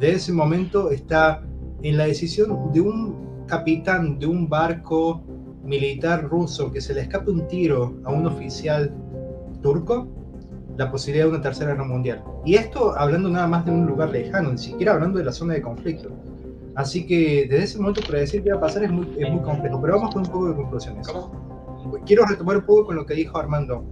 De 0.00 0.12
ese 0.12 0.34
momento 0.34 0.90
está 0.90 1.42
en 1.80 1.96
la 1.96 2.04
decisión 2.04 2.70
de 2.74 2.82
un 2.82 3.46
capitán 3.46 4.18
de 4.18 4.26
un 4.26 4.50
barco 4.50 5.22
militar 5.64 6.24
ruso 6.24 6.70
que 6.70 6.82
se 6.82 6.92
le 6.92 7.00
escape 7.00 7.30
un 7.30 7.48
tiro 7.48 7.94
a 8.04 8.12
un 8.12 8.26
oficial 8.26 8.94
turco, 9.62 10.08
la 10.76 10.90
posibilidad 10.90 11.24
de 11.24 11.30
una 11.30 11.40
tercera 11.40 11.72
guerra 11.72 11.86
mundial. 11.86 12.22
Y 12.44 12.56
esto 12.56 12.92
hablando 12.94 13.30
nada 13.30 13.46
más 13.46 13.64
de 13.64 13.70
un 13.70 13.86
lugar 13.86 14.10
lejano, 14.10 14.52
ni 14.52 14.58
siquiera 14.58 14.92
hablando 14.92 15.18
de 15.18 15.24
la 15.24 15.32
zona 15.32 15.54
de 15.54 15.62
conflicto. 15.62 16.10
Así 16.76 17.06
que 17.06 17.46
desde 17.48 17.64
ese 17.64 17.78
momento 17.78 18.02
predecir 18.06 18.42
qué 18.42 18.50
va 18.50 18.58
a 18.58 18.60
pasar 18.60 18.84
es 18.84 18.90
muy, 18.90 19.06
es 19.18 19.30
muy 19.30 19.42
complejo, 19.42 19.80
pero 19.80 19.94
vamos 19.94 20.12
con 20.12 20.26
un 20.26 20.30
poco 20.30 20.48
de 20.50 20.56
conclusiones. 20.56 21.08
Quiero 22.04 22.26
retomar 22.26 22.58
un 22.58 22.66
poco 22.66 22.86
con 22.86 22.96
lo 22.96 23.06
que 23.06 23.14
dijo 23.14 23.38
Armando. 23.38 23.84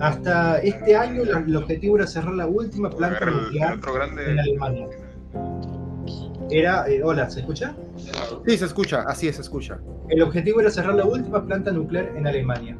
Hasta 0.00 0.58
este 0.58 0.96
año 0.96 1.22
el 1.22 1.56
objetivo 1.56 1.96
era 1.96 2.06
cerrar 2.08 2.34
la 2.34 2.46
última 2.46 2.90
planta 2.90 3.24
nuclear 3.24 3.78
en 3.84 4.38
Alemania. 4.40 4.88
Era, 6.50 6.88
eh, 6.88 7.00
hola, 7.04 7.30
¿se 7.30 7.40
escucha? 7.40 7.76
Sí, 8.44 8.58
se 8.58 8.64
escucha, 8.64 9.02
así 9.06 9.28
es, 9.28 9.36
se 9.36 9.42
escucha. 9.42 9.78
El 10.08 10.22
objetivo 10.22 10.60
era 10.60 10.70
cerrar 10.70 10.96
la 10.96 11.04
última 11.04 11.46
planta 11.46 11.70
nuclear 11.70 12.10
en 12.16 12.26
Alemania. 12.26 12.76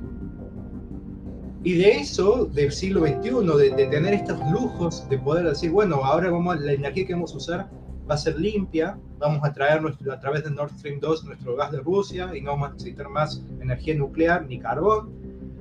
Y 1.62 1.74
de 1.74 1.98
eso, 1.98 2.46
del 2.46 2.72
siglo 2.72 3.02
XXI, 3.02 3.30
de, 3.56 3.76
de, 3.76 3.86
tener 3.86 4.14
estos 4.14 4.40
lujos, 4.50 5.08
de 5.08 5.18
poder 5.18 5.46
decir, 5.46 5.70
bueno, 5.70 5.96
ahora 5.96 6.30
vamos 6.30 6.56
a, 6.56 6.58
la 6.58 6.72
energía 6.72 7.06
que 7.06 7.12
vamos 7.12 7.34
a 7.34 7.36
usar 7.36 7.70
va 8.10 8.14
a 8.14 8.18
ser 8.18 8.38
limpia, 8.40 8.98
vamos 9.18 9.40
a 9.44 9.52
traer 9.52 9.80
nuestro, 9.80 10.12
a 10.12 10.18
través 10.18 10.42
de 10.42 10.50
Nord 10.50 10.72
Stream 10.78 10.98
2 10.98 11.24
nuestro 11.24 11.54
gas 11.54 11.70
de 11.70 11.78
Rusia 11.78 12.34
y 12.34 12.40
no 12.40 12.50
vamos 12.50 12.70
a 12.70 12.72
necesitar 12.72 13.08
más 13.08 13.44
energía 13.60 13.94
nuclear 13.94 14.46
ni 14.46 14.58
carbón. 14.58 15.10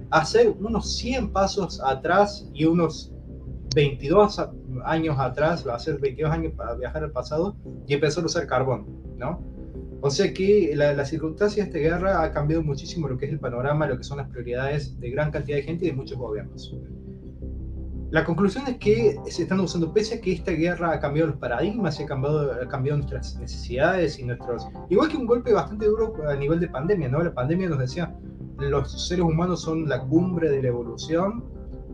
Hacer 0.10 0.50
unos 0.60 0.98
100 0.98 1.32
pasos 1.32 1.80
atrás 1.86 2.50
y 2.54 2.66
unos 2.66 3.14
22 3.76 4.42
años 4.84 5.20
atrás, 5.20 5.68
va 5.68 5.76
a 5.76 5.80
ser 5.80 6.00
22 6.00 6.32
años 6.32 6.54
para 6.58 6.74
viajar 6.74 7.04
al 7.04 7.12
pasado 7.12 7.56
y 7.86 7.94
empezar 7.94 8.24
a 8.24 8.26
usar 8.26 8.48
carbón, 8.48 8.88
¿no? 9.18 9.44
O 10.02 10.10
sea 10.10 10.34
que 10.34 10.72
la, 10.76 10.94
la, 10.94 11.06
circunstancia 11.06 11.66
de 11.66 11.80
guerra 11.80 12.24
ha 12.24 12.32
cambiado 12.32 12.64
muchísimo 12.64 13.08
lo 13.08 13.18
que 13.18 13.26
es 13.26 13.32
el 13.32 13.40
panorama, 13.40 13.86
lo 13.86 13.98
que 13.98 14.04
son 14.04 14.18
las 14.18 14.30
prioridades 14.30 15.00
de 15.00 15.12
gran 15.12 15.30
cantidad 15.30 15.58
de 15.58 15.64
gente 15.64 15.86
y 15.86 15.90
de 15.90 15.96
muchos 15.96 16.18
gobiernos. 16.18 16.74
La 18.12 18.26
conclusión 18.26 18.66
es 18.68 18.78
que 18.78 19.20
se 19.28 19.44
están 19.44 19.60
usando, 19.60 19.94
pese 19.94 20.16
a 20.16 20.22
que 20.22 20.34
esta 20.34 20.52
guerra 20.52 20.94
ha 20.94 21.00
cambiado 21.00 21.30
los 21.30 21.38
paradigmas 21.38 22.00
ha 22.00 22.06
cambiado, 22.08 22.54
ha 22.54 22.68
cambiado 22.68 22.98
nuestras 22.98 23.38
necesidades 23.38 24.18
y 24.18 24.24
nuestros... 24.24 24.68
Igual 24.90 25.10
que 25.10 25.18
un 25.18 25.28
golpe 25.28 25.54
bastante 25.54 25.86
duro 25.86 26.16
a 26.28 26.36
nivel 26.36 26.60
de 26.60 26.70
pandemia, 26.70 27.08
¿no? 27.08 27.22
La 27.22 27.34
pandemia 27.34 27.70
nos 27.70 27.78
decía, 27.78 28.16
los 28.58 29.08
seres 29.08 29.24
humanos 29.24 29.62
son 29.62 29.88
la 29.88 30.02
cumbre 30.02 30.50
de 30.50 30.60
la 30.64 30.70
evolución, 30.70 31.44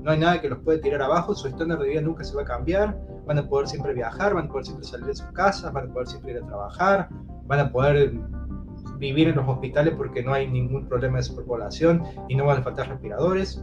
no 0.03 0.11
hay 0.11 0.20
nada 0.20 0.39
que 0.39 0.47
los 0.47 0.59
puede 0.59 0.78
tirar 0.80 1.01
abajo, 1.01 1.36
su 1.36 1.49
estándar 1.49 1.80
de 1.80 1.89
vida 1.89 2.01
nunca 2.01 2.24
se 2.24 2.34
va 2.34 2.43
a 2.43 2.45
cambiar, 2.45 2.97
van 3.26 3.39
a 3.39 3.49
poder 3.49 3.68
siempre 3.68 3.93
viajar, 3.93 4.36
van 4.36 4.45
a 4.45 4.47
poder 4.47 4.66
siempre 4.66 4.88
salir 4.88 5.07
de 5.07 5.16
sus 5.16 5.28
casas, 5.34 5.74
van 5.74 5.89
a 5.89 5.93
poder 5.93 6.07
siempre 6.07 6.32
ir 6.32 6.38
a 6.38 6.47
trabajar, 6.47 7.09
van 7.45 7.59
a 7.59 7.72
poder 7.72 8.13
vivir 8.99 9.28
en 9.28 9.36
los 9.36 9.49
hospitales 9.49 9.93
porque 9.97 10.24
no 10.24 10.34
hay 10.34 10.47
ningún 10.47 10.88
problema 10.88 11.18
de 11.18 11.24
superpoblación 11.24 12.03
y 12.30 12.36
no 12.36 12.45
van 12.45 12.59
a 12.59 12.63
faltar 12.63 12.88
respiradores 12.88 13.61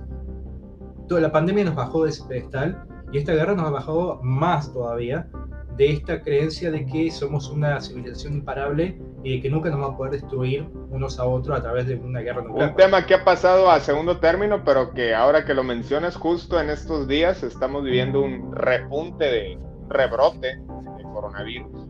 la 1.10 1.32
pandemia 1.32 1.64
nos 1.64 1.74
bajó 1.74 2.04
de 2.04 2.10
ese 2.10 2.24
pedestal 2.24 2.84
y 3.12 3.18
esta 3.18 3.32
guerra 3.32 3.54
nos 3.54 3.66
ha 3.66 3.70
bajado 3.70 4.20
más 4.22 4.72
todavía 4.72 5.28
de 5.76 5.92
esta 5.92 6.20
creencia 6.20 6.70
de 6.70 6.84
que 6.86 7.10
somos 7.10 7.48
una 7.50 7.80
civilización 7.80 8.34
imparable 8.34 8.98
y 9.22 9.36
de 9.36 9.42
que 9.42 9.50
nunca 9.50 9.70
nos 9.70 9.80
vamos 9.80 9.94
a 9.94 9.96
poder 9.96 10.12
destruir 10.12 10.68
unos 10.90 11.18
a 11.18 11.24
otros 11.24 11.58
a 11.58 11.62
través 11.62 11.86
de 11.86 11.94
una 11.96 12.20
guerra 12.20 12.42
nuclear. 12.42 12.70
Un 12.70 12.76
tema 12.76 13.06
que 13.06 13.14
ha 13.14 13.24
pasado 13.24 13.70
a 13.70 13.80
segundo 13.80 14.18
término, 14.18 14.64
pero 14.64 14.92
que 14.92 15.14
ahora 15.14 15.44
que 15.44 15.54
lo 15.54 15.64
mencionas 15.64 16.16
justo 16.16 16.60
en 16.60 16.70
estos 16.70 17.08
días 17.08 17.42
estamos 17.42 17.84
viviendo 17.84 18.22
un 18.22 18.54
repunte 18.54 19.24
de 19.24 19.58
rebrote 19.88 20.56
de 20.56 21.02
coronavirus. 21.12 21.88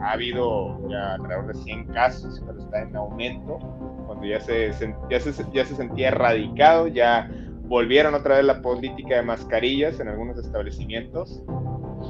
Ha 0.00 0.12
habido 0.12 0.88
ya 0.88 1.14
alrededor 1.14 1.46
de 1.48 1.54
100 1.54 1.86
casos, 1.88 2.42
pero 2.46 2.58
está 2.58 2.82
en 2.82 2.96
aumento. 2.96 3.58
Cuando 4.06 4.26
ya 4.26 4.40
se, 4.40 4.72
ya 5.10 5.20
se, 5.20 5.44
ya 5.52 5.64
se 5.64 5.74
sentía 5.74 6.08
erradicado, 6.08 6.86
ya 6.86 7.30
volvieron 7.68 8.14
otra 8.14 8.36
vez 8.36 8.44
la 8.44 8.62
política 8.62 9.16
de 9.16 9.22
mascarillas 9.22 10.00
en 10.00 10.08
algunos 10.08 10.38
establecimientos. 10.38 11.42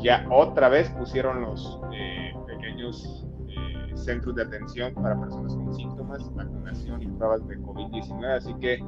ya 0.02 0.26
otra 0.30 0.68
vez 0.68 0.90
pusieron 0.90 1.40
los 1.40 1.80
eh, 1.92 2.32
pequeños 2.46 3.26
eh, 3.48 3.96
centros 3.96 4.34
de 4.36 4.42
atención 4.42 4.94
para 4.94 5.18
personas 5.18 5.54
con 5.54 5.74
síntomas, 5.74 6.34
vacunación 6.34 7.02
y 7.02 7.07
pruebas 7.07 7.46
de 7.48 7.59
COVID-19. 7.59 8.36
Así 8.36 8.54
que, 8.61 8.84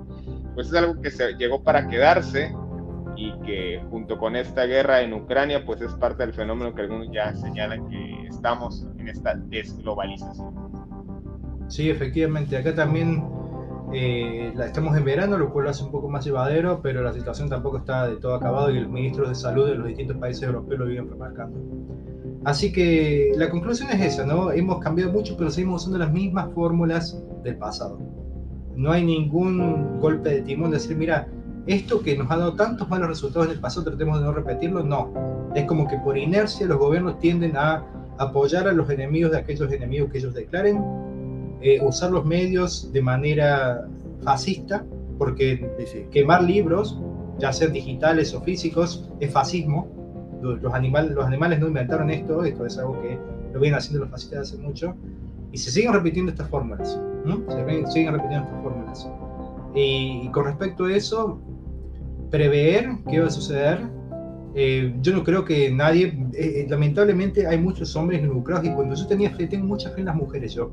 pues 0.54 0.68
es 0.68 0.74
algo 0.74 1.00
que 1.00 1.10
se 1.10 1.32
llegó 1.34 1.62
para 1.62 1.88
quedarse 1.88 2.54
y 3.16 3.32
que 3.40 3.82
junto 3.90 4.18
con 4.18 4.36
esta 4.36 4.64
guerra 4.64 5.00
en 5.00 5.12
Ucrania, 5.12 5.64
pues 5.64 5.80
es 5.80 5.92
parte 5.94 6.24
del 6.24 6.34
fenómeno 6.34 6.74
que 6.74 6.82
algunos 6.82 7.08
ya 7.10 7.34
señalan 7.34 7.88
que 7.88 8.26
estamos 8.28 8.86
en 8.98 9.08
esta 9.08 9.34
desglobalización. 9.34 10.54
Sí, 11.68 11.90
efectivamente, 11.90 12.56
acá 12.56 12.74
también 12.74 13.37
eh, 13.92 14.52
estamos 14.64 14.96
en 14.96 15.04
verano, 15.04 15.38
lo 15.38 15.52
cual 15.52 15.64
lo 15.64 15.70
hace 15.70 15.84
un 15.84 15.90
poco 15.90 16.08
más 16.08 16.24
llevadero, 16.24 16.80
pero 16.82 17.02
la 17.02 17.12
situación 17.12 17.48
tampoco 17.48 17.78
está 17.78 18.06
de 18.06 18.16
todo 18.16 18.34
acabado 18.34 18.70
y 18.70 18.80
los 18.80 18.90
ministros 18.90 19.28
de 19.28 19.34
salud 19.34 19.66
de 19.66 19.76
los 19.76 19.86
distintos 19.86 20.16
países 20.18 20.42
europeos 20.42 20.80
lo 20.80 20.86
viven 20.86 21.08
remarcando. 21.08 21.58
Así 22.44 22.72
que 22.72 23.32
la 23.36 23.50
conclusión 23.50 23.90
es 23.90 24.00
esa, 24.00 24.26
¿no? 24.26 24.52
Hemos 24.52 24.78
cambiado 24.80 25.12
mucho, 25.12 25.36
pero 25.36 25.50
seguimos 25.50 25.82
usando 25.82 25.98
las 25.98 26.12
mismas 26.12 26.52
fórmulas 26.54 27.20
del 27.42 27.56
pasado. 27.56 27.98
No 28.76 28.92
hay 28.92 29.04
ningún 29.04 29.98
golpe 30.00 30.30
de 30.30 30.42
timón 30.42 30.70
de 30.70 30.76
decir, 30.76 30.96
mira, 30.96 31.26
esto 31.66 32.00
que 32.00 32.16
nos 32.16 32.30
ha 32.30 32.36
dado 32.36 32.54
tantos 32.54 32.88
malos 32.88 33.08
resultados 33.08 33.48
en 33.48 33.54
el 33.54 33.60
pasado, 33.60 33.84
tratemos 33.84 34.18
de 34.20 34.24
no 34.24 34.32
repetirlo, 34.32 34.82
no. 34.82 35.12
Es 35.54 35.64
como 35.64 35.88
que 35.88 35.98
por 35.98 36.16
inercia 36.16 36.66
los 36.66 36.78
gobiernos 36.78 37.18
tienden 37.18 37.56
a 37.56 37.84
apoyar 38.18 38.68
a 38.68 38.72
los 38.72 38.88
enemigos 38.90 39.32
de 39.32 39.38
aquellos 39.38 39.70
enemigos 39.72 40.10
que 40.10 40.18
ellos 40.18 40.34
declaren, 40.34 40.82
eh, 41.60 41.80
usar 41.82 42.10
los 42.10 42.24
medios 42.24 42.92
de 42.92 43.02
manera 43.02 43.86
fascista, 44.22 44.84
porque 45.18 45.68
quemar 46.10 46.42
libros, 46.44 47.00
ya 47.38 47.52
sean 47.52 47.72
digitales 47.72 48.34
o 48.34 48.40
físicos, 48.40 49.08
es 49.20 49.32
fascismo. 49.32 49.88
Los, 50.42 50.72
animales, 50.72 51.12
los 51.12 51.26
animales 51.26 51.58
no 51.58 51.66
inventaron 51.66 52.10
esto, 52.10 52.44
esto 52.44 52.64
es 52.64 52.78
algo 52.78 53.00
que 53.02 53.18
lo 53.52 53.60
vienen 53.60 53.78
haciendo 53.78 54.00
los 54.00 54.10
fascistas 54.10 54.52
hace 54.52 54.62
mucho, 54.62 54.94
y 55.50 55.58
se 55.58 55.70
siguen 55.70 55.92
repitiendo 55.92 56.30
estas 56.30 56.48
fórmulas. 56.48 57.00
Se 57.48 57.86
siguen 57.92 58.12
repitiendo 58.12 58.46
estas 58.46 58.62
fórmulas. 58.62 59.08
y 59.74 60.28
con 60.30 60.44
respecto 60.44 60.84
a 60.84 60.94
eso, 60.94 61.40
prever 62.30 62.88
qué 63.08 63.20
va 63.20 63.26
a 63.26 63.30
suceder. 63.30 63.80
Eh, 64.54 64.94
yo 65.00 65.12
no 65.12 65.22
creo 65.24 65.44
que 65.44 65.70
nadie, 65.70 66.06
eh, 66.34 66.62
eh, 66.62 66.66
lamentablemente 66.68 67.46
hay 67.46 67.58
muchos 67.58 67.94
hombres 67.96 68.22
involucrados 68.22 68.66
y 68.66 68.70
cuando 68.72 68.94
yo 68.94 69.06
tenía 69.06 69.30
fe, 69.30 69.46
tengo 69.46 69.66
mucha 69.66 69.90
fe 69.90 70.00
en 70.00 70.06
las 70.06 70.16
mujeres 70.16 70.54
yo. 70.54 70.70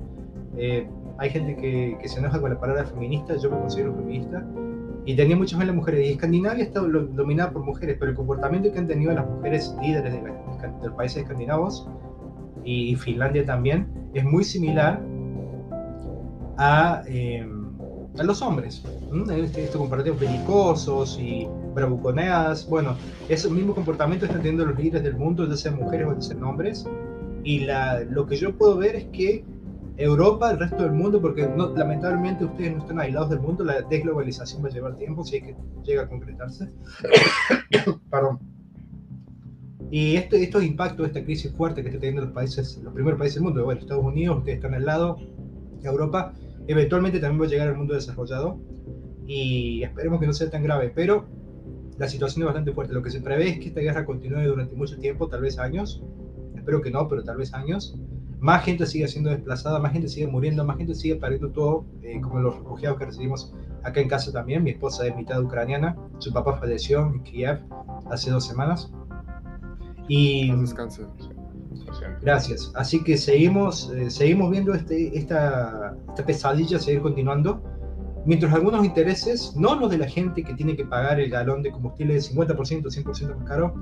Hay 1.18 1.30
gente 1.30 1.56
que, 1.56 1.98
que, 2.02 2.08
se 2.08 2.20
enoja 2.20 2.40
con 2.40 2.54
la 2.54 2.60
palabra 2.60 2.86
feminista, 2.86 3.36
yo 3.38 3.50
me 3.50 3.58
considero 3.60 3.94
feminista, 3.96 4.46
y 5.06 5.16
tenía 5.16 5.36
mucha 5.36 5.56
fe 5.58 5.64
en 5.64 5.68
las 5.68 5.76
mujeres. 5.76 6.08
Y 6.08 6.12
Escandinavia 6.12 6.64
está 6.64 6.82
dominada 6.82 7.52
por 7.52 7.64
mujeres, 7.64 7.98
pero 8.00 8.12
el 8.12 8.18
comportamiento 8.18 8.72
que 8.72 8.80
han 8.80 8.88
tenido 8.88 9.14
las 9.14 9.28
mujeres 9.28 9.76
líderes 9.82 10.14
de, 10.14 10.22
los 10.84 10.94
países 10.96 11.24
escandinavos 11.24 11.88
y, 12.64 12.96
Finlandia 12.96 13.46
también 13.46 13.88
es 14.14 14.24
muy 14.24 14.44
similar 14.44 15.00
a 16.58 17.04
a 18.20 18.24
los 18.24 18.42
hombres. 18.42 18.84
Este, 19.32 19.64
estos 19.64 19.80
comportamientos 19.80 20.28
belicosos 20.28 21.20
y 21.20 21.48
bravuconeadas. 21.74 22.68
Bueno, 22.70 22.96
ese 23.30 23.50
mismo 23.50 23.76
comportamiento 23.76 24.26
están 24.26 24.42
teniendo 24.42 24.66
los 24.66 24.78
líderes 24.78 25.04
del 25.04 25.16
mundo, 25.16 25.48
ya 25.48 25.56
sean 25.56 25.76
mujeres 25.76 26.08
o 26.08 26.14
ya 26.14 26.22
sean 26.22 26.44
hombres. 26.44 26.86
Y 27.44 27.60
la, 27.60 28.02
lo 28.02 28.26
que 28.26 28.38
yo 28.38 28.56
puedo 28.56 28.78
ver 28.78 28.96
es 28.96 29.06
que 29.06 29.44
Europa, 29.98 30.52
el 30.52 30.60
resto 30.60 30.84
del 30.84 30.92
mundo, 30.92 31.22
porque 31.22 31.48
no, 31.48 31.74
lamentablemente 31.76 32.46
ustedes 32.46 32.74
no 32.74 32.80
están 32.80 33.00
aislados 33.00 33.30
del 33.30 33.40
mundo, 33.40 33.64
la 33.64 33.82
desglobalización 33.82 34.64
va 34.64 34.68
a 34.68 34.72
llevar 34.72 34.98
tiempo, 34.98 35.24
si 35.24 35.38
es 35.38 35.44
que 35.44 35.56
llega 35.84 36.04
a 36.04 36.10
concretarse. 36.10 36.70
Perdón. 38.12 38.40
Y 39.92 40.16
este, 40.16 40.44
estos 40.44 40.64
impactos, 40.64 41.08
esta 41.08 41.24
crisis 41.24 41.52
fuerte 41.56 41.82
que 41.82 41.90
está 41.90 42.00
teniendo 42.00 42.24
los 42.24 42.32
países, 42.32 42.82
los 42.84 42.94
primeros 42.94 43.18
países 43.18 43.36
del 43.36 43.44
mundo, 43.44 43.64
bueno, 43.64 43.80
Estados 43.80 44.04
Unidos, 44.04 44.40
ustedes 44.40 44.58
están 44.58 44.74
al 44.74 44.86
lado, 44.86 45.18
Europa, 45.84 46.34
Eventualmente 46.68 47.20
también 47.20 47.42
va 47.42 47.46
a 47.46 47.50
llegar 47.50 47.68
al 47.68 47.78
mundo 47.78 47.94
desarrollado 47.94 48.60
y 49.28 49.84
esperemos 49.84 50.20
que 50.20 50.28
no 50.28 50.34
sea 50.34 50.50
tan 50.50 50.64
grave, 50.64 50.92
pero 50.94 51.26
la 51.98 52.08
situación 52.08 52.44
es 52.44 52.46
bastante 52.48 52.74
fuerte. 52.74 52.94
Lo 52.94 53.04
que 53.04 53.12
se 53.12 53.22
prevé 53.22 53.50
es 53.50 53.60
que 53.60 53.68
esta 53.68 53.82
guerra 53.82 54.06
continúe 54.06 54.44
durante 54.48 54.76
mucho 54.76 54.98
tiempo, 54.98 55.28
tal 55.28 55.42
vez 55.42 55.60
años. 55.60 56.04
Espero 56.56 56.82
que 56.82 56.90
no, 56.90 57.08
pero 57.08 57.24
tal 57.24 57.38
vez 57.38 57.54
años. 57.54 57.96
Más 58.46 58.64
gente 58.64 58.86
sigue 58.86 59.08
siendo 59.08 59.32
desplazada, 59.32 59.80
más 59.80 59.92
gente 59.92 60.08
sigue 60.08 60.28
muriendo, 60.28 60.64
más 60.64 60.78
gente 60.78 60.94
sigue 60.94 61.16
perdiendo 61.16 61.50
todo, 61.50 61.84
eh, 62.04 62.22
como 62.22 62.40
los 62.40 62.56
refugiados 62.56 63.00
que 63.00 63.06
recibimos 63.06 63.56
acá 63.82 64.00
en 64.02 64.08
casa 64.08 64.32
también. 64.32 64.64
Mi 64.64 64.70
esposa 64.70 65.08
es 65.08 65.16
mitad 65.16 65.42
ucraniana, 65.42 65.98
su 66.20 66.32
papá 66.32 66.56
falleció 66.60 67.08
en 67.08 67.24
Kiev 67.24 67.62
hace 68.12 68.30
dos 68.30 68.46
semanas. 68.46 68.94
Y. 70.08 70.56
Descanso. 70.58 71.12
Gracias. 72.22 72.72
Así 72.76 73.04
que 73.04 73.18
seguimos, 73.18 73.90
eh, 73.90 74.12
seguimos 74.12 74.52
viendo 74.52 74.76
este, 74.76 75.18
esta, 75.18 75.98
esta 76.10 76.24
pesadilla 76.24 76.78
seguir 76.78 77.02
continuando. 77.02 77.64
Mientras 78.28 78.54
algunos 78.54 78.86
intereses, 78.86 79.56
no 79.56 79.74
los 79.74 79.90
de 79.90 79.98
la 79.98 80.08
gente 80.08 80.44
que 80.44 80.54
tiene 80.54 80.76
que 80.76 80.86
pagar 80.86 81.20
el 81.20 81.32
galón 81.32 81.64
de 81.64 81.72
combustible 81.72 82.14
de 82.14 82.20
50%, 82.20 82.56
100% 82.56 83.38
más 83.38 83.48
caro, 83.48 83.74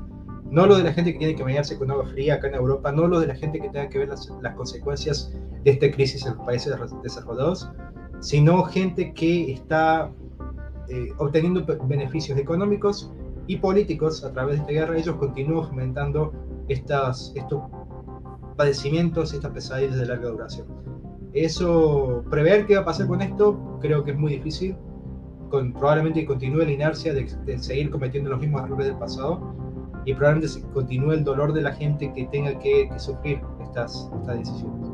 no 0.49 0.65
lo 0.65 0.77
de 0.77 0.83
la 0.83 0.93
gente 0.93 1.13
que 1.13 1.19
tiene 1.19 1.35
que 1.35 1.43
bañarse 1.43 1.77
con 1.77 1.89
agua 1.89 2.05
fría 2.05 2.35
acá 2.35 2.47
en 2.47 2.55
Europa, 2.55 2.91
no 2.91 3.07
lo 3.07 3.19
de 3.19 3.27
la 3.27 3.35
gente 3.35 3.59
que 3.59 3.69
tenga 3.69 3.89
que 3.89 3.99
ver 3.99 4.09
las, 4.09 4.27
consecuencias 4.55 5.33
de 5.63 5.71
esta 5.71 5.91
crisis 5.91 6.25
en 6.25 6.35
los 6.35 6.45
países 6.45 6.75
desarrollados, 7.01 7.69
sino 8.19 8.63
gente 8.63 9.13
que 9.13 9.53
está 9.53 10.11
eh, 10.89 11.09
obteniendo 11.17 11.65
beneficios 11.85 12.37
económicos 12.37 13.11
y 13.47 13.57
políticos 13.57 14.23
a 14.23 14.31
través 14.31 14.55
de 14.55 14.61
esta 14.61 14.73
guerra. 14.73 14.97
Ellos 14.97 15.15
continúan 15.15 15.67
fomentando 15.67 16.33
estos 16.67 17.33
padecimientos 18.55 19.33
estas 19.33 19.51
pesadillas 19.51 19.97
de 19.97 20.05
larga 20.05 20.29
duración. 20.29 20.67
Eso, 21.33 22.23
prever 22.29 22.67
qué 22.67 22.75
va 22.75 22.81
a 22.81 22.85
pasar 22.85 23.07
con 23.07 23.21
esto, 23.21 23.79
creo 23.81 24.03
que 24.03 24.11
es 24.11 24.17
muy 24.17 24.33
difícil. 24.33 24.75
Probablemente 25.49 26.25
continúe 26.25 26.63
la 26.63 26.71
inercia 26.71 27.13
de, 27.13 27.59
seguir 27.59 27.89
cometiendo 27.91 28.29
los 28.29 28.39
mismos 28.39 28.63
errores 28.63 28.87
del 28.87 28.97
pasado 28.97 29.62
y 30.05 30.13
probablemente 30.13 30.61
continúe 30.73 31.11
el 31.11 31.23
dolor 31.23 31.53
de 31.53 31.61
la 31.61 31.73
gente 31.73 32.11
que 32.13 32.25
tenga 32.25 32.57
que, 32.59 32.89
sufrir 32.97 33.39
estas, 33.61 34.09
estas 34.19 34.37
decisiones. 34.39 34.89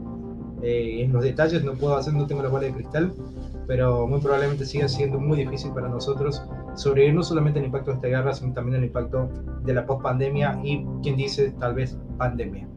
Eh, 0.62 1.04
en 1.04 1.14
los 1.14 1.24
detalles 1.24 1.64
no 1.64 1.74
puedo 1.74 1.96
hacer, 1.96 2.14
no 2.14 2.28
tengo 2.28 2.44
la 2.44 2.50
bola 2.50 2.66
de 2.66 2.74
cristal, 2.74 3.14
pero 3.66 4.08
muy 4.08 4.20
probablemente 4.20 4.66
siga 4.66 4.88
siendo 4.88 5.20
muy 5.20 5.38
difícil 5.38 5.72
para 5.74 5.88
nosotros 5.88 6.44
sobrevivir 6.76 7.16
no 7.16 7.24
solamente 7.24 7.60
el 7.60 7.66
impacto 7.66 7.92
de 7.92 7.96
esta 7.96 8.08
guerra, 8.08 8.34
sino 8.34 8.54
también 8.54 8.78
el 8.78 8.86
impacto 8.86 9.30
de 9.64 9.74
la 9.74 9.86
post-pandemia 9.86 10.60
y, 10.64 10.86
quien 11.02 11.16
dice, 11.16 11.52
tal 11.60 11.76
vez 11.76 11.98
pandemia. 12.18 12.68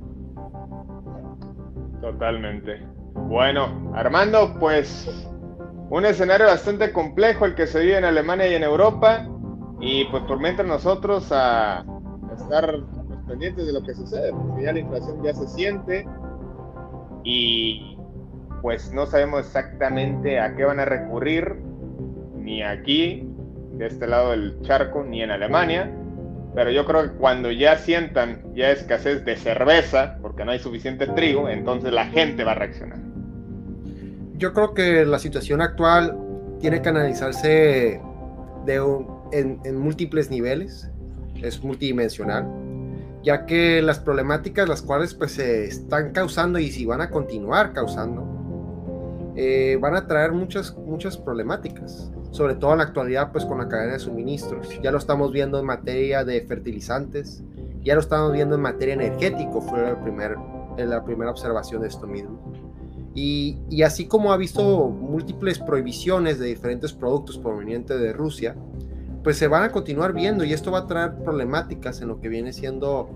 Totalmente. 2.00 2.86
Bueno, 3.14 3.92
Armando, 3.94 4.54
pues 4.58 5.08
un 5.90 6.06
escenario 6.06 6.46
bastante 6.46 6.92
complejo 6.92 7.44
el 7.44 7.54
que 7.54 7.66
se 7.66 7.80
vive 7.80 7.98
en 7.98 8.04
Alemania 8.04 8.48
y 8.48 8.54
en 8.54 8.62
Europa. 8.62 9.28
Y 9.80 10.04
pues 10.06 10.22
por 10.24 10.40
mientras 10.40 10.66
nosotros 10.66 11.28
a, 11.32 11.84
estar 12.34 12.78
pues, 13.06 13.18
pendientes 13.28 13.66
de 13.66 13.72
lo 13.72 13.82
que 13.82 13.94
sucede, 13.94 14.32
porque 14.32 14.62
ya 14.64 14.72
la 14.72 14.78
inflación 14.80 15.22
ya 15.22 15.34
se 15.34 15.46
siente 15.48 16.06
y 17.24 17.96
pues 18.62 18.92
no 18.92 19.06
sabemos 19.06 19.40
exactamente 19.40 20.38
a 20.38 20.54
qué 20.54 20.64
van 20.64 20.80
a 20.80 20.84
recurrir, 20.84 21.56
ni 22.36 22.62
aquí, 22.62 23.28
de 23.72 23.86
este 23.86 24.06
lado 24.06 24.30
del 24.30 24.60
charco, 24.62 25.02
ni 25.02 25.22
en 25.22 25.30
Alemania. 25.30 25.90
Pero 26.54 26.70
yo 26.70 26.84
creo 26.84 27.02
que 27.02 27.16
cuando 27.16 27.50
ya 27.50 27.76
sientan 27.76 28.54
ya 28.54 28.70
escasez 28.70 29.24
de 29.24 29.36
cerveza, 29.36 30.18
porque 30.22 30.44
no 30.44 30.52
hay 30.52 30.58
suficiente 30.58 31.06
trigo, 31.08 31.48
entonces 31.48 31.92
la 31.92 32.06
gente 32.06 32.44
va 32.44 32.52
a 32.52 32.56
reaccionar. 32.56 32.98
Yo 34.36 34.52
creo 34.52 34.74
que 34.74 35.04
la 35.04 35.18
situación 35.18 35.60
actual 35.60 36.16
tiene 36.60 36.82
que 36.82 36.88
analizarse 36.88 38.00
de 38.66 38.80
en, 39.32 39.78
múltiples 39.78 40.30
niveles, 40.30 40.90
es 41.42 41.62
multidimensional, 41.62 42.46
ya 43.22 43.46
que 43.46 43.82
las 43.82 43.98
problemáticas 43.98 44.68
las 44.68 44.82
cuales 44.82 45.14
pues 45.14 45.32
se 45.32 45.64
están 45.64 46.12
causando 46.12 46.58
y 46.58 46.70
si 46.70 46.86
van 46.86 47.00
a 47.00 47.10
continuar 47.10 47.72
causando, 47.72 49.32
eh, 49.36 49.78
van 49.80 49.96
a 49.96 50.06
traer 50.06 50.32
muchas, 50.32 50.76
muchas 50.76 51.16
problemáticas 51.16 52.12
sobre 52.32 52.54
todo 52.54 52.72
en 52.72 52.78
la 52.78 52.84
actualidad 52.84 53.30
pues 53.30 53.44
con 53.44 53.58
la 53.58 53.68
cadena 53.68 53.92
de 53.92 53.98
suministros. 53.98 54.68
Ya 54.82 54.90
lo 54.90 54.98
estamos 54.98 55.32
viendo 55.32 55.60
en 55.60 55.66
materia 55.66 56.24
de 56.24 56.40
fertilizantes, 56.40 57.42
ya 57.84 57.94
lo 57.94 58.00
estamos 58.00 58.32
viendo 58.32 58.56
en 58.56 58.62
materia 58.62 58.94
energético, 58.94 59.60
fue 59.60 59.88
el 59.88 59.98
primer, 59.98 60.36
la 60.78 61.04
primera 61.04 61.30
observación 61.30 61.82
de 61.82 61.88
esto 61.88 62.06
mismo. 62.06 62.40
Y, 63.14 63.58
y, 63.68 63.82
así 63.82 64.06
como 64.06 64.32
ha 64.32 64.38
visto 64.38 64.88
múltiples 64.88 65.58
prohibiciones 65.58 66.38
de 66.38 66.46
diferentes 66.46 66.94
productos 66.94 67.36
provenientes 67.36 68.00
de 68.00 68.14
Rusia, 68.14 68.56
pues 69.22 69.36
se 69.36 69.48
van 69.48 69.62
a 69.62 69.70
continuar 69.70 70.12
viendo 70.12 70.44
y 70.44 70.52
esto 70.52 70.70
va 70.70 70.80
a 70.80 70.86
traer 70.86 71.14
problemáticas 71.16 72.00
en 72.00 72.08
lo 72.08 72.20
que 72.20 72.28
viene 72.28 72.52
siendo 72.52 73.08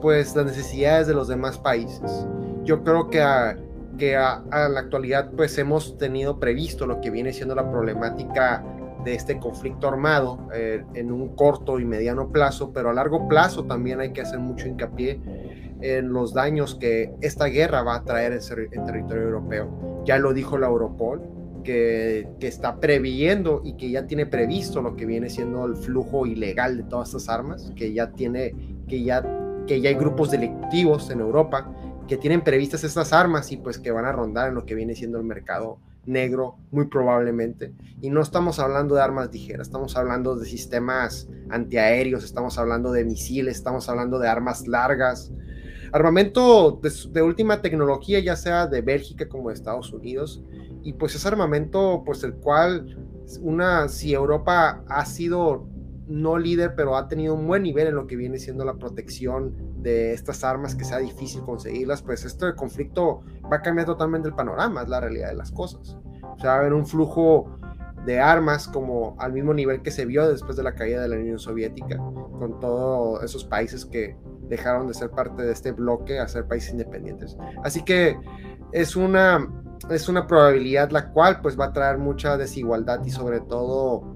pues 0.00 0.34
las 0.34 0.46
necesidades 0.46 1.06
de 1.06 1.14
los 1.14 1.28
demás 1.28 1.58
países. 1.58 2.26
Yo 2.64 2.82
creo 2.82 3.10
que 3.10 3.20
a, 3.20 3.56
que 3.98 4.16
a, 4.16 4.42
la 4.50 4.80
actualidad 4.80 5.30
pues 5.36 5.56
hemos 5.58 5.98
tenido 5.98 6.40
previsto 6.40 6.86
lo 6.86 7.00
que 7.00 7.10
viene 7.10 7.32
siendo 7.32 7.54
la 7.54 7.70
problemática 7.70 8.64
de 9.04 9.14
este 9.14 9.38
conflicto 9.38 9.88
armado 9.88 10.48
eh, 10.54 10.84
en 10.94 11.10
un 11.10 11.34
corto 11.34 11.80
y 11.80 11.84
mediano 11.84 12.30
plazo, 12.30 12.72
pero 12.72 12.90
a 12.90 12.92
largo 12.92 13.28
plazo 13.28 13.64
también 13.64 14.00
hay 14.00 14.12
que 14.12 14.20
hacer 14.20 14.38
mucho 14.38 14.68
hincapié 14.68 15.20
en 15.82 16.12
los 16.12 16.32
daños 16.32 16.76
que 16.76 17.12
esta 17.20 17.46
guerra 17.46 17.82
va 17.82 17.96
a 17.96 18.04
traer 18.04 18.32
en, 18.32 18.84
territorio 18.86 19.24
europeo. 19.24 20.02
Ya 20.04 20.18
lo 20.18 20.32
dijo 20.32 20.56
la 20.56 20.68
Europol, 20.68 21.20
que, 21.62 22.28
está 22.40 22.80
previendo 22.80 23.62
y 23.64 23.76
que 23.76 23.90
ya 23.90 24.06
tiene 24.06 24.26
previsto 24.26 24.82
lo 24.82 24.96
que 24.96 25.06
viene 25.06 25.30
siendo 25.30 25.64
el 25.66 25.76
flujo 25.76 26.26
ilegal 26.26 26.76
de 26.76 26.82
todas 26.84 27.08
estas 27.08 27.28
armas, 27.28 27.72
que 27.76 27.92
ya 27.92 28.12
tiene, 28.12 28.54
que 28.88 29.02
ya, 29.02 29.22
que 29.66 29.80
ya 29.80 29.90
hay 29.90 29.94
grupos 29.94 30.30
delictivos 30.30 31.10
en 31.10 31.20
Europa 31.20 31.72
que 32.08 32.16
tienen 32.16 32.42
previstas 32.42 32.84
estas 32.84 33.12
armas 33.12 33.52
y 33.52 33.56
pues 33.56 33.78
que 33.78 33.90
van 33.90 34.04
a 34.04 34.12
rondar 34.12 34.48
en 34.48 34.54
lo 34.54 34.66
que 34.66 34.74
viene 34.74 34.94
siendo 34.94 35.18
el 35.18 35.24
mercado 35.24 35.78
negro, 36.04 36.56
muy 36.70 36.86
probablemente. 36.86 37.72
Y 38.00 38.10
no 38.10 38.20
estamos 38.20 38.58
hablando 38.58 38.96
de 38.96 39.02
armas 39.02 39.32
ligeras, 39.32 39.68
estamos 39.68 39.96
hablando 39.96 40.36
de 40.36 40.46
sistemas 40.46 41.28
antiaéreos, 41.48 42.24
estamos 42.24 42.58
hablando 42.58 42.92
de 42.92 43.04
misiles, 43.04 43.56
estamos 43.56 43.88
hablando 43.88 44.18
de 44.18 44.28
armas 44.28 44.66
largas. 44.66 45.32
Armamento 45.92 46.80
de, 46.80 47.22
última 47.22 47.60
tecnología, 47.60 48.18
ya 48.20 48.34
sea 48.34 48.66
de 48.66 48.80
Bélgica 48.80 49.28
como 49.28 49.48
de 49.48 49.54
Estados 49.54 49.92
Unidos. 49.92 50.42
Y 50.82 50.94
pues 50.94 51.14
es 51.14 51.26
armamento, 51.26 52.02
pues 52.04 52.24
el 52.24 52.34
cual, 52.34 52.98
una, 53.40 53.88
si 53.88 54.14
Europa 54.14 54.82
ha 54.88 55.04
sido 55.04 55.68
no 56.08 56.38
líder, 56.38 56.74
pero 56.74 56.96
ha 56.96 57.08
tenido 57.08 57.34
un 57.34 57.46
buen 57.46 57.62
nivel 57.62 57.86
en 57.88 57.94
lo 57.94 58.06
que 58.06 58.16
viene 58.16 58.38
siendo 58.38 58.64
la 58.64 58.74
protección 58.74 59.54
de 59.82 60.12
estas 60.12 60.44
armas, 60.44 60.74
que 60.74 60.84
sea 60.84 60.98
difícil 60.98 61.42
conseguirlas, 61.42 62.02
pues 62.02 62.24
este 62.24 62.54
conflicto 62.54 63.22
va 63.50 63.56
a 63.56 63.62
cambiar 63.62 63.86
totalmente 63.86 64.28
el 64.28 64.34
panorama, 64.34 64.82
es 64.82 64.88
la 64.88 65.00
realidad 65.00 65.28
de 65.28 65.36
las 65.36 65.50
cosas. 65.50 65.98
O 66.22 66.38
sea, 66.38 66.50
va 66.50 66.56
a 66.56 66.60
haber 66.60 66.72
un 66.72 66.86
flujo 66.86 67.58
de 68.04 68.18
armas 68.18 68.66
como 68.66 69.16
al 69.18 69.32
mismo 69.32 69.54
nivel 69.54 69.82
que 69.82 69.90
se 69.90 70.06
vio 70.06 70.28
después 70.28 70.56
de 70.56 70.62
la 70.62 70.74
caída 70.74 71.02
de 71.02 71.08
la 71.08 71.16
Unión 71.16 71.38
Soviética, 71.38 71.96
con 71.96 72.58
todos 72.60 73.22
esos 73.22 73.44
países 73.44 73.84
que 73.84 74.16
dejaron 74.52 74.86
de 74.86 74.92
ser 74.92 75.10
parte 75.10 75.42
de 75.42 75.50
este 75.50 75.72
bloque 75.72 76.18
a 76.18 76.28
ser 76.28 76.46
países 76.46 76.72
independientes. 76.72 77.38
Así 77.64 77.82
que 77.82 78.18
es 78.70 78.96
una, 78.96 79.48
es 79.88 80.10
una 80.10 80.26
probabilidad 80.26 80.90
la 80.90 81.10
cual 81.10 81.40
pues 81.40 81.58
va 81.58 81.66
a 81.66 81.72
traer 81.72 81.96
mucha 81.96 82.36
desigualdad 82.36 83.02
y 83.02 83.10
sobre 83.10 83.40
todo 83.40 84.14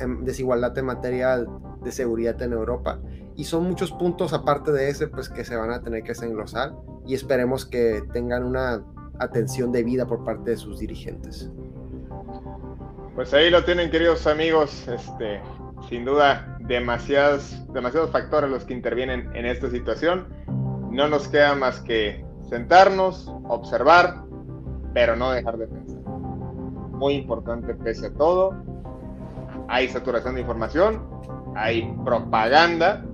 em, 0.00 0.24
desigualdad 0.24 0.76
en 0.76 0.86
materia 0.86 1.46
de 1.84 1.92
seguridad 1.92 2.42
en 2.42 2.52
Europa 2.52 2.98
y 3.36 3.44
son 3.44 3.62
muchos 3.62 3.92
puntos 3.92 4.32
aparte 4.32 4.72
de 4.72 4.90
ese 4.90 5.06
pues 5.06 5.28
que 5.28 5.44
se 5.44 5.54
van 5.54 5.70
a 5.70 5.80
tener 5.80 6.02
que 6.02 6.08
desenglosar 6.08 6.74
y 7.06 7.14
esperemos 7.14 7.64
que 7.64 8.02
tengan 8.12 8.42
una 8.42 8.82
atención 9.20 9.70
debida 9.70 10.04
por 10.04 10.24
parte 10.24 10.50
de 10.50 10.56
sus 10.56 10.80
dirigentes. 10.80 11.48
Pues 13.14 13.32
ahí 13.34 13.50
lo 13.50 13.64
tienen 13.64 13.88
queridos 13.88 14.26
amigos, 14.26 14.88
este, 14.88 15.40
sin 15.88 16.04
duda 16.04 16.58
demasiados, 16.60 17.56
demasiados 17.72 18.10
factores 18.10 18.50
los 18.50 18.64
que 18.64 18.74
intervienen 18.74 19.30
en 19.34 19.46
esta 19.46 19.70
situación. 19.70 20.26
No 20.90 21.08
nos 21.08 21.28
queda 21.28 21.54
más 21.54 21.80
que 21.80 22.24
sentarnos, 22.48 23.32
observar, 23.48 24.24
pero 24.92 25.16
no 25.16 25.30
dejar 25.30 25.56
de 25.58 25.66
pensar. 25.68 26.00
Muy 26.92 27.14
importante 27.14 27.74
pese 27.74 28.08
a 28.08 28.14
todo. 28.14 28.54
Hay 29.68 29.88
saturación 29.88 30.34
de 30.34 30.40
información, 30.40 31.08
hay 31.54 31.94
propaganda, 32.04 33.04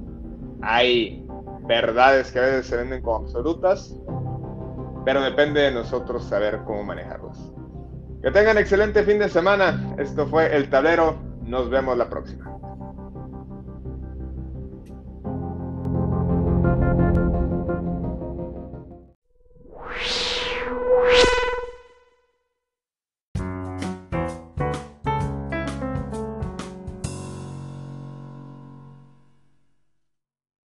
hay 0.63 1.27
verdades 1.67 2.33
que 2.33 2.39
a 2.39 2.43
veces 2.43 2.67
se 2.67 2.77
venden 2.77 3.03
como 3.03 3.17
absolutas, 3.17 3.95
pero 5.05 5.21
depende 5.21 5.61
de 5.61 5.71
nosotros 5.71 6.25
saber 6.25 6.61
cómo 6.65 6.83
manejarlas. 6.85 7.53
Que 8.23 8.31
tengan 8.31 8.59
excelente 8.59 9.05
fin 9.05 9.19
de 9.19 9.29
semana. 9.29 9.95
Esto 9.99 10.27
fue 10.27 10.55
El 10.57 10.69
Tablero. 10.69 11.17
Nos 11.43 11.71
vemos 11.71 11.97
la 11.97 12.09
próxima. 12.09 12.46